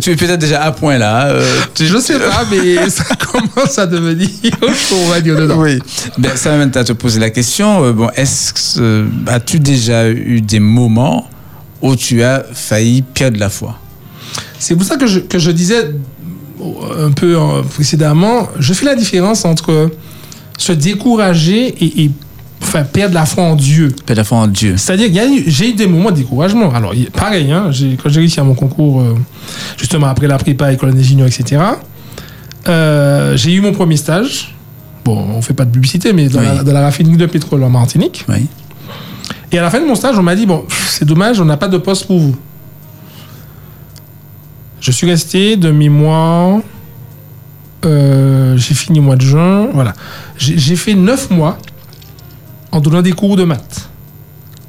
tu 0.01 0.11
es 0.11 0.15
peut-être 0.15 0.39
déjà 0.39 0.63
à 0.63 0.71
point 0.71 0.97
là. 0.97 1.27
euh, 1.27 1.43
Je 1.77 1.97
sais 1.97 2.17
pas, 2.19 2.45
mais 2.49 2.89
ça 2.89 3.03
commence 3.31 3.77
à 3.77 3.85
devenir 3.85 4.29
on 4.93 5.09
va 5.09 5.19
dire 5.19 5.35
dedans. 5.35 5.59
Oui. 5.59 5.79
Ben, 6.17 6.37
ça 6.37 6.51
m'amène 6.51 6.71
à 6.75 6.85
te 6.85 6.93
poser 6.93 7.19
la 7.19 7.31
question. 7.31 7.83
euh, 7.83 7.91
bon, 7.91 8.09
est-ce 8.15 8.53
que 8.53 8.81
euh, 8.81 9.05
as-tu 9.27 9.59
déjà 9.59 10.09
eu 10.09 10.39
des 10.39 10.61
moments 10.61 11.27
où 11.81 11.97
tu 11.97 12.23
as 12.23 12.45
failli 12.53 13.01
perdre 13.01 13.37
la 13.37 13.49
foi? 13.49 13.77
C'est 14.57 14.75
pour 14.77 14.85
ça 14.85 14.95
que 14.95 15.05
je, 15.05 15.19
que 15.19 15.37
je 15.37 15.51
disais 15.51 15.91
un 16.97 17.11
peu 17.11 17.35
précédemment, 17.73 18.47
je 18.57 18.73
fais 18.73 18.85
la 18.85 18.95
différence 18.95 19.43
entre 19.43 19.91
se 20.57 20.71
décourager 20.71 21.67
et, 21.83 22.03
et, 22.03 22.11
enfin, 22.61 22.83
perdre 22.83 23.13
la 23.15 23.25
foi 23.25 23.43
en 23.43 23.55
Dieu. 23.55 23.93
Perdre 24.05 24.19
la 24.21 24.23
foi 24.23 24.37
en 24.39 24.47
Dieu. 24.47 24.75
C'est-à-dire 24.77 25.09
j'ai 25.47 25.69
eu 25.69 25.73
des 25.73 25.87
moments 25.87 26.11
de 26.11 26.15
découragement. 26.17 26.71
Alors, 26.73 26.93
il- 26.93 27.09
pareil, 27.11 27.51
hein, 27.51 27.71
quand 28.01 28.09
j'ai 28.09 28.19
réussi 28.19 28.39
à 28.39 28.43
mon 28.43 28.53
concours, 28.55 29.01
euh, 29.01 29.15
justement 29.77 30.07
après 30.07 30.27
la 30.27 30.37
prépa, 30.37 30.71
école 30.71 30.93
d'ingénieur, 30.93 31.27
etc., 31.27 31.61
euh, 32.67 33.35
j'ai 33.37 33.53
eu 33.53 33.61
mon 33.61 33.71
premier 33.71 33.97
stage. 33.97 34.55
Bon, 35.03 35.17
on 35.35 35.41
fait 35.41 35.53
pas 35.55 35.65
de 35.65 35.71
publicité, 35.71 36.13
mais 36.13 36.27
dans, 36.29 36.39
Oui. 36.39 36.45
la, 36.45 36.63
dans 36.63 36.73
la 36.73 36.81
raffinerie 36.81 37.17
de 37.17 37.25
pétrole 37.25 37.63
en 37.63 37.69
Martinique. 37.69 38.23
Oui. 38.29 38.47
Et 39.51 39.57
à 39.57 39.63
la 39.63 39.69
fin 39.71 39.79
de 39.81 39.85
mon 39.87 39.95
stage, 39.95 40.17
on 40.17 40.23
m'a 40.23 40.35
dit, 40.35 40.45
bon, 40.45 40.63
c'est 40.87 41.03
dommage, 41.05 41.41
on 41.41 41.45
n'a 41.45 41.57
pas 41.57 41.67
de 41.67 41.77
poste 41.77 42.05
pour 42.05 42.19
vous. 42.19 42.35
Je 44.79 44.91
suis 44.91 45.07
resté 45.09 45.57
de 45.57 45.71
mémoire. 45.71 46.59
euh, 47.85 48.55
j'ai 48.57 48.75
fini 48.75 48.99
au 48.99 49.01
mois 49.01 49.15
de 49.15 49.21
juin. 49.23 49.67
Voilà. 49.73 49.93
J'ai 50.37 50.55
j'ai 50.57 50.75
fait 50.75 50.93
neuf 50.93 51.29
mois 51.31 51.57
en 52.71 52.79
donnant 52.79 53.01
des 53.01 53.11
cours 53.13 53.35
de 53.37 53.43
maths. 53.43 53.89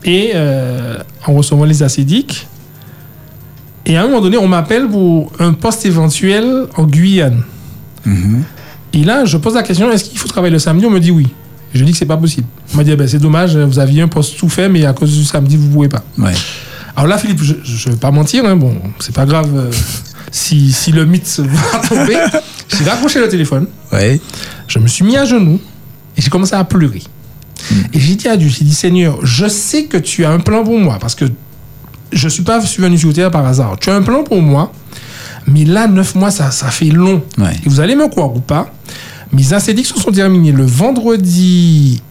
Et 0.05 0.33
euh, 0.35 0.97
en 1.27 1.35
recevant 1.35 1.65
les 1.65 1.83
acédiques. 1.83 2.49
Et 3.87 3.97
à 3.97 4.03
un 4.03 4.07
moment 4.07 4.21
donné, 4.21 4.37
on 4.37 4.49
m'appelle 4.49 4.89
pour 4.89 5.33
un 5.39 5.53
poste 5.53 5.87
éventuel 5.87 6.67
en 6.77 6.85
Guyane. 6.85 7.43
Mhm. 8.05 8.43
Et 8.95 9.05
là, 9.05 9.25
je 9.25 9.37
pose 9.37 9.55
la 9.55 9.63
question 9.63 9.91
est-ce 9.91 10.05
qu'il 10.05 10.19
faut 10.19 10.29
travailler 10.29 10.53
le 10.53 10.59
samedi? 10.59 10.85
On 10.87 10.91
me 10.91 11.01
dit 11.01 11.11
oui. 11.11 11.29
Je 11.73 11.83
dis 11.85 11.93
que 11.93 11.97
c'est 11.99 12.05
pas 12.07 12.19
possible. 12.19 12.47
On 12.75 12.77
m'a 12.77 12.85
dit, 12.85 12.91
eh 12.91 12.97
ben, 12.97 13.09
c'est 13.09 13.19
dommage, 13.19 13.57
vous 13.57 13.79
aviez 13.79 14.03
un 14.03 14.09
poste 14.09 14.37
tout 14.37 14.51
fait, 14.51 14.69
mais 14.69 14.85
à 14.85 14.93
cause 14.93 15.17
du 15.17 15.25
samedi, 15.25 15.57
vous 15.57 15.69
pouvez 15.71 15.89
pas. 15.89 16.03
Ouais. 16.19 16.35
Alors 16.95 17.07
là, 17.09 17.17
Philippe, 17.17 17.43
je 17.43 17.55
ne 17.55 17.95
vais 17.95 17.99
pas 17.99 18.11
mentir, 18.11 18.45
hein, 18.45 18.57
bon, 18.57 18.77
c'est 18.99 19.15
pas 19.15 19.25
grave 19.25 19.49
euh, 19.57 19.71
si, 20.31 20.71
si 20.71 20.93
le 20.93 21.07
mythe 21.07 21.41
va 21.41 21.79
tomber. 21.89 22.19
J'ai 22.77 22.85
raccroché 22.85 23.21
le 23.21 23.29
téléphone, 23.29 23.67
Ouais. 23.91 24.21
je 24.69 24.79
me 24.79 24.87
suis 24.87 25.03
mis 25.05 25.17
à 25.17 25.25
genoux 25.25 25.59
et 26.17 26.21
j'ai 26.21 26.29
commencé 26.29 26.55
à 26.55 26.63
pleurer. 26.65 27.03
Et 27.93 28.01
j'ai 28.01 28.15
dit 28.15 28.29
à 28.29 28.37
Dieu, 28.37 28.49
j'ai 28.49 28.65
dit, 28.65 28.75
Seigneur, 28.75 29.25
je 29.25 29.47
sais 29.49 29.85
que 29.85 29.97
tu 29.97 30.25
as 30.25 30.31
un 30.31 30.41
plan 30.41 30.65
pour 30.65 30.79
moi, 30.79 30.99
parce 31.01 31.15
que 31.15 31.25
je 32.13 32.29
suis 32.29 32.43
pas 32.43 32.59
venu 32.59 32.99
sur 32.99 33.13
terre 33.13 33.31
par 33.31 33.47
hasard. 33.47 33.77
Tu 33.81 33.91
as 33.91 33.95
un 33.95 34.03
plan 34.03 34.23
pour 34.23 34.43
moi, 34.43 34.73
mais 35.47 35.65
là, 35.65 35.87
neuf 35.87 36.15
mois, 36.15 36.31
ça, 36.31 36.51
ça 36.51 36.69
fait 36.71 36.87
long. 36.87 37.23
Ouais. 37.39 37.53
Et 37.65 37.69
vous 37.69 37.81
allez 37.81 37.97
me 37.97 38.09
croire 38.09 38.35
ou 38.35 38.41
pas, 38.41 38.73
mes 39.33 39.43
se 39.43 39.85
sont 39.99 40.11
terminés 40.13 40.53
le 40.53 40.65
vendredi, 40.65 42.03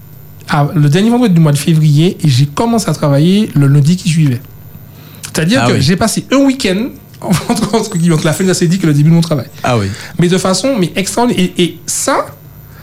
le 0.75 0.89
dernier 0.89 1.09
vendredi 1.11 1.33
du 1.35 1.39
mois 1.39 1.51
de 1.51 1.57
février, 1.57 2.17
et 2.23 2.27
j'ai 2.27 2.47
commencé 2.47 2.89
à 2.89 2.93
travailler 2.93 3.49
le 3.53 3.67
lundi 3.67 3.95
qui 3.95 4.09
suivait. 4.09 4.41
C'est-à-dire 5.23 5.61
Ah 5.63 5.67
que 5.67 5.73
oui. 5.73 5.81
j'ai 5.81 5.95
passé 5.95 6.25
un 6.31 6.37
week-end 6.45 6.89
entre, 7.21 7.75
entre 7.75 8.11
entre 8.13 8.25
la 8.25 8.33
fin 8.33 8.43
de 8.43 8.49
l'acédique 8.49 8.83
et 8.83 8.87
le 8.87 8.93
début 8.93 9.09
de 9.11 9.15
mon 9.15 9.21
travail. 9.21 9.45
Ah 9.63 9.77
oui. 9.77 9.85
Mais 10.19 10.27
de 10.27 10.37
façon 10.37 10.75
mais 10.77 10.91
extraordinaire. 10.95 11.49
Et, 11.57 11.63
et 11.63 11.79
ça, 11.85 12.25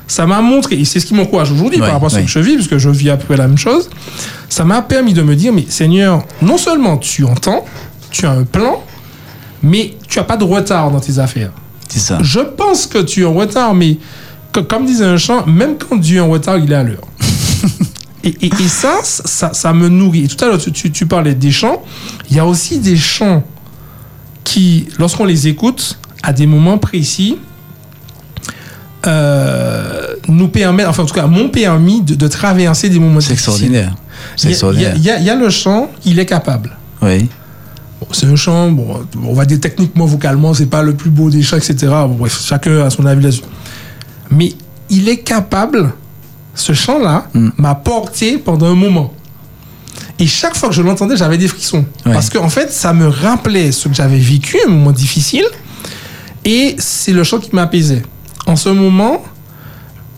ça 0.08 0.26
m'a 0.26 0.40
montré, 0.40 0.76
et 0.80 0.84
c'est 0.84 0.98
ce 1.00 1.06
qui 1.06 1.14
m'encourage 1.14 1.52
aujourd'hui 1.52 1.78
Ouais, 1.80 1.86
par 1.86 1.94
rapport 1.94 2.06
à 2.06 2.10
ce 2.10 2.16
ouais. 2.16 2.24
que 2.24 2.28
je 2.30 2.38
vis, 2.40 2.56
parce 2.56 2.66
que 2.68 2.78
je 2.78 2.90
vis 2.90 3.10
à 3.10 3.16
peu 3.16 3.26
près 3.26 3.36
la 3.36 3.46
même 3.46 3.58
chose, 3.58 3.88
ça 4.48 4.64
m'a 4.64 4.82
permis 4.82 5.12
de 5.14 5.22
me 5.22 5.36
dire, 5.36 5.52
mais 5.52 5.66
Seigneur, 5.68 6.24
non 6.42 6.58
seulement 6.58 6.96
tu 6.96 7.24
entends, 7.24 7.64
tu 8.10 8.26
as 8.26 8.30
un 8.32 8.44
plan, 8.44 8.82
mais 9.62 9.94
tu 10.08 10.18
as 10.18 10.24
pas 10.24 10.36
de 10.36 10.44
retard 10.44 10.90
dans 10.90 11.00
tes 11.00 11.18
affaires. 11.18 11.52
C'est 11.88 12.00
ça. 12.00 12.18
Je 12.22 12.40
pense 12.40 12.86
que 12.86 12.98
tu 12.98 13.22
es 13.22 13.24
en 13.24 13.32
retard, 13.34 13.74
mais 13.74 13.98
que- 14.52 14.60
comme 14.60 14.86
disait 14.86 15.04
un 15.04 15.16
chant, 15.18 15.46
même 15.46 15.76
quand 15.78 15.96
Dieu 15.96 16.18
est 16.18 16.20
en 16.20 16.28
retard, 16.30 16.58
il 16.58 16.72
est 16.72 16.74
à 16.74 16.82
l'heure. 16.82 17.06
et, 18.24 18.28
et- 18.40 18.46
et 18.46 18.68
ça, 18.68 19.00
ça, 19.02 19.52
ça 19.52 19.72
me 19.72 19.88
nourrit. 19.88 20.24
Et 20.24 20.28
tout 20.28 20.42
à 20.44 20.48
l'heure, 20.48 20.58
tu, 20.58 20.72
tu- 20.72 20.90
tu 20.90 21.06
parlais 21.06 21.34
des 21.34 21.50
chants. 21.50 21.82
Il 22.30 22.36
y 22.36 22.40
a 22.40 22.46
aussi 22.46 22.78
des 22.78 22.96
chants 22.96 23.42
qui, 24.44 24.86
lorsqu'on 24.98 25.24
les 25.24 25.48
écoute, 25.48 25.98
à 26.22 26.32
des 26.32 26.46
moments 26.46 26.78
précis, 26.78 27.36
euh, 29.06 30.14
nous 30.28 30.48
permettent, 30.48 30.86
enfin 30.88 31.02
en 31.04 31.06
tout 31.06 31.14
cas 31.14 31.26
m'ont 31.26 31.48
permis 31.48 32.00
de, 32.02 32.14
de 32.14 32.28
traverser 32.28 32.88
des 32.88 32.98
moments 32.98 33.20
C'est 33.20 33.32
difficiles. 33.34 33.74
extraordinaire. 33.74 33.94
C'est 34.36 34.42
Il 34.42 34.44
y 34.44 34.48
a- 34.48 34.50
extraordinaire. 34.52 34.94
Il 34.96 35.02
y, 35.04 35.10
a- 35.10 35.18
il 35.18 35.24
y 35.24 35.30
a 35.30 35.34
le 35.36 35.50
chant, 35.50 35.90
il 36.04 36.18
est 36.18 36.26
capable. 36.26 36.76
Oui. 37.02 37.28
Bon, 38.00 38.08
c'est 38.12 38.26
un 38.26 38.36
chant, 38.36 38.70
bon, 38.70 39.04
on 39.24 39.32
va 39.34 39.44
dire 39.44 39.60
techniquement, 39.60 40.04
vocalement, 40.06 40.52
c'est 40.54 40.66
pas 40.66 40.82
le 40.82 40.94
plus 40.94 41.10
beau 41.10 41.30
des 41.30 41.42
chants, 41.42 41.56
etc. 41.56 41.76
Bon, 41.88 42.16
bref, 42.18 42.40
chacun 42.44 42.84
a 42.84 42.90
son 42.90 43.06
avis 43.06 43.22
là-dessus. 43.22 43.42
Mais 44.30 44.52
il 44.90 45.08
est 45.08 45.18
capable, 45.18 45.92
ce 46.54 46.72
chant-là, 46.72 47.26
Mm. 47.34 47.50
m'a 47.56 47.74
porté 47.74 48.38
pendant 48.38 48.66
un 48.66 48.74
moment. 48.74 49.12
Et 50.20 50.26
chaque 50.26 50.56
fois 50.56 50.68
que 50.68 50.74
je 50.74 50.82
l'entendais, 50.82 51.16
j'avais 51.16 51.38
des 51.38 51.46
frissons. 51.48 51.84
Ouais. 52.04 52.12
Parce 52.12 52.28
qu'en 52.30 52.48
fait, 52.48 52.72
ça 52.72 52.92
me 52.92 53.06
rappelait 53.06 53.70
ce 53.70 53.88
que 53.88 53.94
j'avais 53.94 54.18
vécu, 54.18 54.56
un 54.66 54.70
moment 54.70 54.90
difficile. 54.90 55.44
Et 56.44 56.74
c'est 56.78 57.12
le 57.12 57.22
chant 57.24 57.38
qui 57.38 57.50
m'apaisait. 57.54 58.02
En 58.48 58.56
ce 58.56 58.70
moment, 58.70 59.22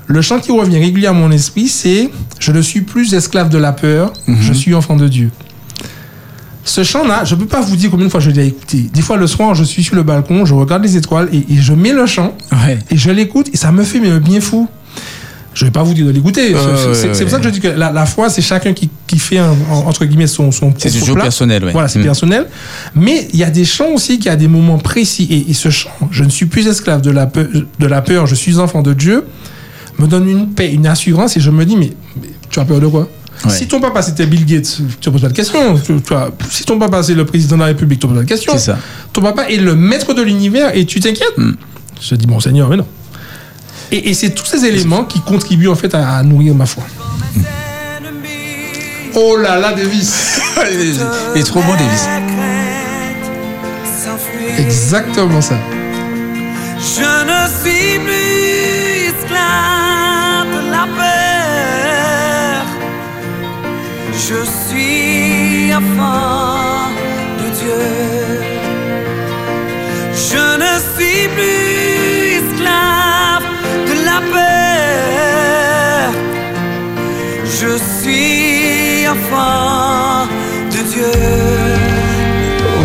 le 0.06 0.22
chant 0.22 0.38
qui 0.40 0.52
revient 0.52 0.78
régulièrement 0.78 1.24
à 1.24 1.28
mon 1.28 1.32
esprit, 1.32 1.68
c'est 1.68 2.10
Je 2.38 2.52
ne 2.52 2.62
suis 2.62 2.80
plus 2.80 3.12
esclave 3.12 3.50
de 3.50 3.58
la 3.58 3.72
peur, 3.72 4.12
je 4.28 4.52
suis 4.52 4.74
enfant 4.74 4.96
de 4.96 5.08
Dieu. 5.08 5.30
Ce 6.64 6.84
chant-là, 6.84 7.24
je 7.24 7.34
ne 7.34 7.40
peux 7.40 7.46
pas 7.46 7.60
vous 7.60 7.74
dire 7.74 7.90
combien 7.90 8.06
de 8.06 8.10
fois 8.10 8.20
je 8.20 8.30
l'ai 8.30 8.46
écouté. 8.46 8.88
Des 8.94 9.02
fois, 9.02 9.16
le 9.16 9.26
soir, 9.26 9.54
je 9.54 9.64
suis 9.64 9.82
sur 9.82 9.96
le 9.96 10.02
balcon, 10.04 10.44
je 10.44 10.54
regarde 10.54 10.82
les 10.84 10.96
étoiles 10.96 11.28
et, 11.32 11.38
et 11.52 11.56
je 11.56 11.72
mets 11.72 11.92
le 11.92 12.06
chant 12.06 12.34
Ouais. 12.52 12.78
et 12.90 12.96
je 12.96 13.10
l'écoute 13.10 13.48
et 13.52 13.56
ça 13.56 13.72
me 13.72 13.82
fait 13.82 13.98
mais, 13.98 14.10
un 14.10 14.18
bien 14.20 14.40
fou. 14.40 14.68
Je 15.60 15.66
vais 15.66 15.70
pas 15.70 15.82
vous 15.82 15.92
dire 15.92 16.06
de 16.06 16.10
l'écouter. 16.10 16.54
Ouais, 16.54 16.60
C'est- 16.60 16.94
c'est 16.94 17.08
ouais, 17.08 17.14
c'est 17.14 17.24
pour 17.24 17.30
ça 17.32 17.36
que 17.38 17.44
je 17.44 17.50
dis 17.50 17.60
que 17.60 17.68
la, 17.68 17.92
la 17.92 18.06
foi, 18.06 18.30
c'est 18.30 18.40
chacun 18.40 18.72
qui, 18.72 18.88
qui 19.06 19.18
fait, 19.18 19.36
un- 19.36 19.54
entre 19.86 20.06
guillemets, 20.06 20.26
son, 20.26 20.50
son 20.50 20.72
C'est 20.78 20.90
toujours 20.90 21.16
plat. 21.16 21.24
personnel, 21.24 21.62
ouais. 21.66 21.72
Voilà, 21.72 21.86
c'est 21.88 21.98
Mm. 21.98 22.04
personnel. 22.04 22.46
Mais 22.94 23.28
il 23.34 23.38
y 23.38 23.44
a 23.44 23.50
des 23.50 23.66
chants 23.66 23.90
aussi 23.94 24.18
qui 24.18 24.30
a 24.30 24.36
des 24.36 24.48
moments 24.48 24.78
précis. 24.78 25.26
Et, 25.30 25.50
et 25.50 25.52
ce 25.54 25.68
chant, 25.68 25.90
je 26.10 26.24
ne 26.24 26.30
suis 26.30 26.46
plus 26.46 26.66
esclave 26.66 27.02
de 27.02 27.10
la, 27.10 27.26
peur, 27.26 27.46
de 27.78 27.86
la 27.86 28.00
peur, 28.00 28.26
je 28.26 28.34
suis 28.34 28.58
enfant 28.58 28.80
de 28.80 28.94
Dieu, 28.94 29.24
me 29.98 30.06
donne 30.06 30.26
une 30.30 30.48
paix, 30.48 30.72
une 30.72 30.86
assurance. 30.86 31.36
Et 31.36 31.40
je 31.40 31.50
me 31.50 31.66
dis, 31.66 31.76
mais, 31.76 31.92
mais 32.22 32.30
tu 32.48 32.58
as 32.58 32.64
peur 32.64 32.80
de 32.80 32.86
quoi? 32.86 33.06
Ouais. 33.44 33.50
Si 33.50 33.66
ton 33.68 33.80
papa 33.80 34.00
c'était 34.02 34.24
Bill 34.26 34.46
Gates, 34.46 34.80
tu 35.00 35.08
ne 35.08 35.12
poses 35.12 35.22
pas 35.22 35.28
de 35.28 35.34
question. 35.34 35.78
Tu- 35.78 36.00
tu 36.00 36.14
as- 36.14 36.30
si 36.50 36.64
ton 36.64 36.78
papa 36.78 37.02
c'est 37.02 37.14
le 37.14 37.24
président 37.26 37.56
de 37.56 37.60
la 37.60 37.66
République, 37.66 37.98
tu 38.00 38.06
ne 38.06 38.12
poses 38.12 38.20
pas 38.20 38.24
de 38.24 38.28
question. 38.28 38.52
C'est 38.54 38.58
ça. 38.72 38.78
Ton 39.12 39.20
papa 39.20 39.44
est 39.50 39.56
le 39.58 39.74
maître 39.74 40.14
de 40.14 40.22
l'univers 40.22 40.74
et 40.74 40.84
tu 40.86 41.00
t'inquiètes? 41.00 41.36
Mm. 41.38 41.52
Je 42.00 42.14
dis, 42.14 42.26
mon 42.26 42.40
Seigneur, 42.40 42.68
mais 42.70 42.76
non. 42.76 42.86
Et, 43.92 44.10
et 44.10 44.14
c'est 44.14 44.30
tous 44.30 44.46
ces 44.46 44.64
éléments 44.64 45.04
qui 45.04 45.20
contribuent 45.20 45.68
en 45.68 45.74
fait 45.74 45.94
à, 45.94 46.16
à 46.18 46.22
nourrir 46.22 46.54
ma 46.54 46.66
foi. 46.66 46.84
Oh 49.14 49.36
là 49.36 49.58
là, 49.58 49.72
Davis 49.72 50.40
Il 51.34 51.40
est 51.40 51.44
trop 51.44 51.60
bon, 51.62 51.72
Davis. 51.72 52.08
Exactement 54.58 55.40
ça. 55.40 55.56
Je 56.78 57.02
ne 57.30 57.40
suis 57.62 57.98
plus 57.98 59.08
esclave 59.08 60.48
de 60.52 60.70
la 60.70 60.86
peur. 60.96 62.64
Je 64.12 64.40
suis 64.68 65.74
enfant 65.74 66.90
de 67.38 67.46
Dieu. 67.58 67.84
Je 70.14 70.42
ne 70.58 70.72
suis 70.94 71.28
plus 71.28 71.79
Je 77.60 77.76
suis 78.02 79.06
enfant 79.06 80.26
de 80.70 80.90
Dieu. 80.90 81.02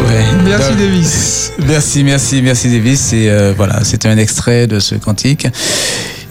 Ouais. 0.06 0.26
Merci 0.44 0.70
Donc, 0.70 0.78
Davis. 0.78 1.52
Merci, 1.66 2.04
merci, 2.04 2.42
merci 2.42 2.70
Davis. 2.70 3.14
Et 3.14 3.30
euh, 3.30 3.54
voilà, 3.56 3.86
c'était 3.86 4.10
un 4.10 4.18
extrait 4.18 4.68
de 4.68 4.80
ce 4.80 4.96
cantique. 4.96 5.48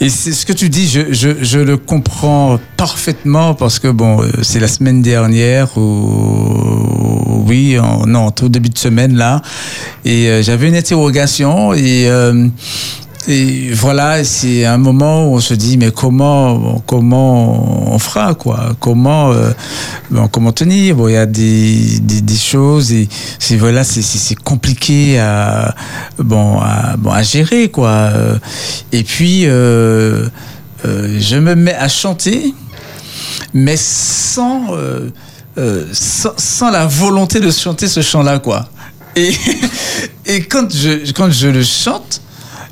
Et 0.00 0.10
c'est 0.10 0.32
ce 0.32 0.44
que 0.44 0.52
tu 0.52 0.68
dis, 0.68 0.88
je, 0.88 1.12
je, 1.14 1.30
je 1.42 1.58
le 1.58 1.78
comprends 1.78 2.58
parfaitement 2.76 3.54
parce 3.54 3.78
que 3.78 3.88
bon, 3.88 4.20
euh, 4.22 4.28
c'est 4.42 4.60
la 4.60 4.68
semaine 4.68 5.00
dernière 5.00 5.78
ou 5.78 7.44
oui, 7.46 7.78
en, 7.78 8.06
non, 8.06 8.30
au 8.42 8.48
début 8.48 8.68
de 8.68 8.78
semaine 8.78 9.16
là, 9.16 9.40
et 10.04 10.28
euh, 10.28 10.42
j'avais 10.42 10.68
une 10.68 10.76
interrogation 10.76 11.72
et 11.74 12.08
euh, 12.08 12.48
et 13.26 13.72
voilà, 13.72 14.22
c'est 14.24 14.64
un 14.66 14.76
moment 14.76 15.26
où 15.26 15.36
on 15.36 15.40
se 15.40 15.54
dit 15.54 15.78
mais 15.78 15.90
comment 15.90 16.82
comment 16.86 17.92
on 17.92 17.98
fera 17.98 18.34
quoi? 18.34 18.76
Comment 18.80 19.32
euh, 19.32 19.50
bon, 20.10 20.28
comment 20.28 20.52
tenir? 20.52 20.96
Bon, 20.96 21.08
il 21.08 21.14
y 21.14 21.16
a 21.16 21.26
des, 21.26 22.00
des, 22.00 22.20
des 22.20 22.36
choses 22.36 22.92
et 22.92 23.08
c'est 23.38 23.56
voilà, 23.56 23.82
c'est 23.84 24.02
c'est 24.02 24.34
compliqué 24.34 25.18
à 25.18 25.74
bon 26.18 26.58
à, 26.60 26.96
bon 26.98 27.10
à 27.10 27.22
gérer 27.22 27.70
quoi. 27.70 28.10
Et 28.92 29.02
puis 29.04 29.46
euh, 29.46 30.28
euh, 30.84 31.18
je 31.18 31.36
me 31.36 31.54
mets 31.54 31.74
à 31.74 31.88
chanter, 31.88 32.54
mais 33.54 33.76
sans 33.78 34.74
euh, 34.74 35.08
euh, 35.56 35.86
sans, 35.92 36.34
sans 36.36 36.70
la 36.70 36.86
volonté 36.86 37.40
de 37.40 37.50
chanter 37.50 37.88
ce 37.88 38.02
chant-là 38.02 38.38
quoi. 38.38 38.68
Et 39.16 39.32
et 40.26 40.42
quand 40.42 40.70
je 40.70 41.10
quand 41.12 41.30
je 41.30 41.48
le 41.48 41.62
chante 41.62 42.20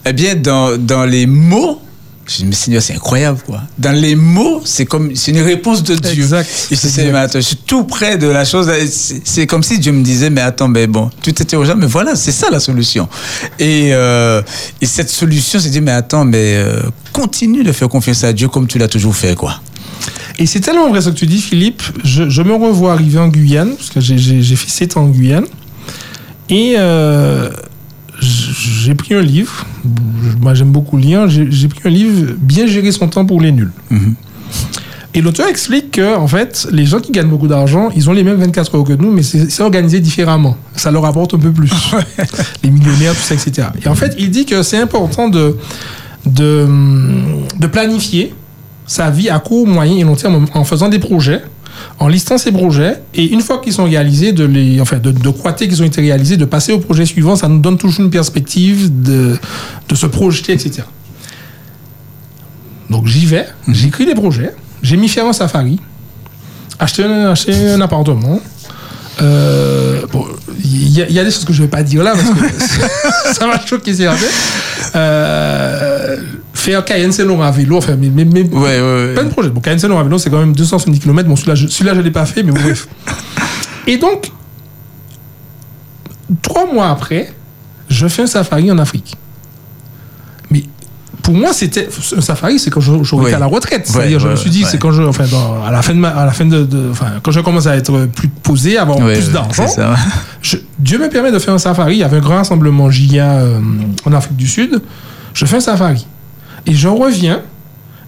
eh 0.04 0.12
bien, 0.12 0.34
dans, 0.36 0.76
dans 0.76 1.04
les 1.04 1.26
mots, 1.26 1.80
je 2.26 2.36
dis, 2.36 2.44
mais 2.44 2.54
Seigneur, 2.54 2.80
c'est 2.82 2.94
incroyable, 2.94 3.40
quoi. 3.44 3.62
Dans 3.78 3.90
les 3.92 4.14
mots, 4.14 4.62
c'est 4.64 4.86
comme, 4.86 5.14
c'est 5.16 5.32
une 5.32 5.40
réponse 5.40 5.82
de 5.82 5.94
Dieu. 5.96 6.12
Exact. 6.22 6.48
Et 6.70 6.76
je 6.76 6.86
dis, 6.86 7.00
mais 7.12 7.18
attends, 7.18 7.40
je 7.40 7.44
suis 7.46 7.56
tout 7.56 7.84
près 7.84 8.16
de 8.16 8.28
la 8.28 8.44
chose. 8.44 8.70
C'est 9.24 9.46
comme 9.46 9.62
si 9.64 9.78
Dieu 9.80 9.90
me 9.92 10.02
disait, 10.04 10.30
mais 10.30 10.40
attends, 10.40 10.68
mais 10.68 10.86
bon, 10.86 11.10
tu 11.20 11.32
t'étais 11.32 11.56
urgent, 11.56 11.74
mais 11.76 11.86
voilà, 11.86 12.14
c'est 12.14 12.30
ça 12.32 12.48
la 12.50 12.60
solution. 12.60 13.08
Et, 13.58 13.90
euh, 13.92 14.40
et 14.80 14.86
cette 14.86 15.10
solution, 15.10 15.58
c'est 15.58 15.70
dit, 15.70 15.80
mais 15.80 15.90
attends, 15.90 16.24
mais 16.24 16.56
euh, 16.56 16.80
continue 17.12 17.64
de 17.64 17.72
faire 17.72 17.88
confiance 17.88 18.22
à 18.24 18.32
Dieu 18.32 18.48
comme 18.48 18.66
tu 18.68 18.78
l'as 18.78 18.88
toujours 18.88 19.16
fait, 19.16 19.34
quoi. 19.34 19.60
Et 20.38 20.46
c'est 20.46 20.60
tellement 20.60 20.88
vrai 20.88 21.00
ce 21.00 21.10
que 21.10 21.14
tu 21.14 21.26
dis, 21.26 21.40
Philippe. 21.40 21.82
Je, 22.04 22.28
je 22.30 22.42
me 22.42 22.54
revois 22.54 22.92
arriver 22.92 23.18
en 23.18 23.28
Guyane, 23.28 23.74
parce 23.76 23.90
que 23.90 24.00
j'ai- 24.00 24.42
fait 24.56 24.70
7 24.70 24.96
ans 24.96 25.02
en 25.02 25.08
Guyane. 25.08 25.44
Et 26.48 26.74
euh, 26.78 27.50
j'ai 28.22 28.94
pris 28.94 29.14
un 29.14 29.20
livre. 29.20 29.66
Moi, 30.40 30.54
j'aime 30.54 30.70
beaucoup 30.70 30.96
lire. 30.96 31.28
J'ai 31.28 31.68
pris 31.68 31.80
un 31.84 31.90
livre, 31.90 32.34
Bien 32.38 32.66
gérer 32.66 32.92
son 32.92 33.08
temps 33.08 33.24
pour 33.24 33.40
les 33.40 33.52
nuls. 33.52 33.72
Et 35.14 35.20
l'auteur 35.20 35.46
explique 35.48 35.90
que, 35.92 36.16
en 36.16 36.26
fait, 36.26 36.66
les 36.72 36.86
gens 36.86 36.98
qui 36.98 37.12
gagnent 37.12 37.28
beaucoup 37.28 37.48
d'argent, 37.48 37.90
ils 37.94 38.08
ont 38.08 38.14
les 38.14 38.24
mêmes 38.24 38.38
24 38.38 38.74
heures 38.74 38.84
que 38.84 38.94
nous, 38.94 39.10
mais 39.10 39.22
c'est 39.22 39.50
c'est 39.50 39.62
organisé 39.62 40.00
différemment. 40.00 40.56
Ça 40.74 40.90
leur 40.90 41.04
apporte 41.04 41.34
un 41.34 41.38
peu 41.38 41.52
plus. 41.52 41.70
les 42.62 42.70
millionnaires, 42.70 43.12
tout 43.14 43.20
ça, 43.20 43.34
etc. 43.34 43.68
Et 43.84 43.88
en 43.88 43.94
fait, 43.94 44.14
il 44.18 44.30
dit 44.30 44.46
que 44.46 44.62
c'est 44.62 44.78
important 44.78 45.28
de, 45.28 45.58
de, 46.24 46.66
de 47.58 47.66
planifier 47.66 48.34
sa 48.86 49.10
vie 49.10 49.28
à 49.28 49.38
court, 49.38 49.66
moyen 49.66 49.96
et 49.96 50.04
long 50.04 50.16
terme 50.16 50.46
en 50.54 50.64
faisant 50.64 50.88
des 50.88 50.98
projets, 50.98 51.42
en 51.98 52.08
listant 52.08 52.38
ces 52.38 52.52
projets, 52.52 53.02
et 53.14 53.24
une 53.26 53.40
fois 53.40 53.58
qu'ils 53.60 53.72
sont 53.72 53.84
réalisés, 53.84 54.32
de 54.32 54.44
les, 54.44 54.80
enfin, 54.80 54.98
de, 54.98 55.10
de 55.10 55.28
croiter 55.30 55.68
qu'ils 55.68 55.80
ont 55.82 55.86
été 55.86 56.00
réalisés, 56.00 56.36
de 56.36 56.44
passer 56.44 56.72
au 56.72 56.78
projet 56.78 57.04
suivant, 57.06 57.36
ça 57.36 57.48
nous 57.48 57.58
donne 57.60 57.78
toujours 57.78 58.04
une 58.04 58.10
perspective 58.10 59.02
de, 59.02 59.36
de 59.88 59.94
se 59.94 60.06
projeter, 60.06 60.52
etc. 60.52 60.82
Donc 62.90 63.06
j'y 63.06 63.24
vais, 63.26 63.46
j'écris 63.68 64.04
des 64.06 64.14
projets, 64.14 64.54
j'ai 64.82 64.96
mis 64.96 65.08
faire 65.08 65.26
un 65.26 65.32
safari, 65.32 65.80
acheter 66.78 67.04
un, 67.04 67.80
appartement. 67.80 68.40
Euh, 69.20 70.02
bon, 70.12 70.26
il 70.64 70.88
y, 70.90 71.02
a- 71.02 71.08
il 71.08 71.14
y 71.14 71.18
a 71.18 71.24
des 71.24 71.30
choses 71.30 71.44
que 71.44 71.52
je 71.52 71.60
ne 71.62 71.66
vais 71.66 71.70
pas 71.70 71.82
dire 71.82 72.02
là 72.02 72.12
parce 72.12 72.28
que 72.30 73.32
ça 73.38 73.46
va 73.46 73.64
choquer 73.64 73.94
certains. 73.94 74.24
Euh, 74.96 76.16
faire 76.54 76.84
Cayenne 76.84 77.12
Saint-Laurent 77.12 77.42
à 77.44 77.50
vélo, 77.50 77.76
enfin, 77.78 77.96
mais, 77.98 78.10
mais, 78.14 78.24
mais 78.24 78.42
Ouais, 78.42 78.60
ouais, 78.60 78.80
ouais. 78.80 79.14
plein 79.14 79.24
de 79.24 79.30
projets. 79.30 79.50
Bon, 79.50 79.60
Cayenne 79.60 79.78
Saint-Laurent 79.78 80.00
à 80.00 80.04
vélo, 80.04 80.18
c'est 80.18 80.30
quand 80.30 80.38
même 80.38 80.54
270 80.54 81.00
km. 81.00 81.28
Bon, 81.28 81.36
celui-là, 81.36 81.54
je 81.54 81.66
celui-là, 81.66 81.94
je 81.94 81.98
ne 82.00 82.04
l'ai 82.04 82.10
pas 82.10 82.26
fait, 82.26 82.42
mais 82.42 82.52
bref. 82.52 82.86
Et 83.86 83.96
donc, 83.98 84.30
trois 86.42 86.72
mois 86.72 86.88
après, 86.88 87.32
je 87.88 88.06
fais 88.08 88.22
un 88.22 88.26
safari 88.26 88.70
en 88.70 88.78
Afrique. 88.78 89.16
Mais 90.50 90.64
pour 91.22 91.34
moi, 91.34 91.52
c'était 91.52 91.88
un 92.16 92.20
safari, 92.20 92.58
c'est 92.58 92.70
quand 92.70 92.80
j'aurais 92.80 93.26
été 93.26 93.34
à 93.34 93.38
la 93.38 93.46
retraite. 93.46 93.86
C'est-à-dire, 93.86 94.20
je 94.20 94.28
me 94.28 94.36
suis 94.36 94.50
dit, 94.50 94.64
c'est 94.64 94.78
quand 94.78 94.92
je, 94.92 95.02
enfin, 95.02 95.24
à 95.66 95.70
la 95.70 95.82
fin 95.82 95.94
de, 95.94 95.98
ma- 95.98 96.10
à 96.10 96.26
la 96.26 96.32
fin 96.32 96.44
de, 96.44 96.64
de- 96.64 96.88
enfin, 96.90 97.06
quand 97.22 97.30
je 97.32 97.40
commence 97.40 97.66
à 97.66 97.76
être 97.76 98.06
plus 98.06 98.28
posé, 98.28 98.78
avoir 98.78 98.98
Ouais, 98.98 99.14
plus 99.14 99.30
d'argent, 99.30 99.66
c'est 99.66 99.82
je- 100.42 100.56
Dieu 100.78 100.98
me 100.98 101.08
permet 101.08 101.32
de 101.32 101.38
faire 101.38 101.54
un 101.54 101.58
safari. 101.58 101.96
Il 101.96 101.98
y 102.00 102.04
avait 102.04 102.16
un 102.18 102.20
grand 102.20 102.36
rassemblement 102.36 102.90
GIA 102.90 103.32
euh, 103.40 103.60
en 104.04 104.12
Afrique 104.12 104.36
du 104.36 104.46
Sud. 104.48 104.80
Je 105.34 105.44
fais 105.46 105.56
un 105.56 105.60
safari. 105.60 106.06
Et 106.66 106.74
je 106.74 106.88
reviens 106.88 107.42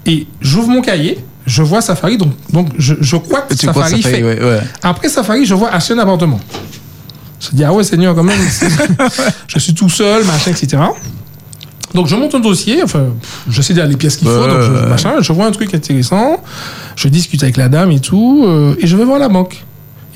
et 0.07 0.27
j'ouvre 0.41 0.69
mon 0.69 0.81
cahier. 0.83 1.19
Je 1.47 1.63
vois 1.63 1.83
safari. 1.83 2.17
Donc, 2.17 2.33
donc 2.53 2.69
je, 2.79 2.95
je 3.01 3.17
crois 3.17 3.43
que 3.43 3.55
Tu 3.55 3.67
safari 3.67 4.03
fait, 4.03 4.11
fait. 4.11 4.23
ouais, 4.23 4.43
ouais. 4.43 4.61
Après 4.83 5.09
safari, 5.09 5.45
je 5.45 5.55
vois 5.55 5.71
acheter 5.71 5.93
un 5.95 5.99
appartement. 5.99 6.41
Je 7.41 7.51
dis, 7.55 7.65
ah 7.65 7.73
ouais, 7.73 7.85
Seigneur, 7.85 8.15
quand 8.15 8.23
même. 8.23 8.41
je 9.49 9.59
suis 9.59 9.75
tout 9.75 9.91
seul, 9.91 10.25
machin, 10.25 10.53
etc. 10.53 10.83
Donc 11.93 12.09
je 12.09 12.17
monte 12.17 12.35
un 12.35 12.41
dossier, 12.41 12.83
enfin, 12.83 13.05
je 13.49 13.63
sais 13.63 13.73
déjà 13.73 13.87
les 13.87 13.97
pièces 13.97 14.17
qu'il 14.17 14.27
faut, 14.27 14.47
donc 14.49 14.63
je, 14.63 14.89
machin, 14.89 15.13
je 15.21 15.33
vois 15.33 15.47
un 15.47 15.53
truc 15.53 15.73
intéressant, 15.75 16.43
je 16.97 17.07
discute 17.07 17.41
avec 17.45 17.57
la 17.57 17.69
dame 17.69 17.93
et 17.93 18.01
tout, 18.01 18.43
euh, 18.45 18.75
et 18.81 18.87
je 18.89 18.97
vais 18.97 19.05
voir 19.05 19.21
la 19.21 19.29
banque. 19.29 19.65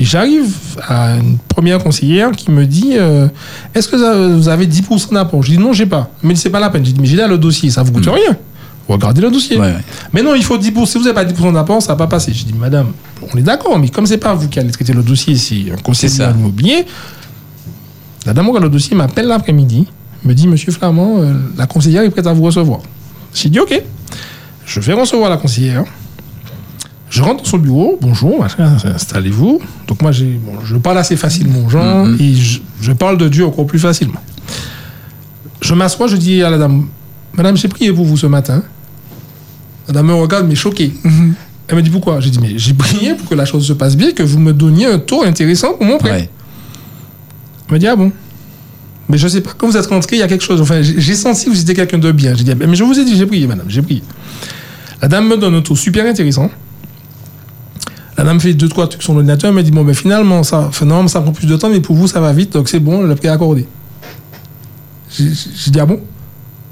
Et 0.01 0.05
j'arrive 0.05 0.55
à 0.87 1.17
une 1.17 1.39
première 1.39 1.83
conseillère 1.83 2.31
qui 2.33 2.51
me 2.51 2.67
dit 2.67 2.93
euh, 2.93 3.29
Est-ce 3.75 3.89
que 3.89 4.37
vous 4.37 4.49
avez 4.49 4.67
10% 4.67 5.13
d'apport 5.13 5.43
Je 5.43 5.53
dis 5.53 5.59
Non, 5.59 5.73
j'ai 5.73 5.87
pas. 5.87 6.11
Dit 6.23 6.37
C'est 6.37 6.51
pas 6.51 6.61
la 6.61 6.71
peine. 6.71 6.85
J'ai 6.85 6.93
dit 6.93 7.01
Mais 7.01 7.07
j'ai 7.07 7.17
là 7.17 7.27
le 7.27 7.39
dossier, 7.39 7.71
ça 7.71 7.83
vous 7.83 7.93
coûte 7.93 8.07
rien. 8.07 8.37
Regardez 8.89 9.21
le 9.21 9.31
dossier. 9.31 9.59
Ouais, 9.59 9.67
ouais. 9.67 9.85
Mais 10.15 10.23
non, 10.23 10.35
il 10.35 10.43
faut 10.43 10.57
10%. 10.57 10.87
Si 10.87 10.99
vous 10.99 11.05
n'avez 11.05 11.15
pas 11.15 11.25
10% 11.25 11.53
d'apport, 11.53 11.83
ça 11.83 11.93
va 11.93 11.97
pas 11.97 12.07
passer. 12.07 12.33
J'ai 12.33 12.45
dit 12.45 12.55
Madame, 12.55 12.93
on 13.33 13.37
est 13.37 13.43
d'accord, 13.43 13.79
mais 13.79 13.89
comme 13.89 14.07
c'est 14.07 14.19
pas 14.19 14.35
vous 14.35 14.49
qui 14.49 14.59
allez 14.59 14.71
traiter 14.71 14.93
le 14.93 15.03
dossier, 15.03 15.37
c'est 15.37 15.73
un 15.73 15.77
conseiller 15.83 16.25
immobilier. 16.31 16.87
La 18.25 18.33
dame 18.33 18.49
a 18.55 18.61
le 18.61 18.69
dossier 18.69 18.97
m'appelle 18.97 19.27
l'après-midi, 19.27 19.87
me 20.25 20.35
dit 20.35 20.47
Monsieur 20.47 20.73
Flamand, 20.73 21.19
euh, 21.19 21.35
la 21.57 21.67
conseillère 21.67 22.03
est 22.03 22.11
prête 22.11 22.27
à 22.27 22.33
vous 22.33 22.43
recevoir. 22.43 22.81
J'ai 23.35 23.49
dit 23.49 23.61
Ok. 23.61 23.83
Je 24.65 24.81
vais 24.81 24.93
recevoir 24.93 25.31
la 25.31 25.39
conseillère. 25.39 25.85
Je 27.11 27.23
rentre 27.23 27.43
dans 27.43 27.49
son 27.49 27.59
bureau, 27.59 27.99
bonjour, 28.01 28.45
installez-vous. 28.85 29.61
Donc 29.87 30.03
moi, 30.03 30.13
j'ai, 30.13 30.27
bon, 30.27 30.53
je 30.65 30.77
parle 30.77 30.99
assez 30.99 31.17
facilement 31.17 31.65
aux 31.65 31.71
gens 31.71 32.07
et 32.19 32.35
je, 32.35 32.61
je 32.81 32.93
parle 32.93 33.17
de 33.17 33.29
Dieu 33.29 33.47
encore 33.47 33.67
plus 33.67 33.79
facilement. 33.79 34.21
Je 35.61 35.75
m'assois, 35.75 36.07
je 36.07 36.17
dis 36.17 36.43
à 36.43 36.51
la 36.51 36.59
dame, 36.59 36.87
Madame, 37.33 37.57
j'ai 37.57 37.69
prié 37.69 37.93
pour 37.93 38.05
vous 38.05 38.17
ce 38.17 38.27
matin. 38.27 38.63
La 39.87 39.95
dame 39.95 40.07
me 40.07 40.15
regarde, 40.15 40.47
mais 40.47 40.55
choquée. 40.55 40.93
Elle 41.67 41.77
me 41.77 41.83
dit 41.83 41.91
pourquoi? 41.91 42.21
J'ai 42.21 42.31
dit, 42.31 42.39
mais 42.41 42.59
j'ai 42.59 42.75
prié 42.75 43.15
pour 43.15 43.29
que 43.29 43.35
la 43.35 43.45
chose 43.45 43.67
se 43.67 43.73
passe 43.73 43.97
bien, 43.97 44.13
que 44.13 44.23
vous 44.23 44.39
me 44.39 44.53
donniez 44.53 44.87
un 44.87 44.99
taux 44.99 45.23
intéressant 45.23 45.75
pour 45.75 45.87
mon 45.87 45.99
prêt. 45.99 46.11
Ouais. 46.11 46.31
Elle 47.69 47.75
me 47.75 47.79
dit, 47.79 47.87
ah 47.87 47.97
bon? 47.97 48.13
Mais 49.09 49.17
je 49.17 49.29
sais 49.29 49.41
pas, 49.41 49.53
quand 49.57 49.67
vous 49.67 49.77
êtes 49.77 49.87
rentré, 49.87 50.17
il 50.17 50.19
y 50.19 50.23
a 50.23 50.29
quelque 50.29 50.45
chose. 50.45 50.61
Enfin, 50.61 50.83
j'ai 50.83 51.15
senti 51.15 51.47
que 51.47 51.51
vous 51.51 51.61
étiez 51.61 51.75
quelqu'un 51.75 51.99
de 51.99 52.13
bien. 52.13 52.35
J'ai 52.35 52.45
dit, 52.45 52.51
ah 52.51 52.67
mais 52.67 52.77
je 52.77 52.85
vous 52.85 52.99
ai 52.99 53.05
dit, 53.05 53.17
j'ai 53.17 53.25
prié, 53.25 53.47
madame, 53.47 53.67
j'ai 53.69 53.81
prié. 53.81 54.03
La 55.01 55.09
dame 55.09 55.29
me 55.29 55.37
donne 55.37 55.55
un 55.55 55.63
taux 55.63 55.77
super 55.77 56.05
intéressant. 56.07 56.51
La 58.19 58.25
dame 58.25 58.41
fait 58.41 58.53
deux, 58.53 58.69
trois 58.69 58.89
trucs 58.89 59.03
sur 59.03 59.13
l'ordinateur. 59.15 59.49
Elle 59.49 59.57
me 59.57 59.63
dit, 59.63 59.71
bon, 59.71 59.85
ben 59.85 59.95
finalement, 59.95 60.43
ça, 60.43 60.71
non, 60.85 61.07
ça 61.09 61.21
prend 61.21 61.33
plus 61.33 61.47
de 61.47 61.57
temps, 61.57 61.71
mais 61.71 61.81
pour 61.81 61.95
vous, 61.97 62.09
ça 62.09 62.21
va 62.21 62.33
vite, 62.33 62.53
donc 62.53 62.69
c'est 62.69 62.81
bon, 62.81 63.03
le 63.03 63.15
prix 63.15 63.29
est 63.29 63.31
accordé. 63.31 63.67
J'ai 65.17 65.71
dit, 65.71 65.81
ah 65.81 65.87
bon? 65.87 66.01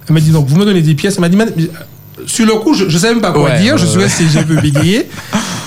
Elle 0.09 0.15
m'a 0.15 0.21
dit, 0.21 0.31
donc 0.31 0.47
vous 0.47 0.57
me 0.57 0.65
donnez 0.65 0.83
des 0.83 0.95
pièces. 0.95 1.15
Elle 1.17 1.21
m'a 1.21 1.29
dit, 1.29 1.39
euh, 1.41 1.67
sur 2.27 2.47
le 2.47 2.53
coup, 2.55 2.75
je 2.75 2.85
ne 2.85 2.91
savais 2.91 3.15
même 3.15 3.23
pas 3.23 3.33
quoi 3.33 3.45
Ouais, 3.45 3.61
dire, 3.61 3.77
je 3.79 3.85
ouais, 3.85 4.09
suis 4.09 4.25
resté, 4.25 4.39
un 4.39 4.43
peu 4.43 4.61
bégayé. 4.61 5.09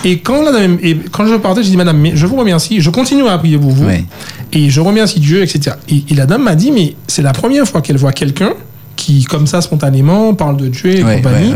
Et 0.06 0.20
quand, 0.20 0.44
la 0.44 0.52
dame- 0.52 0.78
et 0.82 0.96
quand 1.12 1.26
je 1.26 1.36
partais, 1.36 1.64
j'ai 1.64 1.72
dit, 1.72 1.78
madame, 1.78 1.98
mais 1.98 2.12
je 2.16 2.26
vous 2.26 2.36
remercie, 2.38 2.80
je 2.80 2.90
continue 2.90 3.28
à 3.28 3.38
prier 3.38 3.58
pour 3.58 3.72
vous. 3.72 3.86
Ouais. 3.86 4.06
Et 4.54 4.70
je 4.70 4.80
remercie 4.82 5.20
Dieu, 5.20 5.42
etc. 5.42 5.76
Et, 5.90 6.04
et 6.10 6.14
la 6.16 6.26
dame 6.26 6.44
m'a 6.44 6.56
dit, 6.56 6.72
mais 6.72 6.96
c'est 7.08 7.22
la 7.22 7.34
première 7.34 7.66
fois 7.68 7.82
qu'elle 7.82 7.98
voit 7.98 8.14
quelqu'un 8.14 8.54
qui, 8.96 9.24
comme 9.26 9.48
ça, 9.48 9.62
spontanément, 9.62 10.34
parle 10.34 10.58
de 10.58 10.68
Dieu 10.70 10.98
et 11.00 11.04
Ouais, 11.04 11.16
compagnie. 11.18 11.54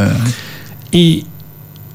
Et 0.93 1.23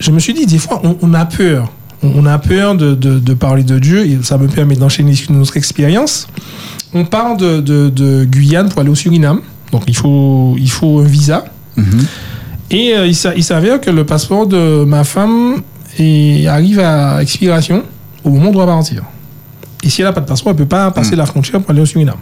je 0.01 0.11
me 0.11 0.19
suis 0.19 0.33
dit, 0.35 0.47
des 0.47 0.59
fois, 0.59 0.81
on, 0.85 0.97
on 1.03 1.15
a 1.15 1.25
peur. 1.27 1.71
On, 2.03 2.27
a 2.27 2.39
peur 2.39 2.77
de, 2.77 2.95
de- 2.95 3.19
de 3.19 3.35
parler 3.35 3.65
de 3.65 3.79
Dieu, 3.79 4.07
et 4.07 4.19
ça 4.23 4.39
me 4.39 4.47
permet 4.47 4.77
d'enchaîner 4.77 5.15
sur 5.15 5.33
notre 5.33 5.57
expérience. 5.57 6.29
On 6.95 7.05
part 7.05 7.37
de, 7.37 8.25
Guyane 8.25 8.69
pour 8.69 8.81
aller 8.81 8.91
au 8.91 8.95
Suriname. 8.95 9.41
Donc, 9.73 9.83
il 9.89 9.97
faut, 9.97 10.55
il 10.59 10.71
faut 10.71 11.01
un 11.01 11.05
visa. 11.05 11.45
Mhm. 11.77 12.07
Et 12.71 12.95
euh, 12.97 13.07
il 13.07 13.15
s'a- 13.17 13.35
il 13.35 13.43
s'avère 13.43 13.81
que 13.81 13.91
le 13.91 14.05
passeport 14.05 14.47
de 14.47 14.85
ma 14.85 15.03
femme 15.05 15.63
est- 15.99 16.47
arrive 16.47 16.81
à 16.81 17.21
expiration 17.23 17.83
au 18.25 18.31
moment 18.31 18.47
où 18.47 18.49
on 18.51 18.53
doit 18.53 18.67
partir. 18.67 19.03
Et 19.83 19.91
si 19.91 20.01
elle 20.03 20.07
n'a 20.09 20.13
pas 20.13 20.21
de 20.21 20.27
passeport, 20.27 20.51
elle 20.53 20.57
ne 20.59 20.63
peut 20.65 20.69
pas 20.69 20.91
passer 20.91 21.17
la 21.17 21.27
frontière 21.27 21.61
pour 21.61 21.71
aller 21.71 21.81
au 21.81 21.87
Suriname. 21.87 22.17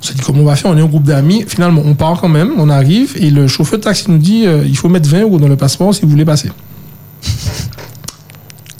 On 0.00 0.04
s'est 0.06 0.14
dit 0.14 0.20
comment 0.22 0.40
on 0.42 0.44
va 0.44 0.54
faire, 0.56 0.70
on 0.70 0.76
est 0.76 0.80
un 0.82 0.86
groupe 0.86 1.02
d'amis. 1.04 1.44
Finalement, 1.48 1.82
on 1.84 1.94
part 1.94 2.20
quand 2.20 2.28
même, 2.28 2.50
on 2.58 2.68
arrive 2.70 3.14
et 3.16 3.30
le 3.30 3.48
chauffeur 3.48 3.78
de 3.78 3.84
taxi 3.84 4.04
nous 4.10 4.18
dit 4.18 4.46
euh, 4.46 4.64
il 4.66 4.76
faut 4.76 4.88
mettre 4.88 5.08
20 5.08 5.22
euros 5.22 5.38
dans 5.38 5.48
le 5.48 5.56
passeport 5.56 5.94
si 5.94 6.02
vous 6.02 6.08
voulez 6.08 6.24
passer. 6.24 6.50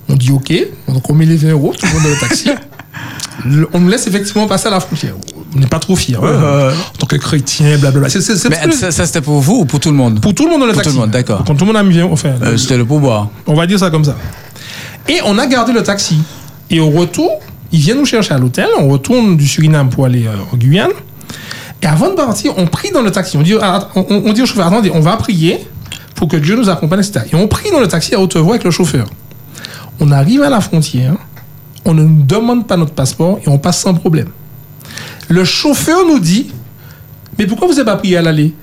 On 0.09 0.15
dit 0.15 0.31
ok, 0.31 0.53
donc 0.89 1.09
on 1.11 1.15
met 1.15 1.27
les 1.27 1.37
20 1.37 1.51
euros, 1.51 1.75
tout 1.79 1.87
le 1.87 1.93
monde 1.93 2.03
dans 2.05 2.09
le 2.11 2.17
taxi. 2.21 2.51
Le- 3.45 3.69
on 3.73 3.81
nous 3.81 3.89
laisse 3.89 4.07
effectivement 4.07 4.47
passer 4.47 4.69
à 4.69 4.71
la 4.71 4.81
frontière. 4.81 5.15
On 5.55 5.59
n'est 5.59 5.67
pas 5.67 5.79
trop 5.79 5.97
fiers. 5.97 6.17
hein. 6.23 6.71
En 6.95 6.99
tant 6.99 7.07
que 7.07 7.17
chrétien, 7.17 7.77
blablabla. 7.79 8.09
C'est- 8.09 8.21
c'est 8.21 8.49
Mais 8.49 8.73
ça, 8.73 8.91
ça, 8.91 9.07
c'était 9.07 9.21
pour 9.21 9.41
vous 9.41 9.61
ou 9.61 9.65
pour 9.65 9.81
tout 9.81 9.91
le 9.91 9.97
monde? 9.97 10.21
Pour 10.21 10.35
tout 10.35 10.45
le 10.45 10.51
monde 10.51 10.61
dans 10.61 10.67
le 10.67 10.73
Pour 10.73 10.83
taxi. 10.83 10.95
tout 10.95 11.01
le 11.01 11.07
monde, 11.07 11.11
d'accord. 11.13 11.43
Quand 11.47 11.55
tout 11.55 11.65
le 11.65 11.73
monde 11.73 11.77
a 11.77 11.83
mis 11.83 11.97
20 11.99 12.05
enfin, 12.05 12.35
Euh, 12.43 12.57
C'était 12.57 12.77
le 12.77 12.85
pourboire. 12.85 13.29
on 13.47 13.55
va 13.55 13.67
dire 13.67 13.79
ça 13.79 13.91
comme 13.91 14.05
ça. 14.05 14.17
Et 15.09 15.19
on 15.25 15.39
a 15.39 15.47
gardé 15.47 15.73
le 15.73 15.83
taxi. 15.83 16.19
Et 16.71 16.79
au 16.81 16.91
retour, 16.91 17.31
ils 17.73 17.81
viennent 17.81 17.99
nous 17.99 18.05
chercher 18.07 18.35
à 18.35 18.39
l'hôtel. 18.39 18.67
On 18.79 18.89
retourne 18.89 19.37
du 19.37 19.47
Suriname 19.47 19.89
pour 19.89 20.05
aller 20.07 20.27
euh, 20.27 20.33
en 20.53 20.57
Guyane. 20.57 20.91
Et 21.83 21.87
avant 21.87 22.11
de 22.11 22.15
partir, 22.15 22.53
on 22.57 22.67
prie 22.67 22.91
dans 22.91 23.03
le 23.03 23.11
taxi. 23.11 23.37
On 23.37 23.43
dit, 23.43 23.55
ah, 23.61 23.89
on, 23.95 24.05
on 24.27 24.33
dit 24.33 24.43
au 24.43 24.47
chauffeur, 24.47 24.67
attendez, 24.67 24.91
on 24.95 25.01
va 25.01 25.17
prier 25.17 25.59
pour 26.15 26.29
que 26.29 26.37
Dieu 26.37 26.57
nous 26.57 26.69
accompagne, 26.71 27.01
etc. 27.01 27.27
Et 27.33 27.37
on 27.37 27.47
prie 27.49 27.71
dans 27.71 27.81
le 27.81 27.87
taxi 27.89 28.15
à 28.15 28.21
haute 28.21 28.37
voix 28.37 28.55
avec 28.55 28.65
le 28.65 28.71
chauffeur. 28.71 29.07
On 30.01 30.11
arrive 30.11 30.43
à 30.43 30.51
la 30.51 30.61
frontière, 30.61 31.15
on 31.85 31.95
ne 31.95 32.03
nous 32.03 32.23
demande 32.23 32.67
pas 32.67 32.77
notre 32.77 32.93
passeport 32.93 33.39
et 33.45 33.49
on 33.49 33.59
passe 33.59 33.81
sans 33.81 33.95
problème. 33.95 34.29
Le 35.29 35.45
chauffeur 35.45 36.07
nous 36.07 36.21
dit, 36.21 36.51
mais 37.39 37.47
pourquoi 37.47 37.67
vous 37.69 37.75
n'avez 37.75 37.85
pas 37.85 37.97
prié 37.97 38.17
à 38.17 38.23
l'aller? 38.23 38.55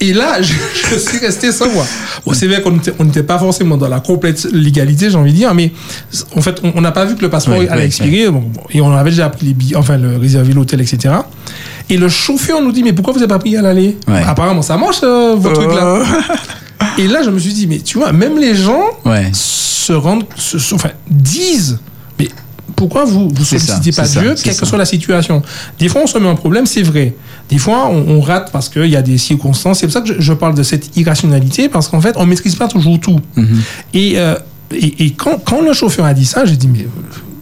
Et 0.00 0.12
là, 0.12 0.42
je, 0.42 0.52
je 0.90 0.96
suis 0.98 1.18
resté 1.18 1.52
sans 1.52 1.68
voix. 1.68 1.86
Bon, 2.26 2.34
c'est 2.34 2.46
vrai 2.46 2.60
qu'on 2.62 3.04
n'était 3.04 3.22
pas 3.22 3.38
forcément 3.38 3.76
dans 3.76 3.88
la 3.88 4.00
complète 4.00 4.44
légalité, 4.52 5.10
j'ai 5.10 5.16
envie 5.16 5.32
de 5.32 5.36
dire, 5.36 5.54
mais 5.54 5.72
en 6.36 6.40
fait, 6.40 6.60
on 6.62 6.80
n'a 6.80 6.92
pas 6.92 7.04
vu 7.04 7.16
que 7.16 7.22
le 7.22 7.30
passeport 7.30 7.58
Oui, 7.58 7.68
allait 7.68 7.82
oui, 7.82 7.86
expirer, 7.86 8.30
bon, 8.30 8.44
et 8.70 8.80
on 8.80 8.92
avait 8.92 9.10
déjà 9.10 9.28
pris 9.30 9.46
les 9.46 9.54
billets, 9.54 9.76
enfin, 9.76 9.96
le, 9.96 10.16
réservé 10.16 10.52
l'hôtel, 10.52 10.80
etc. 10.80 11.14
Et 11.88 11.96
le 11.96 12.08
chauffeur 12.08 12.60
nous 12.62 12.72
dit, 12.72 12.82
mais 12.82 12.92
pourquoi 12.92 13.12
vous 13.12 13.20
n'avez 13.20 13.28
pas 13.28 13.38
pris 13.38 13.56
à 13.56 13.62
l'aller? 13.62 13.96
Apparemment, 14.26 14.62
ça 14.62 14.76
marche, 14.76 15.00
euh, 15.02 15.34
votre 15.36 15.60
truc 15.60 15.74
là. 15.74 16.02
Et 16.98 17.06
là, 17.06 17.22
je 17.24 17.30
me 17.30 17.38
suis 17.38 17.52
dit, 17.52 17.66
mais 17.66 17.78
tu 17.78 17.98
vois, 17.98 18.12
même 18.12 18.38
les 18.38 18.54
gens 18.54 18.82
Ouais. 19.04 19.30
Se 19.82 19.92
rendent, 19.92 20.24
se- 20.36 20.58
se- 20.58 20.74
enfin, 20.74 20.90
disent, 21.10 21.78
mais 22.18 22.28
pourquoi 22.76 23.04
vous 23.04 23.30
ça, 23.38 23.44
sollicitez 23.44 23.92
pas 23.92 24.04
ça, 24.04 24.20
Dieu, 24.20 24.34
quelle 24.42 24.56
que 24.56 24.66
soit 24.66 24.78
la 24.78 24.84
situation? 24.84 25.42
Des 25.78 25.88
fois, 25.88 26.02
on 26.04 26.06
se 26.06 26.16
met 26.18 26.28
en 26.28 26.34
problème, 26.36 26.66
c'est 26.66 26.82
vrai. 26.82 27.14
Des 27.48 27.58
fois, 27.58 27.88
on, 27.88 28.16
on 28.16 28.20
rate 28.20 28.50
parce 28.52 28.68
qu'il 28.68 28.86
y 28.86 28.96
a 28.96 29.02
des 29.02 29.18
circonstances. 29.18 29.80
C'est 29.80 29.86
pour 29.86 29.92
ça 29.94 30.00
que 30.00 30.08
je, 30.14 30.20
je 30.20 30.32
parle 30.32 30.54
de 30.54 30.62
cette 30.62 30.96
irrationalité, 30.96 31.68
parce 31.68 31.88
qu'en 31.88 32.00
fait, 32.00 32.14
on 32.16 32.24
maîtrise 32.26 32.54
pas 32.54 32.68
toujours 32.68 32.98
tout. 33.00 33.20
Mhm. 33.36 33.60
Et, 33.94 34.18
euh, 34.18 34.36
et, 34.72 35.04
et 35.06 35.10
quand, 35.10 35.38
quand 35.44 35.60
le 35.60 35.72
chauffeur 35.72 36.06
a 36.06 36.14
dit 36.14 36.24
ça, 36.24 36.44
j'ai 36.44 36.56
dit, 36.56 36.68
mais 36.68 36.86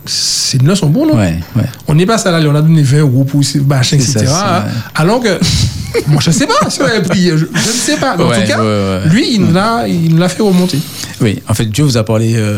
c'est 0.06 0.58
une 0.58 0.68
leçon 0.68 0.86
bonne, 0.88 1.08
non? 1.08 1.16
Ouais, 1.16 1.38
ouais. 1.56 1.62
on 1.88 1.94
n'est 1.94 2.06
pas 2.06 2.18
ça 2.18 2.30
là, 2.30 2.40
on 2.48 2.54
a 2.54 2.62
donné 2.62 2.82
20 2.82 2.98
euros 3.00 3.24
pour 3.24 3.40
machin, 3.66 3.96
etc. 3.96 4.24
ça, 4.26 4.64
Alors 4.94 5.20
que, 5.20 5.38
moi, 6.08 6.20
je 6.24 6.30
sais 6.30 6.46
pas 6.46 6.68
si 6.70 6.80
on 6.80 6.86
avait 6.86 7.02
pris, 7.02 7.28
je, 7.28 7.36
je 7.36 7.44
ne 7.44 7.46
sais 7.58 7.96
pas. 7.96 8.16
Mais 8.16 8.24
en 8.24 8.28
Ouais, 8.28 8.40
tout 8.42 8.48
cas, 8.48 9.06
lui, 9.06 9.34
il 9.34 9.40
nous 9.42 9.52
l'a 9.52 9.84
nous 9.86 10.16
l'a 10.16 10.28
fait 10.28 10.42
remonter 10.42 10.78
Oui, 11.20 11.42
en 11.48 11.54
fait, 11.54 11.66
Dieu 11.66 11.84
vous 11.84 11.96
a 11.96 12.04
parlé 12.04 12.34
euh, 12.36 12.56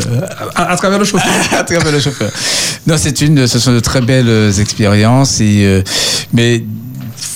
à, 0.55 0.71
à 0.71 0.75
travers 0.77 0.99
le 0.99 1.05
chauffeur. 1.05 1.31
à 1.59 1.63
travers 1.63 1.91
le 1.91 1.99
chauffeur. 1.99 2.31
Non, 2.87 2.95
c'est 2.97 3.21
une, 3.21 3.45
ce 3.47 3.59
sont 3.59 3.73
de 3.73 3.79
très 3.79 4.01
belles 4.01 4.51
expériences. 4.59 5.39
Et, 5.41 5.63
euh, 5.65 5.81
mais 6.33 6.63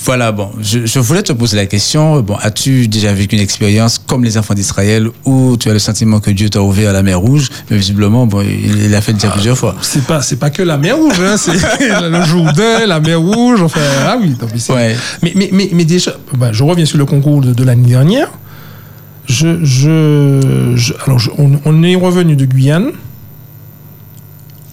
voilà, 0.06 0.32
bon, 0.32 0.50
je, 0.62 0.86
je 0.86 1.00
voulais 1.00 1.24
te 1.24 1.34
poser 1.34 1.56
la 1.58 1.66
question. 1.66 2.22
Bon, 2.22 2.36
as-tu 2.42 2.88
déjà 2.88 3.14
vécu 3.14 3.36
une 3.36 3.42
expérience 3.42 4.00
comme 4.00 4.24
les 4.24 4.38
enfants 4.38 4.54
d'Israël 4.54 5.10
où 5.26 5.58
tu 5.60 5.70
as 5.70 5.74
le 5.74 5.80
sentiment 5.80 6.20
que 6.20 6.32
Dieu 6.32 6.50
t'a 6.50 6.62
ouvert 6.62 6.94
la 6.94 7.04
mer 7.04 7.20
rouge, 7.20 7.50
mais 7.70 7.78
visiblement, 7.78 8.26
bon, 8.28 8.42
il 8.42 8.90
l'a 8.90 9.02
fait 9.02 9.14
déjà 9.14 9.30
plusieurs 9.30 9.58
fois. 9.58 9.76
C'est 9.82 10.04
pas, 10.06 10.22
c'est 10.22 10.38
pas 10.38 10.50
que 10.50 10.62
la 10.64 10.78
mer 10.78 10.98
rouge, 10.98 11.20
hein, 11.22 11.36
c'est 11.38 11.52
le 12.10 12.24
Jourdain, 12.26 12.86
la 12.88 13.00
mer 13.00 13.20
rouge, 13.20 13.62
enfin, 13.62 13.82
ah 14.06 14.18
oui, 14.20 14.36
mais, 14.42 14.60
c'est- 14.60 14.74
Ouais. 14.74 14.96
mais, 15.24 15.34
mais, 15.36 15.50
mais, 15.52 15.70
mais 15.74 15.86
déjà, 15.86 16.12
bah, 16.38 16.50
je 16.52 16.64
reviens 16.64 16.86
sur 16.86 16.98
le 16.98 17.06
concours 17.06 17.42
de, 17.42 17.54
de 17.54 17.64
l'année 17.64 17.90
dernière. 17.90 18.30
Je, 19.26 19.64
je, 19.66 20.74
je- 20.76 20.94
alors, 21.06 21.20
je- 21.20 21.32
on, 21.38 21.60
on 21.66 21.84
est 21.84 21.96
revenu 21.96 22.36
de 22.36 22.46
Guyane. 22.46 22.92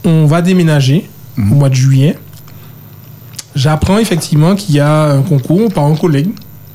On 0.04 0.26
va 0.26 0.42
déménager 0.42 1.08
au 1.38 1.42
mois 1.54 1.68
de 1.68 1.74
juillet. 1.74 2.16
J'apprends 3.55 3.98
effectivement 3.98 4.55
qu'il 4.55 4.74
y 4.74 4.80
a 4.80 5.11
un 5.12 5.22
concours 5.22 5.72
par 5.72 5.84
un 5.84 5.94
collègue 5.94 6.30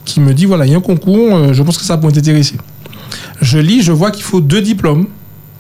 qui 0.06 0.20
me 0.20 0.34
dit 0.34 0.46
voilà, 0.46 0.66
il 0.66 0.72
y 0.72 0.76
a 0.76 0.78
un 0.78 0.82
concours, 0.82 1.36
euh, 1.36 1.54
je 1.54 1.62
pense 1.62 1.78
que 1.78 1.84
ça 1.84 1.98
pourrait 1.98 2.14
t'intéresser. 2.14 2.56
Je 3.42 3.58
lis, 3.60 3.82
je 3.82 3.92
vois 3.92 4.12
qu'il 4.12 4.24
faut 4.24 4.42
deux 4.42 4.62
diplômes. 4.62 5.08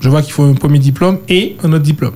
Je 0.02 0.10
vois 0.10 0.22
qu'il 0.22 0.32
faut 0.32 0.44
un 0.44 0.54
premier 0.54 0.80
diplôme 0.80 1.20
et 1.28 1.58
un 1.64 1.74
autre 1.74 1.84
diplôme. 1.84 2.14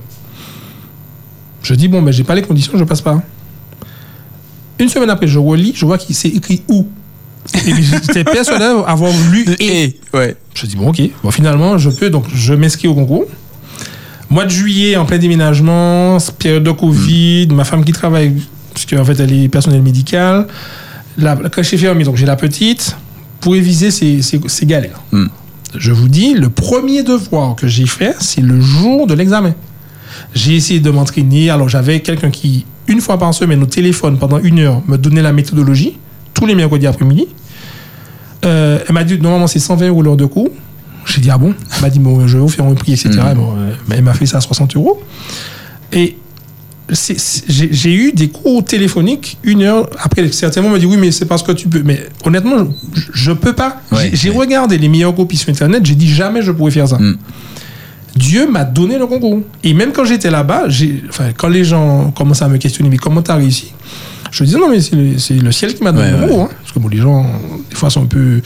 Je 1.62 1.74
dis, 1.74 1.88
bon, 1.88 2.02
ben, 2.02 2.12
j'ai 2.12 2.24
pas 2.24 2.34
les 2.34 2.42
conditions, 2.42 2.76
je 2.76 2.84
passe 2.84 3.00
pas. 3.00 3.22
Une 4.78 4.88
semaine 4.88 5.10
après, 5.10 5.26
je 5.26 5.38
relis, 5.38 5.72
je 5.74 5.84
vois 5.84 5.98
qu'il 5.98 6.14
s'est 6.14 6.28
écrit 6.28 6.62
où? 6.68 6.86
Et 7.66 7.74
j'étais 7.82 8.24
persuadé 8.24 8.64
d'avoir 8.64 9.12
lu 9.30 9.44
et. 9.60 9.98
ouais. 10.14 10.36
Je 10.54 10.66
dis, 10.66 10.76
bon, 10.76 10.88
ok. 10.88 11.02
Bon, 11.22 11.30
finalement, 11.30 11.76
je 11.78 11.90
peux, 11.90 12.10
donc 12.10 12.24
je 12.34 12.54
m'inscris 12.54 12.88
au 12.88 12.94
concours. 12.94 13.26
Mois 14.30 14.46
de 14.46 14.50
juillet, 14.50 14.96
en 14.96 15.04
plein 15.04 15.18
déménagement, 15.18 16.18
période 16.38 16.64
de 16.64 16.70
Covid, 16.70 17.48
ma 17.52 17.64
femme 17.64 17.84
qui 17.84 17.92
travaille, 17.92 18.42
puisque 18.86 19.00
en 19.00 19.04
fait, 19.04 19.18
elle 19.20 19.32
est 19.32 19.48
personnel 19.48 19.82
médical. 19.82 20.46
La, 21.18 21.36
crèche 21.36 21.72
est 21.72 21.78
fermée, 21.78 22.04
donc 22.04 22.16
j'ai 22.16 22.26
la 22.26 22.36
petite. 22.36 22.96
Pour 23.40 23.52
réviser, 23.52 23.90
c'est 23.90 24.22
c'est- 24.22 24.40
c'est 24.48 24.66
galère. 24.66 25.00
Mm. 25.12 25.26
Je 25.76 25.92
vous 25.92 26.08
dis, 26.08 26.34
le 26.34 26.50
premier 26.50 27.02
devoir 27.02 27.56
que 27.56 27.66
j'ai 27.66 27.86
fait, 27.86 28.14
c'est 28.20 28.40
le 28.40 28.60
jour 28.60 29.06
de 29.06 29.14
l'examen. 29.14 29.54
J'ai 30.34 30.54
essayé 30.54 30.80
de 30.80 30.90
m'entraîner. 30.90 31.50
Alors, 31.50 31.68
j'avais 31.68 32.00
quelqu'un 32.00 32.30
qui, 32.30 32.64
une 32.86 33.00
fois 33.00 33.18
par 33.18 33.34
semaine, 33.34 33.62
au 33.62 33.66
téléphone, 33.66 34.18
pendant 34.18 34.38
une 34.38 34.60
heure, 34.60 34.82
me 34.86 34.96
donnait 34.96 35.22
la 35.22 35.32
méthodologie, 35.32 35.96
tous 36.32 36.46
les 36.46 36.54
mercredis 36.54 36.86
après-midi. 36.86 37.26
Euh, 38.44 38.78
elle 38.86 38.94
m'a 38.94 39.02
dit, 39.04 39.18
normalement, 39.18 39.46
c'est 39.48 39.58
120 39.58 39.88
euros 39.88 40.02
l'heure 40.02 40.16
de 40.16 40.26
cours. 40.26 40.50
J'ai 41.06 41.20
dit, 41.20 41.30
ah 41.30 41.38
bon? 41.38 41.54
Elle 41.74 41.82
m'a 41.82 41.90
dit, 41.90 41.98
bon, 41.98 42.26
je 42.26 42.36
vais 42.36 42.42
vous 42.42 42.48
faire 42.48 42.64
un 42.66 42.74
prix, 42.74 42.92
etc. 42.92 43.10
Bon, 43.34 43.54
euh, 43.58 43.72
elle 43.90 44.02
m'a 44.02 44.14
fait 44.14 44.26
ça 44.26 44.38
à 44.38 44.40
60 44.40 44.76
euros. 44.76 45.02
Et 45.92 46.16
j'ai 46.90 47.94
eu 47.94 48.12
des 48.12 48.28
cours 48.28 48.62
téléphoniques 48.64 49.38
une 49.42 49.62
heure 49.62 49.88
après. 50.02 50.30
Certains 50.32 50.60
m'ont 50.60 50.76
dit, 50.76 50.86
oui, 50.86 50.96
mais 50.98 51.10
c'est 51.10 51.24
parce 51.24 51.42
que 51.42 51.52
tu 51.52 51.68
peux. 51.68 51.82
Mais 51.82 52.06
honnêtement, 52.24 52.68
je, 52.94 53.02
je 53.12 53.32
peux 53.32 53.54
pas. 53.54 53.80
Ouais, 53.90 54.10
J'ai 54.12 54.30
ouais. 54.30 54.36
regardé 54.36 54.76
les 54.78 54.88
meilleures 54.88 55.14
copies 55.14 55.36
sur 55.36 55.48
Internet, 55.48 55.84
j'ai 55.86 55.94
dit, 55.94 56.08
jamais 56.12 56.42
je 56.42 56.52
pourrais 56.52 56.70
faire 56.70 56.88
ça. 56.88 56.98
Mm. 56.98 57.16
Dieu 58.16 58.48
m'a 58.50 58.64
donné 58.64 58.98
le 58.98 59.06
concours. 59.06 59.40
Et 59.64 59.74
même 59.74 59.92
quand 59.92 60.04
j'étais 60.04 60.30
là-bas, 60.30 60.64
enfin, 61.08 61.30
quand 61.36 61.48
les 61.48 61.64
gens 61.64 62.10
commençaient 62.12 62.44
à 62.44 62.48
me 62.48 62.58
questionner, 62.58 62.88
mais 62.90 62.96
comment 62.98 63.22
t'as 63.22 63.36
réussi? 63.36 63.72
Je 64.30 64.44
disais, 64.44 64.58
non, 64.58 64.68
mais 64.68 64.80
c'est 64.80 64.94
le, 65.34 65.52
ciel 65.52 65.74
qui 65.74 65.82
m'a 65.82 65.90
donné 65.92 66.12
Ouais, 66.12 66.20
le 66.20 66.26
concours. 66.28 66.42
hein. 66.44 66.48
Parce 66.60 66.72
que 66.72 66.78
bon, 66.80 66.88
les 66.88 66.98
gens, 66.98 67.24
des 67.70 67.76
fois, 67.76 67.88
sont 67.90 68.02
un 68.02 68.06
peu. 68.06 68.40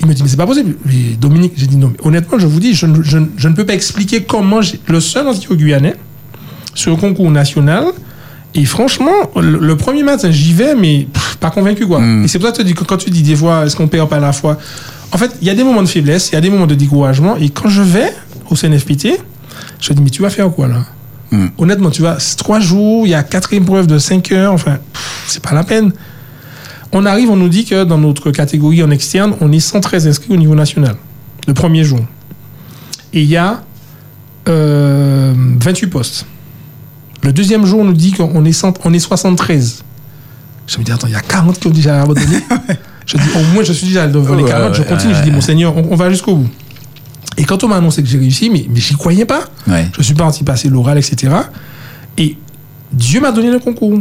Il 0.00 0.06
me 0.06 0.14
dit, 0.14 0.22
mais 0.22 0.28
c'est 0.28 0.36
pas 0.36 0.46
possible. 0.46 0.76
Mais 0.86 1.16
Dominique, 1.18 1.54
j'ai 1.56 1.66
dit, 1.66 1.76
non, 1.76 1.88
mais 1.88 2.06
honnêtement, 2.06 2.38
je 2.38 2.46
vous 2.46 2.60
dis, 2.60 2.74
je, 2.74 2.86
ne- 2.86 3.02
je 3.02 3.18
ne- 3.18 3.26
je 3.36 3.48
ne 3.48 3.54
peux 3.54 3.64
pas 3.66 3.74
expliquer 3.74 4.22
comment 4.22 4.62
j'ai. 4.62 4.78
Le 4.86 5.00
seul 5.00 5.26
anti-guyanais 5.26 5.94
sur 6.74 6.90
le 6.90 6.96
concours 6.96 7.30
national. 7.30 7.84
Et 8.54 8.64
franchement, 8.64 9.12
le, 9.36 9.58
le 9.58 9.76
premier 9.76 10.02
matin, 10.02 10.30
j'y 10.30 10.52
vais, 10.52 10.74
mais 10.74 11.08
pff, 11.12 11.36
pas 11.36 11.50
convaincu, 11.50 11.86
quoi. 11.86 11.98
Mm. 11.98 12.24
Et 12.24 12.28
c'est 12.28 12.38
pour 12.38 12.46
ça 12.46 12.52
que 12.52 12.58
te 12.58 12.62
dis 12.62 12.74
que 12.74 12.84
quand 12.84 12.96
tu 12.96 13.10
dis 13.10 13.22
des 13.22 13.36
fois, 13.36 13.66
est-ce 13.66 13.76
qu'on 13.76 13.88
perd 13.88 14.08
pas 14.08 14.20
la 14.20 14.32
foi 14.32 14.58
En 15.12 15.18
fait, 15.18 15.32
il 15.40 15.46
y 15.46 15.50
a 15.50 15.54
des 15.54 15.64
moments 15.64 15.82
de 15.82 15.88
faiblesse, 15.88 16.30
il 16.30 16.34
y 16.34 16.38
a 16.38 16.40
des 16.40 16.50
moments 16.50 16.66
de 16.66 16.74
découragement. 16.74 17.36
Et 17.36 17.48
quand 17.48 17.68
je 17.68 17.82
vais 17.82 18.12
au 18.50 18.54
CNFPT, 18.54 19.18
je 19.80 19.90
me 19.90 19.96
dis, 19.96 20.02
mais 20.02 20.10
tu 20.10 20.22
vas 20.22 20.30
faire 20.30 20.50
quoi, 20.50 20.68
là? 20.68 20.84
Mm. 21.32 21.46
Honnêtement, 21.58 21.90
tu 21.90 22.02
vas, 22.02 22.18
c'est 22.20 22.36
trois 22.36 22.60
jours, 22.60 23.06
il 23.06 23.10
y 23.10 23.14
a 23.14 23.24
quatre 23.24 23.52
épreuves 23.52 23.88
de 23.88 23.98
cinq 23.98 24.30
heures, 24.30 24.52
enfin, 24.52 24.78
c'est 25.26 25.42
pas 25.42 25.54
la 25.54 25.64
peine. 25.64 25.92
On 26.92 27.06
arrive, 27.06 27.28
on 27.30 27.36
nous 27.36 27.48
dit 27.48 27.64
que 27.64 27.82
dans 27.82 27.98
notre 27.98 28.30
catégorie 28.30 28.84
en 28.84 28.90
externe, 28.90 29.34
on 29.40 29.50
est 29.50 29.58
113 29.58 30.06
inscrits 30.06 30.32
au 30.32 30.36
niveau 30.36 30.54
national, 30.54 30.94
le 31.48 31.54
premier 31.54 31.82
jour. 31.82 31.98
Et 33.12 33.22
il 33.22 33.28
y 33.28 33.36
a 33.36 33.62
euh, 34.48 35.34
28 35.60 35.86
postes. 35.88 36.26
Le 37.24 37.32
deuxième 37.32 37.64
jour, 37.64 37.80
on 37.80 37.84
nous 37.84 37.94
dit 37.94 38.12
qu'on 38.12 38.44
est, 38.44 38.52
100 38.52 38.74
on 38.84 38.92
est 38.92 38.98
73. 38.98 39.82
Je 40.66 40.78
me 40.78 40.84
dis, 40.84 40.92
attends, 40.92 41.06
il 41.06 41.12
y 41.12 41.16
a 41.16 41.20
40 41.20 41.58
qui 41.58 41.66
ont 41.66 41.70
déjà 41.70 42.02
abandonné. 42.02 42.38
je 43.06 43.16
dis, 43.16 43.28
au 43.34 43.42
moins, 43.54 43.62
je 43.64 43.72
suis 43.72 43.86
déjà 43.86 44.06
devant 44.06 44.34
les 44.34 44.42
Ouais, 44.44 44.50
40. 44.50 44.74
je 44.74 44.82
continue, 44.82 45.14
je 45.14 45.22
dis, 45.22 45.30
mon 45.30 45.40
Seigneur, 45.40 45.74
on, 45.76 45.88
on 45.90 45.96
va 45.96 46.10
jusqu'au 46.10 46.36
bout. 46.36 46.48
Et 47.36 47.44
quand 47.44 47.64
on 47.64 47.68
m'a 47.68 47.76
annoncé 47.76 48.02
que 48.02 48.08
j'ai 48.08 48.18
réussi, 48.18 48.50
mais, 48.50 48.66
mais 48.68 48.78
j'y 48.80 48.94
croyais 48.94 49.24
pas. 49.24 49.44
Ouais. 49.66 49.88
Je 49.96 50.02
suis 50.02 50.14
parti 50.14 50.44
passer 50.44 50.68
l'oral, 50.68 50.98
etc. 50.98 51.32
Et 52.18 52.36
Dieu 52.92 53.20
m'a 53.20 53.32
donné 53.32 53.50
le 53.50 53.58
concours. 53.58 53.98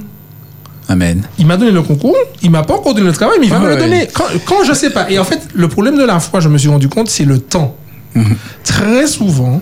Amen. 0.89 1.23
Il 1.39 1.47
m'a 1.47 1.55
donné 1.55 1.71
le 1.71 1.81
concours, 1.81 2.15
il 2.41 2.51
m'a 2.51 2.63
pas 2.63 2.75
encore 2.75 2.93
donné 2.93 3.07
le 3.07 3.13
travail, 3.13 3.37
mais 3.39 3.47
il 3.47 3.49
va 3.49 3.57
Ah 3.61 3.63
me 3.63 3.69
le 3.69 3.77
donner. 3.77 4.07
Quand, 4.13 4.25
quand 4.45 4.63
je 4.67 4.73
sais 4.73 4.89
pas. 4.89 5.09
Et 5.09 5.17
en 5.17 5.23
fait, 5.23 5.47
le 5.53 5.67
problème 5.69 5.97
de 5.97 6.03
la 6.03 6.19
foi, 6.19 6.41
je 6.41 6.49
me 6.49 6.57
suis 6.57 6.67
rendu 6.67 6.89
compte, 6.89 7.09
c'est 7.09 7.23
le 7.25 7.39
temps. 7.39 7.75
Mhm. 8.15 8.35
Très 8.65 9.07
souvent, 9.07 9.61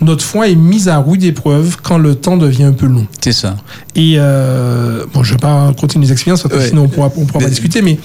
notre 0.00 0.24
foi 0.24 0.48
est 0.48 0.54
mise 0.54 0.88
à 0.88 0.98
rude 0.98 1.22
épreuve 1.24 1.76
quand 1.82 1.98
le 1.98 2.14
temps 2.14 2.36
devient 2.36 2.64
un 2.64 2.72
peu 2.72 2.86
long. 2.86 3.06
C'est 3.20 3.32
ça. 3.32 3.56
Et 3.94 4.14
euh, 4.18 5.04
bon, 5.12 5.22
je 5.22 5.32
vais 5.34 5.38
pas 5.38 5.72
continuer 5.78 6.06
les 6.06 6.12
expériences 6.12 6.42
parce 6.42 6.54
que 6.54 6.60
Ouais. 6.60 6.68
sinon 6.68 6.82
on 6.84 6.88
pourra, 6.88 7.10
on 7.16 7.24
pourra 7.26 7.40
pas 7.44 7.50
discuter, 7.50 7.82
mais 7.82 7.98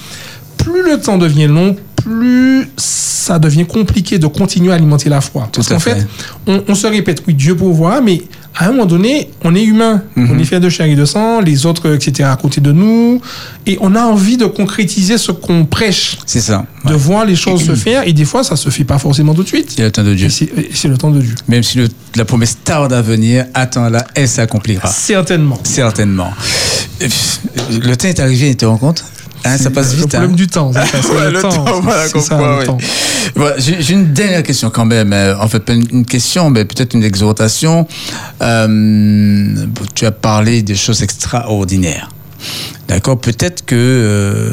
plus 0.58 0.82
le 0.82 1.00
temps 1.00 1.18
devient 1.18 1.46
long, 1.46 1.76
plus 1.96 2.68
ça 2.76 3.38
devient 3.38 3.66
compliqué 3.66 4.18
de 4.18 4.26
continuer 4.26 4.72
à 4.72 4.74
alimenter 4.76 5.08
la 5.08 5.20
foi. 5.20 5.48
Parce 5.52 5.68
qu'en 5.68 5.78
fait, 5.80 5.96
fait. 5.96 6.06
on, 6.46 6.62
on 6.68 6.74
se 6.74 6.86
répète, 6.86 7.22
oui, 7.26 7.34
Dieu 7.34 7.56
pourvoit, 7.56 8.00
mais 8.00 8.22
à 8.58 8.66
un 8.68 8.72
moment 8.72 8.86
donné, 8.86 9.28
on 9.44 9.54
est 9.54 9.62
humain, 9.62 10.02
on 10.16 10.38
est 10.38 10.44
fait 10.44 10.60
de 10.60 10.68
chair 10.70 10.86
et 10.86 10.94
de 10.96 11.04
sang, 11.04 11.40
les 11.40 11.66
autres, 11.66 11.94
etc., 11.94 12.28
à 12.32 12.36
côté 12.36 12.60
de 12.60 12.72
nous, 12.72 13.20
et 13.66 13.76
on 13.80 13.94
a 13.94 14.00
envie 14.02 14.36
de 14.38 14.46
concrétiser 14.46 15.18
ce 15.18 15.30
qu'on 15.30 15.66
prêche, 15.66 16.16
C'est 16.24 16.40
ça. 16.40 16.64
de 16.86 16.94
voir 16.94 17.24
les 17.26 17.36
choses 17.36 17.64
se 17.66 17.74
faire, 17.74 18.06
et 18.08 18.12
des 18.14 18.24
fois, 18.24 18.42
ça 18.44 18.56
se 18.56 18.70
fait 18.70 18.84
pas 18.84 18.98
forcément 18.98 19.34
tout 19.34 19.42
de 19.42 19.48
suite. 19.48 19.74
A 19.78 19.82
le 19.82 19.90
temps 19.92 20.02
de 20.04 20.14
Dieu. 20.14 20.28
C'est 20.30 20.48
c'est 20.72 20.88
le 20.88 20.96
temps 20.96 21.10
de 21.10 21.20
Dieu. 21.20 21.34
Même 21.48 21.62
si 21.62 21.76
le- 21.78 21.88
la 22.16 22.24
promesse 22.24 22.56
tarde 22.64 22.92
à 22.94 23.02
venir, 23.02 23.44
attends-la, 23.52 24.06
elle 24.14 24.28
s'accomplira. 24.28 24.88
Certainement. 24.88 25.58
Certainement. 25.62 26.30
Le 27.70 27.94
temps 27.96 28.08
est 28.08 28.20
arrivé, 28.20 28.50
tu 28.50 28.56
te 28.56 28.64
rends 28.64 28.78
compte? 28.78 29.04
Hein, 29.44 29.56
ça 29.58 29.70
passe 29.70 29.92
Le 29.92 29.98
vite. 30.00 30.08
problème 30.08 30.32
hein. 30.32 30.34
du 30.34 30.46
temps, 30.48 30.72
ça, 30.72 30.80
Ouais, 31.14 31.30
le, 31.30 31.40
temps. 31.40 31.64
voilà, 31.80 32.08
ça, 32.08 32.36
le 32.38 32.58
oui. 32.60 32.64
temps. 32.66 32.78
Voilà, 33.36 33.56
J'ai 33.58 33.80
j'ai 33.80 33.94
une 33.94 34.12
dernière 34.12 34.42
question 34.42 34.70
quand 34.70 34.84
même. 34.86 35.12
euh, 35.12 35.36
En 35.38 35.46
fait, 35.48 35.60
pas 35.60 35.74
une 35.74 35.86
une 35.92 36.04
question, 36.04 36.50
mais 36.50 36.64
peut-être 36.64 36.94
une 36.94 37.04
exhortation. 37.04 37.86
Euh, 38.42 39.66
tu 39.94 40.04
as 40.06 40.10
parlé 40.12 40.62
des 40.62 40.74
choses 40.74 41.02
extraordinaires. 41.02 42.10
D'accord 42.88 43.18
Peut-être 43.20 43.64
que 43.64 43.74
euh, 43.76 44.52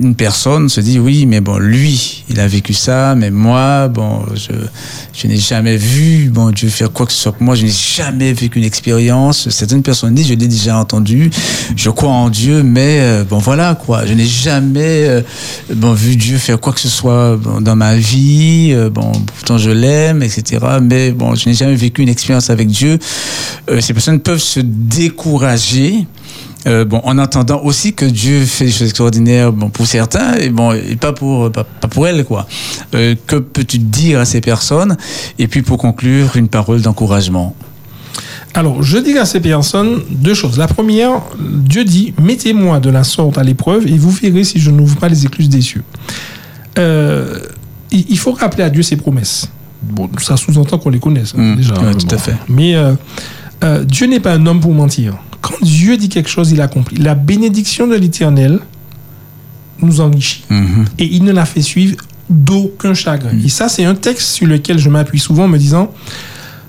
une 0.00 0.14
personne 0.14 0.68
se 0.68 0.80
dit 0.80 0.98
oui, 0.98 1.26
mais 1.26 1.40
bon, 1.40 1.58
lui, 1.58 2.24
il 2.30 2.40
a 2.40 2.46
vécu 2.46 2.72
ça, 2.72 3.14
mais 3.14 3.30
moi, 3.30 3.88
bon, 3.88 4.24
je, 4.34 4.52
je 5.12 5.26
n'ai 5.26 5.36
jamais 5.36 5.76
vu, 5.76 6.30
bon, 6.30 6.50
Dieu 6.50 6.68
faire 6.68 6.90
quoi 6.90 7.06
que 7.06 7.12
ce 7.12 7.18
soit 7.18 7.32
pour 7.32 7.42
moi, 7.42 7.54
je 7.54 7.66
n'ai 7.66 7.72
jamais 7.72 8.32
vécu 8.32 8.58
une 8.58 8.64
expérience. 8.64 9.48
Certaines 9.50 9.82
personnes 9.82 10.14
disent, 10.14 10.28
je 10.28 10.34
l'ai 10.34 10.48
déjà 10.48 10.78
entendu, 10.78 11.30
je 11.76 11.90
crois 11.90 12.10
en 12.10 12.30
Dieu, 12.30 12.62
mais 12.62 13.00
euh, 13.00 13.24
bon, 13.24 13.38
voilà, 13.38 13.74
quoi, 13.74 14.06
je 14.06 14.14
n'ai 14.14 14.26
jamais, 14.26 15.06
euh, 15.06 15.20
bon, 15.74 15.92
vu 15.92 16.16
Dieu 16.16 16.38
faire 16.38 16.58
quoi 16.60 16.72
que 16.72 16.80
ce 16.80 16.88
soit 16.88 17.38
dans 17.60 17.76
ma 17.76 17.96
vie, 17.96 18.70
euh, 18.72 18.88
bon, 18.88 19.12
pourtant 19.12 19.58
je 19.58 19.70
l'aime, 19.70 20.22
etc., 20.22 20.64
mais 20.80 21.10
bon, 21.12 21.34
je 21.34 21.48
n'ai 21.48 21.54
jamais 21.54 21.74
vécu 21.74 22.02
une 22.02 22.08
expérience 22.08 22.48
avec 22.48 22.68
Dieu. 22.68 22.98
Ces 23.80 23.92
personnes 23.92 24.20
peuvent 24.20 24.38
se 24.38 24.60
décourager. 24.60 26.06
Euh, 26.66 26.84
bon, 26.84 27.00
en 27.04 27.16
entendant 27.18 27.62
aussi 27.62 27.94
que 27.94 28.04
Dieu 28.04 28.44
fait 28.44 28.66
des 28.66 28.70
choses 28.70 28.82
extraordinaires, 28.88 29.50
bon, 29.52 29.70
pour 29.70 29.86
certains, 29.86 30.34
et 30.34 30.50
bon, 30.50 30.72
et 30.72 30.96
pas 30.96 31.12
pour, 31.14 31.50
pas, 31.50 31.64
pas 31.64 31.88
pour 31.88 32.06
elles, 32.06 32.24
quoi. 32.24 32.46
Euh, 32.94 33.14
que 33.26 33.36
peux-tu 33.36 33.78
dire 33.78 34.20
à 34.20 34.24
ces 34.26 34.40
personnes? 34.42 34.96
Et 35.38 35.48
puis, 35.48 35.62
pour 35.62 35.78
conclure, 35.78 36.36
une 36.36 36.48
parole 36.48 36.82
d'encouragement. 36.82 37.54
Alors, 38.52 38.82
je 38.82 38.98
dis 38.98 39.16
à 39.16 39.24
ces 39.24 39.40
personnes 39.40 40.00
deux 40.10 40.34
choses. 40.34 40.58
La 40.58 40.66
première, 40.66 41.22
Dieu 41.38 41.84
dit 41.84 42.12
Mettez-moi 42.20 42.80
de 42.80 42.90
la 42.90 43.04
sorte 43.04 43.38
à 43.38 43.42
l'épreuve 43.44 43.86
et 43.86 43.96
vous 43.96 44.10
verrez 44.10 44.42
si 44.44 44.58
je 44.58 44.70
n'ouvre 44.70 44.96
pas 44.96 45.08
les 45.08 45.24
écluses 45.24 45.48
des 45.48 45.60
cieux. 45.62 45.84
Euh, 46.78 47.38
il 47.92 48.18
faut 48.18 48.32
rappeler 48.32 48.64
à 48.64 48.70
Dieu 48.70 48.82
ses 48.82 48.96
promesses. 48.96 49.48
Bon, 49.82 50.08
ça 50.20 50.36
sous-entend 50.36 50.78
qu'on 50.78 50.90
les 50.90 50.98
connaisse, 51.00 51.32
hein, 51.36 51.54
Mm, 51.54 51.56
déjà. 51.56 51.74
ouais, 51.74 51.94
tout 51.94 52.14
à 52.14 52.18
fait. 52.18 52.34
Mais 52.48 52.74
euh, 52.74 52.92
euh, 53.64 53.84
Dieu 53.84 54.06
n'est 54.06 54.20
pas 54.20 54.34
un 54.34 54.46
homme 54.46 54.60
pour 54.60 54.72
mentir. 54.74 55.14
Quand 55.40 55.54
Dieu 55.62 55.96
dit 55.96 56.08
quelque 56.08 56.28
chose, 56.28 56.50
il 56.52 56.60
accomplit. 56.60 56.96
La 56.96 57.14
bénédiction 57.14 57.86
de 57.86 57.96
l'Éternel 57.96 58.60
nous 59.80 60.00
enrichit. 60.00 60.44
Mhm. 60.50 60.84
Et 60.98 61.06
il 61.06 61.24
ne 61.24 61.32
la 61.32 61.46
fait 61.46 61.62
suivre 61.62 61.96
d'aucun 62.28 62.94
chagrin. 62.94 63.32
Mm. 63.32 63.44
Et 63.44 63.48
ça, 63.48 63.68
c'est 63.68 63.84
un 63.84 63.94
texte 63.94 64.28
sur 64.28 64.46
lequel 64.46 64.78
je 64.78 64.88
m'appuie 64.88 65.18
souvent 65.18 65.44
en 65.44 65.48
me 65.48 65.58
disant 65.58 65.92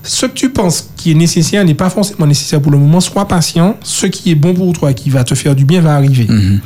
ce 0.03 0.25
que 0.25 0.33
tu 0.33 0.49
penses 0.49 0.89
qui 0.95 1.11
est 1.11 1.15
nécessaire 1.15 1.63
n'est 1.63 1.75
pas 1.75 1.91
forcément 1.91 2.25
nécessaire 2.25 2.59
pour 2.59 2.71
le 2.71 2.79
moment. 2.79 2.99
Sois 2.99 3.27
patient. 3.27 3.77
Ce 3.83 4.07
qui 4.07 4.31
est 4.31 4.35
bon 4.35 4.53
pour 4.53 4.73
toi, 4.73 4.93
qui 4.93 5.11
va 5.11 5.23
te 5.23 5.35
faire 5.35 5.55
du 5.55 5.63
bien, 5.63 5.81
va 5.81 5.95
arriver. 5.95 6.25
Mhm. 6.27 6.59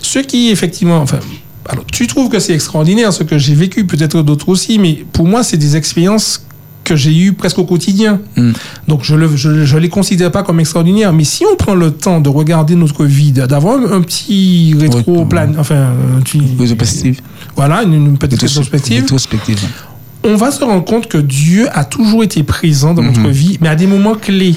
Ce 0.00 0.18
qui, 0.20 0.48
effectivement, 0.48 0.98
enfin, 0.98 1.18
alors, 1.68 1.84
tu 1.84 2.06
trouves 2.06 2.30
que 2.30 2.38
c'est 2.38 2.54
extraordinaire 2.54 3.12
ce 3.12 3.22
que 3.22 3.36
j'ai 3.36 3.54
vécu, 3.54 3.84
peut-être 3.84 4.22
d'autres 4.22 4.48
aussi, 4.48 4.78
mais 4.78 5.04
pour 5.12 5.26
moi, 5.26 5.42
c'est 5.42 5.58
des 5.58 5.76
expériences 5.76 6.46
que 6.88 6.96
j'ai 6.96 7.14
eues 7.16 7.32
presque 7.32 7.58
au 7.58 7.64
quotidien. 7.64 8.20
Mm. 8.36 8.52
Donc, 8.88 9.04
je 9.04 9.14
ne 9.14 9.28
je, 9.36 9.64
je 9.64 9.76
les 9.78 9.88
considère 9.88 10.30
pas 10.32 10.42
comme 10.42 10.60
extraordinaires. 10.60 11.12
Mais 11.12 11.24
si 11.24 11.44
on 11.50 11.56
prend 11.56 11.74
le 11.74 11.90
temps 11.90 12.20
de 12.20 12.28
regarder 12.28 12.74
notre 12.74 13.04
vie, 13.04 13.32
d'avoir 13.32 13.78
un, 13.78 13.92
un 13.92 14.00
petit 14.00 14.74
rétro-plan, 14.78 15.52
enfin, 15.58 15.92
un 16.16 16.20
petit- 16.20 16.40
Rétrospective. 16.58 17.20
voilà, 17.56 17.82
une, 17.82 17.94
une 17.94 18.18
petite 18.18 18.40
rétrospective, 18.40 19.02
Rétrospective. 19.02 19.58
on 20.24 20.34
va 20.36 20.50
se 20.50 20.64
rendre 20.64 20.84
compte 20.84 21.06
que 21.08 21.18
Dieu 21.18 21.66
a 21.72 21.84
toujours 21.84 22.22
été 22.24 22.42
présent 22.42 22.94
dans 22.94 23.02
notre 23.02 23.28
vie, 23.28 23.58
mais 23.60 23.68
à 23.68 23.76
des 23.76 23.86
moments 23.86 24.14
clés. 24.14 24.56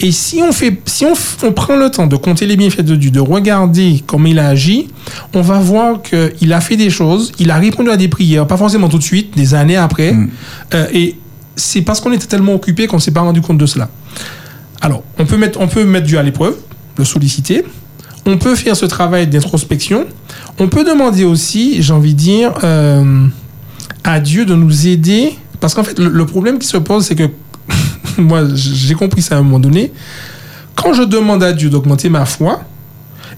Et 0.00 0.10
si 0.10 0.40
on 0.42 0.52
fait, 0.52 0.80
si 0.86 1.04
on, 1.04 1.12
on 1.46 1.52
prend 1.52 1.76
le 1.76 1.90
temps 1.90 2.06
de 2.06 2.16
compter 2.16 2.46
les 2.46 2.56
bienfaits 2.56 2.80
de 2.80 2.96
Dieu, 2.96 3.10
de 3.10 3.20
regarder 3.20 4.02
comment 4.06 4.26
il 4.26 4.38
a 4.38 4.48
agi, 4.48 4.88
on 5.34 5.42
va 5.42 5.58
voir 5.58 6.00
qu'il 6.00 6.52
a 6.54 6.60
fait 6.62 6.76
des 6.78 6.88
choses, 6.88 7.30
il 7.38 7.50
a 7.50 7.56
répondu 7.56 7.90
à 7.90 7.98
des 7.98 8.08
prières, 8.08 8.46
pas 8.46 8.56
forcément 8.56 8.88
tout 8.88 8.96
de 8.98 9.02
suite, 9.02 9.36
des 9.36 9.52
années 9.52 9.76
après. 9.76 10.16
Euh, 10.74 10.86
et 10.94 11.16
c'est 11.56 11.82
parce 11.82 12.00
qu'on 12.00 12.12
était 12.12 12.26
tellement 12.26 12.54
occupé 12.54 12.86
qu'on 12.86 12.96
ne 12.96 13.00
s'est 13.00 13.10
pas 13.10 13.22
rendu 13.22 13.40
compte 13.40 13.58
de 13.58 13.66
cela. 13.66 13.88
Alors, 14.80 15.02
on 15.18 15.24
peut 15.24 15.38
mettre, 15.38 15.58
on 15.60 15.68
peut 15.68 16.00
Dieu 16.00 16.18
à 16.18 16.22
l'épreuve, 16.22 16.56
le 16.98 17.04
solliciter. 17.04 17.64
On 18.26 18.38
peut 18.38 18.54
faire 18.54 18.76
ce 18.76 18.86
travail 18.86 19.26
d'introspection. 19.26 20.06
On 20.58 20.68
peut 20.68 20.84
demander 20.84 21.24
aussi, 21.24 21.82
j'ai 21.82 21.92
envie 21.92 22.12
de 22.12 22.18
dire, 22.18 22.52
euh, 22.62 23.26
à 24.04 24.20
Dieu 24.20 24.44
de 24.44 24.54
nous 24.54 24.86
aider. 24.86 25.34
Parce 25.60 25.74
qu'en 25.74 25.82
fait, 25.82 25.98
le, 25.98 26.08
le 26.08 26.26
problème 26.26 26.58
qui 26.58 26.66
se 26.66 26.76
pose, 26.76 27.06
c'est 27.06 27.14
que 27.14 27.30
moi, 28.18 28.42
j'ai 28.54 28.94
compris 28.94 29.22
ça 29.22 29.36
à 29.36 29.38
un 29.38 29.42
moment 29.42 29.58
donné. 29.58 29.92
Quand 30.74 30.92
je 30.92 31.02
demande 31.02 31.42
à 31.42 31.52
Dieu 31.52 31.70
d'augmenter 31.70 32.10
ma 32.10 32.26
foi, 32.26 32.60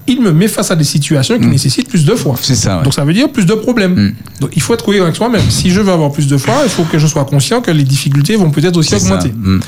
il 0.09 0.21
me 0.21 0.31
met 0.31 0.47
face 0.47 0.71
à 0.71 0.75
des 0.75 0.83
situations 0.83 1.37
qui 1.39 1.47
nécessitent 1.47 1.87
plus 1.87 2.05
de 2.05 2.15
foi. 2.15 2.35
C'est 2.41 2.55
ça, 2.55 2.77
ouais. 2.77 2.83
Donc 2.83 2.93
ça 2.93 3.05
veut 3.05 3.13
dire 3.13 3.31
plus 3.31 3.45
de 3.45 3.53
problèmes. 3.53 3.93
Mm. 3.93 4.15
Donc 4.41 4.51
il 4.55 4.61
faut 4.61 4.73
être 4.73 4.83
cohérent 4.83 5.05
avec 5.05 5.15
soi-même. 5.15 5.41
Si 5.49 5.69
je 5.69 5.79
veux 5.79 5.91
avoir 5.91 6.11
plus 6.11 6.27
de 6.27 6.37
foi, 6.37 6.55
il 6.63 6.69
faut 6.69 6.83
que 6.83 6.97
je 6.97 7.07
sois 7.07 7.25
conscient 7.25 7.61
que 7.61 7.71
les 7.71 7.83
difficultés 7.83 8.35
vont 8.35 8.51
peut-être 8.51 8.77
aussi 8.77 8.95
augmenter. 8.95 9.29
Mm. 9.29 9.59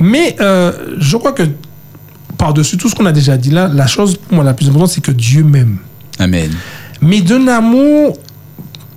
Mais 0.00 0.36
euh, 0.40 0.72
je 0.98 1.16
crois 1.16 1.32
que 1.32 1.42
par-dessus 2.38 2.76
tout 2.76 2.88
ce 2.88 2.94
qu'on 2.94 3.06
a 3.06 3.12
déjà 3.12 3.36
dit 3.36 3.50
là, 3.50 3.68
la 3.72 3.86
chose 3.86 4.16
pour 4.16 4.34
moi 4.34 4.44
la 4.44 4.54
plus 4.54 4.68
importante, 4.68 4.90
c'est 4.90 5.02
que 5.02 5.12
Dieu 5.12 5.44
m'aime. 5.44 5.78
Amen. 6.18 6.50
Mais 7.00 7.20
d'un 7.20 7.48
amour. 7.48 8.16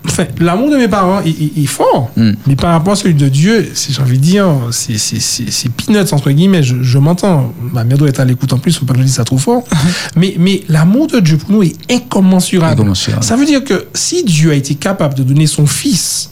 Enfin, 0.10 0.26
l'amour 0.40 0.72
de 0.72 0.78
mes 0.78 0.88
parents 0.88 1.22
est, 1.22 1.66
fort. 1.66 2.12
Mm. 2.16 2.32
Mais 2.48 2.56
par 2.56 2.72
rapport 2.72 2.94
à 2.94 2.96
celui 2.96 3.14
de 3.14 3.28
Dieu, 3.28 3.72
j'ai 3.90 4.02
envie 4.02 4.18
de 4.18 4.24
dire, 4.24 4.48
c'est- 4.72 5.70
peanuts, 5.70 6.12
entre 6.14 6.32
guillemets. 6.32 6.64
Je, 6.64 6.82
je 6.82 6.98
m'entends. 6.98 7.54
Ma 7.74 7.84
mère 7.84 7.98
doit 7.98 8.10
être 8.10 8.20
à 8.20 8.26
l'écoute 8.26 8.54
en 8.54 8.58
plus, 8.58 8.78
faut 8.78 8.86
pas 8.86 8.94
que 8.94 9.00
je 9.00 9.06
dise 9.06 9.16
ça 9.16 9.24
trop 9.24 9.38
fort. 9.38 9.64
mais 10.16 10.36
mais 10.40 10.64
l'amour 10.70 11.08
de 11.08 11.20
Dieu 11.20 11.38
pour 11.38 11.52
nous 11.52 11.64
est 11.64 11.76
incommensurable. 11.92 12.74
Incommensurable. 12.74 13.24
Ça 13.24 13.36
veut 13.36 13.46
dire 13.46 13.64
que 13.64 13.88
si 13.94 14.24
Dieu 14.24 14.52
a 14.52 14.56
été 14.56 14.76
capable 14.76 15.14
de 15.16 15.24
donner 15.24 15.48
son 15.48 15.66
fils 15.68 16.32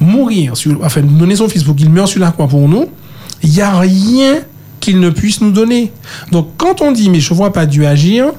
mourir, 0.00 0.56
sur, 0.56 0.82
enfin, 0.82 1.02
donner 1.02 1.36
son 1.36 1.48
fils 1.48 1.62
pour 1.62 1.76
qu'il 1.76 1.90
meure 1.90 2.08
sur 2.08 2.20
la 2.20 2.30
croix 2.30 2.48
pour 2.48 2.68
nous, 2.68 2.86
il 3.42 3.50
n'y 3.50 3.60
a 3.60 3.78
rien 3.78 4.40
qu'il 4.80 4.98
ne 4.98 5.10
puisse 5.10 5.40
nous 5.40 5.50
donner. 5.52 5.92
Donc, 6.32 6.48
quand 6.56 6.80
on 6.80 6.90
dit, 6.90 7.10
mais 7.10 7.20
je 7.20 7.32
ne 7.32 7.36
vois 7.36 7.52
pas 7.52 7.66
Dieu 7.66 7.86
agir, 7.86 8.32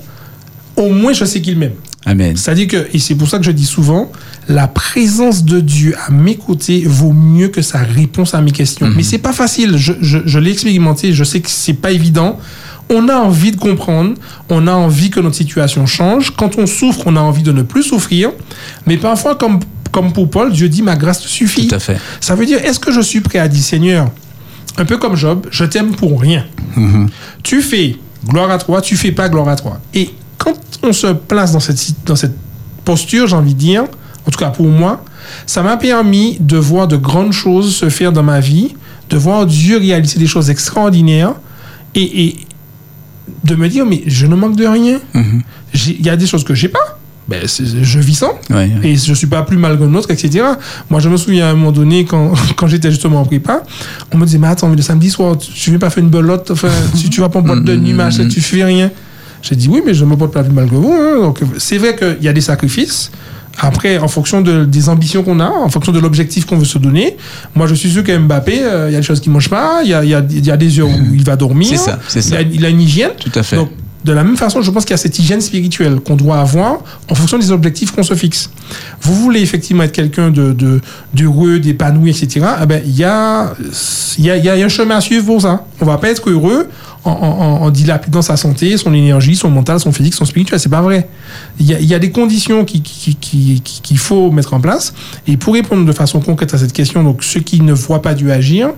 au 0.75 0.89
moins 0.89 1.13
je 1.13 1.23
sais 1.25 1.41
qu'il 1.41 1.57
m'aime. 1.57 1.73
Amen. 2.05 2.35
C'est-à-dire 2.35 2.67
que, 2.67 2.87
et 2.93 2.99
c'est 2.99 3.15
pour 3.15 3.29
ça 3.29 3.37
que 3.37 3.45
je 3.45 3.51
dis 3.51 3.65
souvent, 3.65 4.11
la 4.51 4.67
présence 4.67 5.43
de 5.45 5.59
Dieu 5.59 5.95
à 6.05 6.11
mes 6.11 6.35
côtés 6.35 6.83
vaut 6.85 7.13
mieux 7.13 7.47
que 7.47 7.61
sa 7.61 7.79
réponse 7.79 8.33
à 8.33 8.41
mes 8.41 8.51
questions. 8.51 8.87
Mais 8.95 9.03
c'est 9.03 9.17
pas 9.17 9.33
facile. 9.33 9.77
Je, 9.77 9.93
je, 10.01 10.19
je 10.25 10.39
l'ai 10.39 10.51
expérimenté. 10.51 11.13
Je 11.13 11.23
sais 11.23 11.39
que 11.39 11.49
c'est 11.49 11.73
pas 11.73 11.91
évident. 11.91 12.37
On 12.89 13.07
a 13.07 13.15
envie 13.15 13.51
de 13.51 13.57
comprendre. 13.57 14.15
On 14.49 14.67
a 14.67 14.73
envie 14.73 15.09
que 15.09 15.19
notre 15.19 15.37
situation 15.37 15.85
change. 15.85 16.33
Quand 16.35 16.57
on 16.57 16.65
souffre, 16.67 17.03
on 17.05 17.15
a 17.15 17.21
envie 17.21 17.43
de 17.43 17.51
ne 17.51 17.61
plus 17.61 17.83
souffrir. 17.83 18.31
Mais 18.85 18.97
parfois, 18.97 19.35
comme, 19.35 19.59
comme 19.91 20.11
pour 20.11 20.29
Paul, 20.29 20.51
Dieu 20.51 20.67
dit 20.67 20.81
ma 20.81 20.97
grâce 20.97 21.21
te 21.21 21.27
suffit. 21.27 21.67
Tout 21.67 21.75
à 21.75 21.79
fait. 21.79 21.97
Ça 22.19 22.35
veut 22.35 22.45
dire, 22.45 22.59
est-ce 22.63 22.79
que 22.79 22.91
je 22.91 23.01
suis 23.01 23.21
prêt 23.21 23.39
à 23.39 23.47
dire, 23.47 23.63
Seigneur, 23.63 24.09
un 24.77 24.85
peu 24.85 24.97
comme 24.97 25.15
Job, 25.15 25.47
je 25.51 25.63
t'aime 25.63 25.95
pour 25.95 26.19
rien. 26.19 26.45
Tu 27.43 27.61
fais 27.61 27.97
gloire 28.27 28.51
à 28.51 28.57
toi, 28.57 28.81
tu 28.81 28.97
fais 28.97 29.11
pas 29.11 29.29
gloire 29.29 29.47
à 29.47 29.55
toi. 29.55 29.79
Et 29.93 30.09
quand 30.37 30.55
on 30.83 30.91
se 30.91 31.07
place 31.07 31.53
dans 31.53 31.59
cette, 31.59 31.95
dans 32.05 32.15
cette 32.15 32.35
posture, 32.83 33.27
j'ai 33.27 33.35
envie 33.35 33.53
de 33.53 33.59
dire, 33.59 33.83
en 34.27 34.31
tout 34.31 34.37
cas 34.39 34.49
pour 34.49 34.67
moi, 34.67 35.03
ça 35.45 35.63
m'a 35.63 35.77
permis 35.77 36.37
de 36.39 36.57
voir 36.57 36.87
de 36.87 36.97
grandes 36.97 37.33
choses 37.33 37.75
se 37.75 37.89
faire 37.89 38.11
dans 38.11 38.23
ma 38.23 38.39
vie, 38.39 38.75
de 39.09 39.17
voir 39.17 39.45
Dieu 39.45 39.77
réaliser 39.77 40.19
des 40.19 40.27
choses 40.27 40.49
extraordinaires 40.49 41.33
et, 41.95 42.25
et 42.25 42.35
de 43.43 43.55
me 43.55 43.67
dire, 43.67 43.85
mais 43.85 44.03
je 44.07 44.25
ne 44.27 44.35
manque 44.35 44.55
de 44.55 44.65
rien. 44.65 44.99
Mhm. 45.13 45.41
Il 45.73 46.05
y 46.05 46.09
a 46.09 46.15
des 46.15 46.27
choses 46.27 46.43
que 46.43 46.53
j'ai 46.53 46.67
pas. 46.69 46.97
Ben, 47.27 47.43
je 47.47 47.99
vis 47.99 48.15
sans. 48.15 48.33
Ouais, 48.49 48.55
ouais. 48.55 48.71
Et 48.83 48.95
je 48.97 49.13
suis 49.13 49.27
pas 49.27 49.43
plus 49.43 49.55
mal 49.57 49.77
qu'un 49.79 49.93
autre, 49.93 50.11
etc. 50.11 50.43
Moi, 50.89 50.99
je 50.99 51.07
me 51.07 51.15
souviens 51.17 51.47
à 51.47 51.51
un 51.51 51.53
moment 51.53 51.71
donné, 51.71 52.03
quand, 52.03 52.33
quand 52.57 52.67
j'étais 52.67 52.89
justement 52.91 53.21
en 53.21 53.25
prépa, 53.25 53.63
on 54.11 54.17
me 54.17 54.25
disait, 54.25 54.37
mais 54.37 54.47
attends, 54.47 54.67
mais 54.67 54.75
le 54.75 54.81
samedi 54.81 55.09
soir, 55.09 55.37
tu, 55.37 55.51
tu 55.51 55.69
viens 55.69 55.79
pas 55.79 55.89
faire 55.89 56.03
une 56.03 56.09
belote, 56.09 56.51
enfin, 56.51 56.67
tu, 57.01 57.09
tu 57.09 57.21
vas 57.21 57.29
pas 57.29 57.39
en 57.39 57.43
boîte 57.43 57.63
de 57.63 57.75
nuit, 57.75 57.93
machin, 57.93 58.27
tu 58.27 58.41
fais 58.41 58.63
rien. 58.63 58.91
J'ai 59.41 59.55
dit, 59.55 59.69
oui, 59.69 59.81
mais 59.85 59.93
je 59.93 60.03
me 60.03 60.15
porte 60.17 60.33
pas 60.33 60.43
plus 60.43 60.51
mal 60.53 60.69
que 60.69 60.75
vous. 60.75 60.91
hein. 60.93 61.21
Donc, 61.21 61.39
c'est 61.57 61.77
vrai 61.77 61.95
qu'il 61.95 62.17
y 62.23 62.27
a 62.27 62.33
des 62.33 62.41
sacrifices. 62.41 63.11
Après, 63.63 63.97
en 63.99 64.07
fonction 64.07 64.41
de, 64.41 64.65
des 64.65 64.89
ambitions 64.89 65.23
qu'on 65.23 65.39
a, 65.39 65.45
en 65.47 65.69
fonction 65.69 65.91
de 65.91 65.99
l'objectif 65.99 66.45
qu'on 66.45 66.57
veut 66.57 66.65
se 66.65 66.79
donner, 66.79 67.15
moi, 67.55 67.67
je 67.67 67.75
suis 67.75 67.91
sûr 67.91 68.03
que 68.03 68.17
Mbappé, 68.17 68.59
euh, 68.63 68.89
il 68.89 68.93
y 68.93 68.95
a 68.95 68.99
des 68.99 69.05
choses 69.05 69.21
qu'il 69.21 69.31
mange 69.31 69.49
pas, 69.49 69.81
il 69.83 69.89
y 69.89 69.93
a, 69.93 70.03
il 70.03 70.09
y 70.09 70.15
a- 70.15 70.23
il 70.29 70.45
y 70.45 70.49
a 70.51 70.57
des 70.57 70.79
heures 70.79 70.87
où 70.89 71.13
il 71.13 71.23
va 71.23 71.35
dormir. 71.35 71.67
C'est 71.69 71.77
ça, 71.77 71.99
c'est 72.07 72.19
Il 72.19 72.23
ça. 72.23 72.37
a, 72.37 72.41
il 72.41 72.65
a 72.65 72.69
une 72.69 72.81
hygiène. 72.81 73.11
Tout 73.19 73.31
à 73.35 73.43
fait. 73.43 73.55
Donc, 73.57 73.69
De 74.03 74.13
la 74.13 74.23
même 74.23 74.37
façon, 74.37 74.61
je 74.61 74.71
pense 74.71 74.83
qu'il 74.83 74.91
y 74.91 74.95
a 74.95 74.97
cette 74.97 75.19
hygiène 75.19 75.41
spirituelle 75.41 75.99
qu'on 75.99 76.15
doit 76.15 76.39
avoir 76.39 76.79
en 77.07 77.13
fonction 77.13 77.37
des 77.37 77.51
objectifs 77.51 77.91
qu'on 77.91 78.01
se 78.01 78.15
fixe. 78.15 78.49
Vous 79.01 79.13
voulez 79.13 79.41
effectivement 79.41 79.83
être 79.83 79.91
quelqu'un 79.91 80.31
de, 80.31 80.53
de, 80.53 80.81
d'heureux, 81.13 81.59
d'épanoui, 81.59 82.09
etc. 82.09 82.47
Eh 82.63 82.65
ben, 82.65 82.81
il 82.83 82.97
y 82.97 83.03
a, 83.03 83.53
un 83.53 84.69
chemin 84.69 84.97
à 84.97 85.01
suivre 85.01 85.25
pour 85.25 85.41
ça. 85.41 85.65
On 85.79 85.85
va 85.85 85.99
pas 85.99 86.09
être 86.09 86.29
heureux 86.29 86.67
en, 87.03 87.69
dilapidant 87.69 88.23
sa 88.23 88.37
santé, 88.37 88.75
son 88.77 88.93
énergie, 88.93 89.35
son 89.35 89.49
mental, 89.49 89.79
son 89.79 89.91
physique, 89.91 90.15
son 90.15 90.25
spirituel. 90.25 90.59
C'est 90.59 90.69
pas 90.69 90.81
vrai. 90.81 91.07
Il 91.59 91.67
y 91.67 91.93
a, 91.93 91.99
des 91.99 92.09
conditions 92.09 92.65
qu'il 92.65 92.81
qui, 92.81 93.97
faut 93.97 94.31
mettre 94.31 94.55
en 94.55 94.59
place. 94.59 94.95
Et 95.27 95.37
pour 95.37 95.53
répondre 95.53 95.85
de 95.85 95.91
façon 95.91 96.21
concrète 96.21 96.55
à 96.55 96.57
cette 96.57 96.73
question, 96.73 97.03
donc 97.03 97.23
ceux 97.23 97.41
qui 97.41 97.61
ne 97.61 97.73
voient 97.73 98.01
pas 98.01 98.15
Dieu 98.15 98.31
agir, 98.31 98.71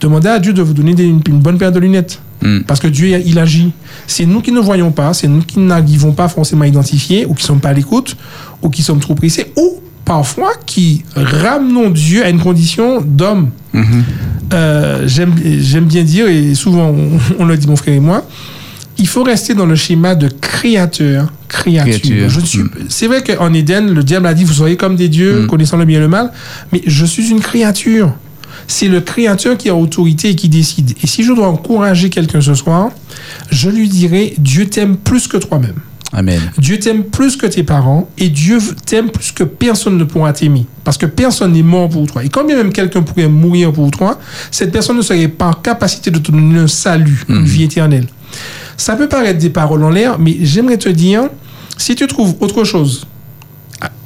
demandez 0.00 0.28
à 0.28 0.38
Dieu 0.38 0.52
de 0.52 0.62
vous 0.62 0.74
donner 0.74 0.92
une 1.02 1.40
bonne 1.40 1.58
paire 1.58 1.72
de 1.72 1.80
lunettes. 1.80 2.20
Mm. 2.42 2.60
Parce 2.66 2.80
que 2.80 2.88
Dieu, 2.88 3.20
il 3.24 3.38
agit. 3.38 3.72
C'est 4.06 4.26
nous 4.26 4.40
qui 4.40 4.52
ne 4.52 4.60
voyons 4.60 4.90
pas, 4.92 5.14
c'est 5.14 5.28
nous 5.28 5.42
qui 5.42 5.58
n'arrivons 5.60 6.12
pas 6.12 6.28
forcément 6.28 6.62
à 6.62 6.66
identifier, 6.66 7.24
ou 7.26 7.34
qui 7.34 7.42
ne 7.44 7.46
sommes 7.46 7.60
pas 7.60 7.70
à 7.70 7.72
l'écoute, 7.72 8.16
ou 8.62 8.68
qui 8.68 8.82
sommes 8.82 9.00
trop 9.00 9.14
pressés, 9.14 9.52
ou 9.56 9.80
parfois 10.04 10.52
qui 10.66 11.04
ramenons 11.14 11.88
Dieu 11.90 12.24
à 12.24 12.28
une 12.28 12.40
condition 12.40 13.00
d'homme. 13.00 13.50
Euh, 14.52 15.06
J'aime 15.06 15.84
bien 15.84 16.02
dire, 16.02 16.26
et 16.28 16.54
souvent 16.54 16.88
on, 16.90 17.18
on 17.38 17.44
le 17.46 17.56
dit 17.56 17.66
mon 17.66 17.76
frère 17.76 17.94
et 17.94 18.00
moi, 18.00 18.26
il 18.98 19.08
faut 19.08 19.22
rester 19.22 19.54
dans 19.54 19.64
le 19.66 19.74
schéma 19.74 20.14
de 20.14 20.28
créateur, 20.28 21.32
créature. 21.48 22.00
Créature. 22.00 22.28
Je 22.28 22.40
suis- 22.40 22.58
Mm. 22.60 22.70
C'est 22.88 23.06
vrai 23.06 23.22
qu'en 23.22 23.52
Éden, 23.54 23.92
le 23.94 24.02
diable 24.04 24.26
a 24.26 24.34
dit, 24.34 24.44
vous 24.44 24.52
soyez 24.52 24.76
comme 24.76 24.96
des 24.96 25.08
dieux, 25.08 25.46
connaissant 25.46 25.76
le 25.78 25.84
bien 25.86 25.98
et 25.98 26.02
le 26.02 26.08
mal, 26.08 26.30
mais 26.72 26.82
je 26.86 27.04
suis 27.06 27.30
une 27.30 27.40
créature. 27.40 28.14
C'est 28.66 28.88
le 28.88 29.00
créateur 29.00 29.56
qui 29.56 29.68
a 29.68 29.74
autorité 29.74 30.30
et 30.30 30.34
qui 30.34 30.48
décide. 30.48 30.94
Et 31.02 31.06
si 31.06 31.22
je 31.22 31.32
dois 31.32 31.48
encourager 31.48 32.10
quelqu'un 32.10 32.40
ce 32.40 32.54
soir, 32.54 32.90
je 33.50 33.70
lui 33.70 33.88
dirais, 33.88 34.34
Dieu 34.38 34.68
t'aime 34.68 34.96
plus 34.96 35.28
que 35.28 35.36
toi-même. 35.36 35.76
Amen. 36.14 36.40
Dieu 36.58 36.78
t'aime 36.78 37.04
plus 37.04 37.36
que 37.36 37.46
tes 37.46 37.62
parents 37.62 38.08
et 38.18 38.28
Dieu 38.28 38.58
t'aime 38.84 39.10
plus 39.10 39.32
que 39.32 39.44
personne 39.44 39.96
ne 39.96 40.04
pourra 40.04 40.32
t'aimer. 40.32 40.66
Parce 40.84 40.98
que 40.98 41.06
personne 41.06 41.52
n'est 41.52 41.62
mort 41.62 41.88
pour 41.88 42.06
toi. 42.06 42.22
Et 42.22 42.28
quand 42.28 42.44
bien 42.44 42.56
même 42.56 42.72
quelqu'un 42.72 43.02
pourrait 43.02 43.28
mourir 43.28 43.72
pour 43.72 43.90
toi, 43.90 44.18
cette 44.50 44.72
personne 44.72 44.98
ne 44.98 45.02
serait 45.02 45.28
pas 45.28 45.46
en 45.46 45.52
capacité 45.54 46.10
de 46.10 46.18
te 46.18 46.30
donner 46.30 46.60
un 46.60 46.66
salut, 46.66 47.24
une 47.28 47.44
vie 47.44 47.64
éternelle. 47.64 48.06
Ça 48.76 48.96
peut 48.96 49.08
paraître 49.08 49.38
des 49.38 49.50
paroles 49.50 49.84
en 49.84 49.90
l'air, 49.90 50.18
mais 50.18 50.36
j'aimerais 50.42 50.76
te 50.76 50.88
dire, 50.88 51.28
si 51.78 51.94
tu 51.94 52.06
trouves 52.06 52.34
autre 52.40 52.64
chose 52.64 53.06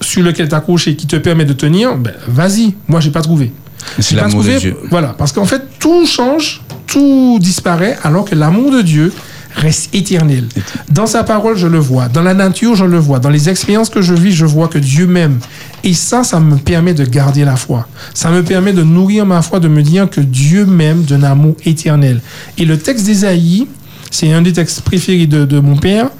sur 0.01 0.23
lequel 0.23 0.49
t'accrocher 0.49 0.95
qui 0.97 1.07
te 1.07 1.17
permet 1.17 1.45
de 1.45 1.53
tenir, 1.53 1.97
ben, 1.97 2.13
vas-y. 2.29 2.75
Moi, 2.87 3.01
j'ai 3.01 3.11
pas 3.11 3.23
trouvé. 3.23 3.53
C'est 3.99 4.15
l'amour 4.17 4.43
de 4.43 4.49
Dieu. 4.61 4.77
Voilà, 4.91 5.15
parce 5.17 5.33
qu'en 5.33 5.45
fait, 5.45 5.63
tout 5.79 6.07
change, 6.07 6.61
tout 6.87 7.39
disparaît, 7.41 7.99
alors 8.03 8.25
que 8.25 8.35
l'amour 8.35 8.71
de 8.73 8.83
Dieu 8.83 9.13
reste 9.55 9.95
éternel. 9.95 10.45
Dans 10.91 11.07
sa 11.07 11.25
parole, 11.25 11.57
je 11.57 11.67
le 11.67 11.79
vois. 11.79 12.09
Dans 12.09 12.21
la 12.23 12.35
nature, 12.35 12.75
je 12.75 12.85
le 12.85 12.99
vois. 12.99 13.19
Dans 13.21 13.31
les 13.31 13.49
expériences 13.49 13.89
que 13.89 14.03
je 14.03 14.13
vis, 14.13 14.33
je 14.33 14.45
vois 14.45 14.69
que 14.69 14.77
Dieu 14.79 15.07
m'aime. 15.07 15.39
Et 15.83 15.95
ça, 15.95 16.25
ça 16.25 16.41
me 16.41 16.57
permet 16.57 16.93
de 16.93 17.05
garder 17.07 17.45
la 17.45 17.57
foi. 17.57 17.89
Ça 18.13 18.31
me 18.31 18.43
permet 18.43 18.75
de 18.75 18.83
nourrir 18.83 19.25
ma 19.25 19.41
foi, 19.41 19.59
de 19.59 19.69
me 19.69 19.83
dire 19.83 20.11
que 20.11 20.21
Dieu 20.21 20.67
m'aime 20.67 21.03
d'un 21.05 21.23
amour 21.23 21.55
éternel. 21.65 22.21
Et 22.59 22.67
le 22.67 22.79
texte 22.79 23.07
d'Ésaïe, 23.07 23.67
c'est 24.11 24.31
un 24.33 24.43
des 24.43 24.53
textes 24.53 24.83
préférés 24.83 25.27
de, 25.27 25.47
de 25.47 25.59
mon 25.59 25.77
père, 25.77 26.11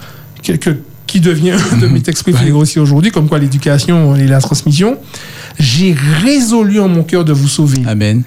que- 0.43 0.53
que- 0.53 0.77
qui 1.07 1.21
devient 1.21 1.53
un 1.53 1.77
de 1.81 1.87
mes 1.87 2.01
textes 2.01 2.23
préférés 2.23 2.53
aussi 2.53 2.79
aujourd'hui, 2.79 3.11
comme 3.11 3.29
quoi 3.29 3.39
l'éducation 3.39 4.15
et 4.17 4.27
la 4.27 4.41
transmission. 4.41 4.97
J'ai 5.59 5.95
résolu 6.23 6.81
en 6.81 6.89
mon 6.89 7.03
cœur 7.03 7.25
de 7.25 7.33
vous 7.33 7.49
sauver. 7.49 7.79
Amen. 7.87 8.23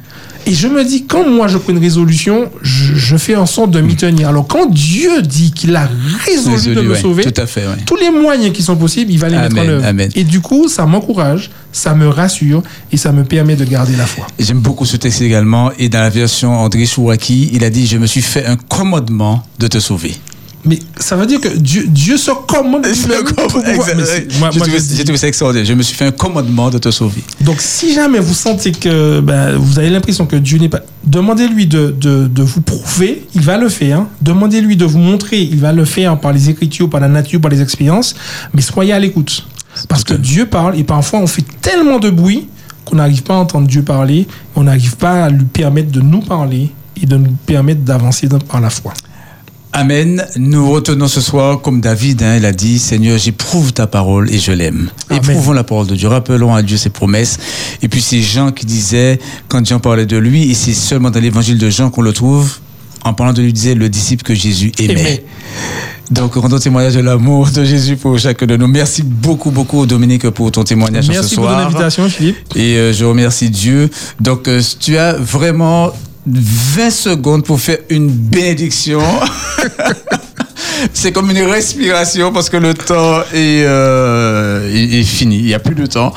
Et 0.47 0.53
je 0.53 0.67
me 0.67 0.83
dis, 0.83 1.05
quand 1.05 1.29
moi 1.29 1.47
je 1.47 1.57
prends 1.57 1.73
une 1.73 1.79
résolution, 1.79 2.49
je, 2.63 2.95
je 2.95 3.17
fais 3.17 3.35
en 3.35 3.45
sorte 3.45 3.69
de 3.71 3.81
m'y 3.81 3.95
tenir. 3.95 4.29
Alors 4.29 4.47
quand 4.47 4.67
Dieu 4.71 5.21
dit 5.21 5.51
qu'il 5.51 5.75
a 5.75 5.87
résolu, 6.25 6.73
de 6.75 6.81
me 6.81 6.91
ouais, 6.91 6.99
sauver, 6.99 7.23
Tout 7.23 7.39
à 7.39 7.45
fait, 7.45 7.67
ouais. 7.67 7.83
tous 7.85 7.97
les 7.97 8.09
moyens 8.09 8.51
qui 8.51 8.63
sont 8.63 8.75
possibles, 8.75 9.11
il 9.11 9.19
va 9.19 9.29
les 9.29 9.37
mettre 9.37 9.57
en 9.59 9.67
œuvre. 9.67 9.85
amen. 9.85 10.09
Et 10.15 10.23
du 10.23 10.39
coup, 10.39 10.67
ça 10.67 10.85
m'encourage, 10.87 11.51
ça 11.71 11.93
me 11.93 12.07
rassure 12.07 12.63
et 12.91 12.97
ça 12.97 13.11
me 13.11 13.23
permet 13.25 13.55
de 13.55 13.65
garder 13.65 13.95
la 13.95 14.07
foi. 14.07 14.25
J'aime 14.39 14.59
beaucoup 14.59 14.85
ce 14.85 14.97
texte 14.97 15.21
également. 15.21 15.71
Et 15.77 15.89
dans 15.89 15.99
la 16.01 16.09
version 16.09 16.57
André 16.57 16.85
Chouaki, 16.87 17.51
il 17.53 17.63
a 17.63 17.69
dit 17.69 17.85
Je 17.85 17.97
me 17.97 18.07
suis 18.07 18.21
fait 18.23 18.45
un 18.45 18.55
commandement 18.55 19.43
de 19.59 19.67
te 19.67 19.79
sauver. 19.79 20.15
Mais 20.65 20.79
ça 20.99 21.15
veut 21.15 21.25
dire 21.25 21.39
que 21.39 21.47
Dieu, 21.47 21.85
Dieu 21.87 22.17
se 22.17 22.31
commande 22.31 22.85
je 22.85 22.93
ça 22.93 23.07
extraordinaire. 25.27 25.65
Je 25.65 25.73
me 25.73 25.81
suis 25.83 25.95
fait 25.95 26.05
un 26.05 26.11
commandement 26.11 26.69
de 26.69 26.77
te 26.77 26.91
sauver. 26.91 27.23
Donc, 27.41 27.61
si 27.61 27.93
jamais 27.93 28.19
vous 28.19 28.33
sentez 28.33 28.71
que 28.73 29.21
ben, 29.21 29.55
vous 29.55 29.79
avez 29.79 29.89
l'impression 29.89 30.25
que 30.25 30.35
Dieu 30.35 30.59
n'est 30.59 30.67
pas. 30.69 30.81
Demandez-lui 31.05 31.65
de, 31.65 31.95
de, 31.97 32.27
de 32.27 32.43
vous 32.43 32.61
prouver, 32.61 33.25
il 33.35 33.41
va 33.41 33.57
le 33.57 33.69
faire. 33.69 34.05
Demandez-lui 34.21 34.75
de 34.75 34.85
vous 34.85 34.99
montrer, 34.99 35.41
il 35.41 35.59
va 35.59 35.71
le 35.71 35.85
faire 35.85 36.19
par 36.19 36.33
les 36.33 36.49
Écritures, 36.49 36.89
par 36.89 36.99
la 36.99 37.07
nature, 37.07 37.39
par 37.39 37.51
les 37.51 37.61
expériences. 37.61 38.15
Mais 38.53 38.61
soyez 38.61 38.91
à 38.93 38.99
l'écoute. 38.99 39.47
Parce 39.87 40.03
que 40.03 40.13
Dieu 40.13 40.45
parle 40.45 40.77
et 40.77 40.83
parfois 40.83 41.19
on 41.19 41.27
fait 41.27 41.45
tellement 41.61 41.99
de 41.99 42.09
bruit 42.09 42.47
qu'on 42.85 42.95
n'arrive 42.97 43.23
pas 43.23 43.35
à 43.35 43.37
entendre 43.37 43.67
Dieu 43.67 43.83
parler, 43.83 44.27
on 44.55 44.63
n'arrive 44.63 44.97
pas 44.97 45.25
à 45.25 45.29
lui 45.29 45.45
permettre 45.45 45.91
de 45.91 46.01
nous 46.01 46.21
parler 46.21 46.69
et 47.01 47.05
de 47.05 47.15
nous 47.17 47.31
permettre 47.45 47.81
d'avancer 47.81 48.27
dans- 48.27 48.39
par 48.39 48.59
la 48.59 48.69
foi. 48.71 48.93
Amen. 49.71 50.25
Nous 50.35 50.69
retenons 50.71 51.07
ce 51.07 51.21
soir, 51.21 51.61
comme 51.61 51.79
David, 51.79 52.23
hein, 52.23 52.37
il 52.37 52.45
a 52.45 52.51
dit, 52.51 52.79
Seigneur, 52.79 53.17
j'éprouve 53.17 53.71
ta 53.71 53.85
parole 53.85 54.31
et 54.33 54.39
je 54.39 54.51
l'aime. 54.51 54.89
Éprouvons 55.11 55.53
la 55.53 55.63
parole 55.63 55.87
de 55.87 55.95
Dieu. 55.95 56.07
Rappelons 56.07 56.55
à 56.55 56.63
Dieu 56.63 56.77
ses 56.77 56.89
promesses. 56.89 57.37
Et 57.81 57.87
puis 57.87 58.01
ces 58.01 58.21
Jean 58.21 58.51
qui 58.51 58.65
disaient, 58.65 59.19
quand 59.47 59.65
Jean 59.65 59.79
parlait 59.79 60.07
de 60.07 60.17
lui, 60.17 60.49
et 60.49 60.55
c'est 60.55 60.73
seulement 60.73 61.11
dans 61.11 61.19
l'évangile 61.19 61.57
de 61.57 61.69
Jean 61.69 61.91
qu'on 61.91 62.01
le 62.01 62.13
trouve, 62.13 62.59
en 63.03 63.13
parlant 63.13 63.31
de 63.31 63.41
lui, 63.41 63.53
disait 63.53 63.75
le 63.75 63.89
disciple 63.89 64.23
que 64.23 64.33
Jésus 64.33 64.71
aimait. 64.79 64.93
Aimait. 64.93 65.25
Donc, 66.11 66.33
rendons 66.33 66.57
témoignage 66.57 66.95
de 66.95 67.01
l'amour 67.01 67.49
de 67.51 67.63
Jésus 67.63 67.95
pour 67.95 68.17
chacun 68.17 68.47
de 68.47 68.57
nous. 68.57 68.67
Merci 68.67 69.03
beaucoup, 69.03 69.51
beaucoup, 69.51 69.85
Dominique, 69.85 70.27
pour 70.31 70.51
ton 70.51 70.63
témoignage 70.63 71.05
ce 71.05 71.11
Merci 71.11 71.35
pour 71.35 71.43
soir. 71.45 71.61
ton 71.61 71.67
invitation, 71.67 72.09
Philippe. 72.09 72.37
Et 72.55 72.77
euh, 72.77 72.93
je 72.93 73.05
remercie 73.05 73.51
Dieu. 73.51 73.89
Donc, 74.19 74.47
euh, 74.47 74.59
tu 74.79 74.97
as 74.97 75.13
vraiment 75.13 75.91
20 76.27 76.89
secondes 76.89 77.43
pour 77.45 77.59
faire 77.59 77.79
une 77.89 78.09
bénédiction. 78.09 79.01
C'est 80.93 81.11
comme 81.11 81.29
une 81.29 81.43
respiration 81.43 82.31
parce 82.31 82.49
que 82.49 82.57
le 82.57 82.73
temps 82.73 83.21
est, 83.33 83.63
euh, 83.65 84.73
est, 84.73 84.99
est 84.99 85.03
fini. 85.03 85.37
Il 85.37 85.45
n'y 85.45 85.53
a 85.53 85.59
plus 85.59 85.75
de 85.75 85.85
temps. 85.85 86.13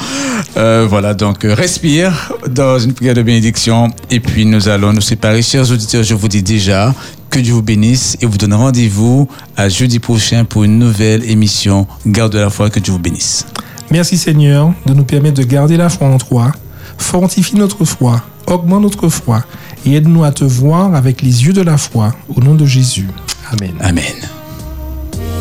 Euh, 0.57 0.87
voilà, 0.89 1.15
donc 1.15 1.45
euh, 1.45 1.55
respire 1.55 2.33
dans 2.49 2.79
une 2.79 2.93
prière 2.93 3.15
de 3.15 3.23
bénédiction 3.23 3.91
et 4.11 4.21
puis 4.21 4.45
nous 4.45 4.69
allons 4.69 4.93
nous 4.93 5.01
séparer. 5.01 5.43
Chers 5.43 5.71
auditeurs, 5.71 6.03
je 6.03 6.15
vous 6.15 6.29
dis 6.29 6.43
déjà 6.43 6.95
que 7.31 7.39
Dieu 7.39 7.55
vous 7.55 7.63
bénisse 7.63 8.17
et 8.21 8.27
vous 8.27 8.39
donne 8.39 8.55
rendez-vous 8.55 9.29
à 9.57 9.69
jeudi 9.69 9.99
prochain 9.99 10.45
pour 10.45 10.65
une 10.65 10.79
nouvelle 10.79 11.29
émission 11.29 11.87
Garde 12.07 12.33
de 12.33 12.39
la 12.39 12.51
foi. 12.51 12.71
Que 12.71 12.81
Dieu 12.81 12.93
vous 12.93 12.99
bénisse. 12.99 13.47
Merci 13.91 14.17
Seigneur 14.17 14.73
de 14.87 14.95
nous 14.95 15.05
permettre 15.05 15.39
de 15.39 15.45
garder 15.45 15.77
la 15.77 15.89
foi 15.89 16.09
en 16.09 16.19
toi. 16.19 16.53
Fortifie 16.99 17.57
notre 17.57 17.85
foi, 17.85 18.23
augmente 18.47 18.83
notre 18.83 19.09
foi 19.09 19.45
et 19.85 19.95
aide-nous 19.95 20.25
à 20.25 20.33
te 20.33 20.45
voir 20.45 20.95
avec 20.95 21.23
les 21.23 21.45
yeux 21.45 21.53
de 21.53 21.63
la 21.63 21.79
foi. 21.79 22.15
Au 22.35 22.41
nom 22.41 22.55
de 22.55 22.67
Jésus. 22.67 23.09
Amen. 23.51 23.75
Amen. 23.81 24.05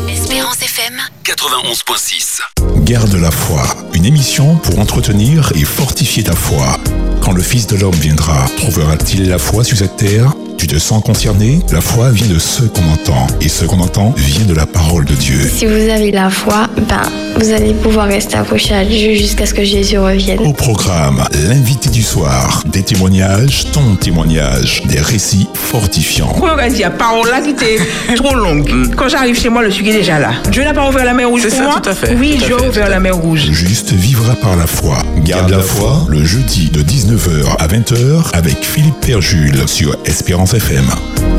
Espérance 0.08 0.62
FM. 0.62 0.94
91.6. 1.24 2.40
Garde 2.84 3.14
la 3.14 3.30
foi, 3.30 3.62
une 3.94 4.04
émission 4.04 4.56
pour 4.56 4.78
entretenir 4.80 5.52
et 5.54 5.64
fortifier 5.64 6.24
ta 6.24 6.34
foi. 6.34 6.78
Quand 7.20 7.32
le 7.32 7.42
Fils 7.42 7.66
de 7.66 7.76
l'homme 7.76 7.94
viendra, 7.94 8.46
trouvera-t-il 8.56 9.28
la 9.28 9.38
foi 9.38 9.64
sur 9.64 9.76
cette 9.76 9.96
terre? 9.96 10.34
Tu 10.62 10.68
te 10.68 10.78
sens 10.78 11.02
concerné 11.02 11.58
La 11.72 11.80
foi 11.80 12.12
vient 12.12 12.28
de 12.28 12.38
ce 12.38 12.62
qu'on 12.62 12.88
entend, 12.92 13.26
et 13.40 13.48
ce 13.48 13.64
qu'on 13.64 13.80
entend 13.80 14.14
vient 14.16 14.44
de 14.44 14.54
la 14.54 14.64
parole 14.64 15.04
de 15.04 15.14
Dieu. 15.14 15.40
Si 15.52 15.66
vous 15.66 15.72
avez 15.72 16.12
la 16.12 16.30
foi, 16.30 16.68
ben, 16.88 17.02
vous 17.36 17.50
allez 17.50 17.74
pouvoir 17.74 18.06
rester 18.06 18.36
accroché 18.36 18.72
à 18.72 18.84
Dieu 18.84 19.16
jusqu'à 19.16 19.44
ce 19.44 19.54
que 19.54 19.64
Jésus 19.64 19.98
revienne. 19.98 20.38
Au 20.38 20.52
programme, 20.52 21.24
l'invité 21.48 21.90
du 21.90 22.04
soir, 22.04 22.62
des 22.64 22.84
témoignages, 22.84 23.72
ton 23.72 23.96
témoignage, 23.96 24.82
des 24.84 25.00
récits 25.00 25.48
fortifiants. 25.52 26.28
Pourquoi 26.28 26.52
on 26.52 26.56
va 26.56 26.68
dire 26.68 26.92
parole 26.92 27.28
là 27.28 27.40
qui 27.40 27.50
était 27.50 27.78
trop 28.14 28.36
longue 28.36 28.70
Quand 28.96 29.08
j'arrive 29.08 29.36
chez 29.36 29.48
moi, 29.48 29.62
le 29.62 29.70
sucre 29.72 29.88
est 29.88 29.94
déjà 29.94 30.20
là. 30.20 30.30
Dieu 30.52 30.62
n'a 30.62 30.74
pas 30.74 30.88
ouvert 30.88 31.04
la 31.04 31.12
mer 31.12 31.28
rouge 31.28 31.42
pour 31.42 31.50
ça, 31.50 31.62
moi 31.64 31.80
tout 31.82 31.88
à 31.88 31.94
fait, 31.96 32.14
Oui, 32.14 32.38
Dieu 32.38 32.56
a 32.56 32.68
ouvert 32.68 32.88
la 32.88 33.00
mer 33.00 33.16
rouge. 33.16 33.50
Juste 33.50 33.92
vivra 33.92 34.36
par 34.36 34.54
la 34.54 34.68
foi. 34.68 34.98
Garde 35.24 35.50
la 35.50 35.58
foi, 35.58 36.06
le 36.08 36.24
jeudi 36.24 36.70
de 36.70 36.82
19h 36.82 37.56
à 37.58 37.66
20h 37.66 38.30
avec 38.32 38.62
Philippe 38.62 39.00
Père 39.00 39.20
Jules 39.20 39.64
sur 39.66 39.96
Espérance 40.04 40.51
FM 40.52 41.31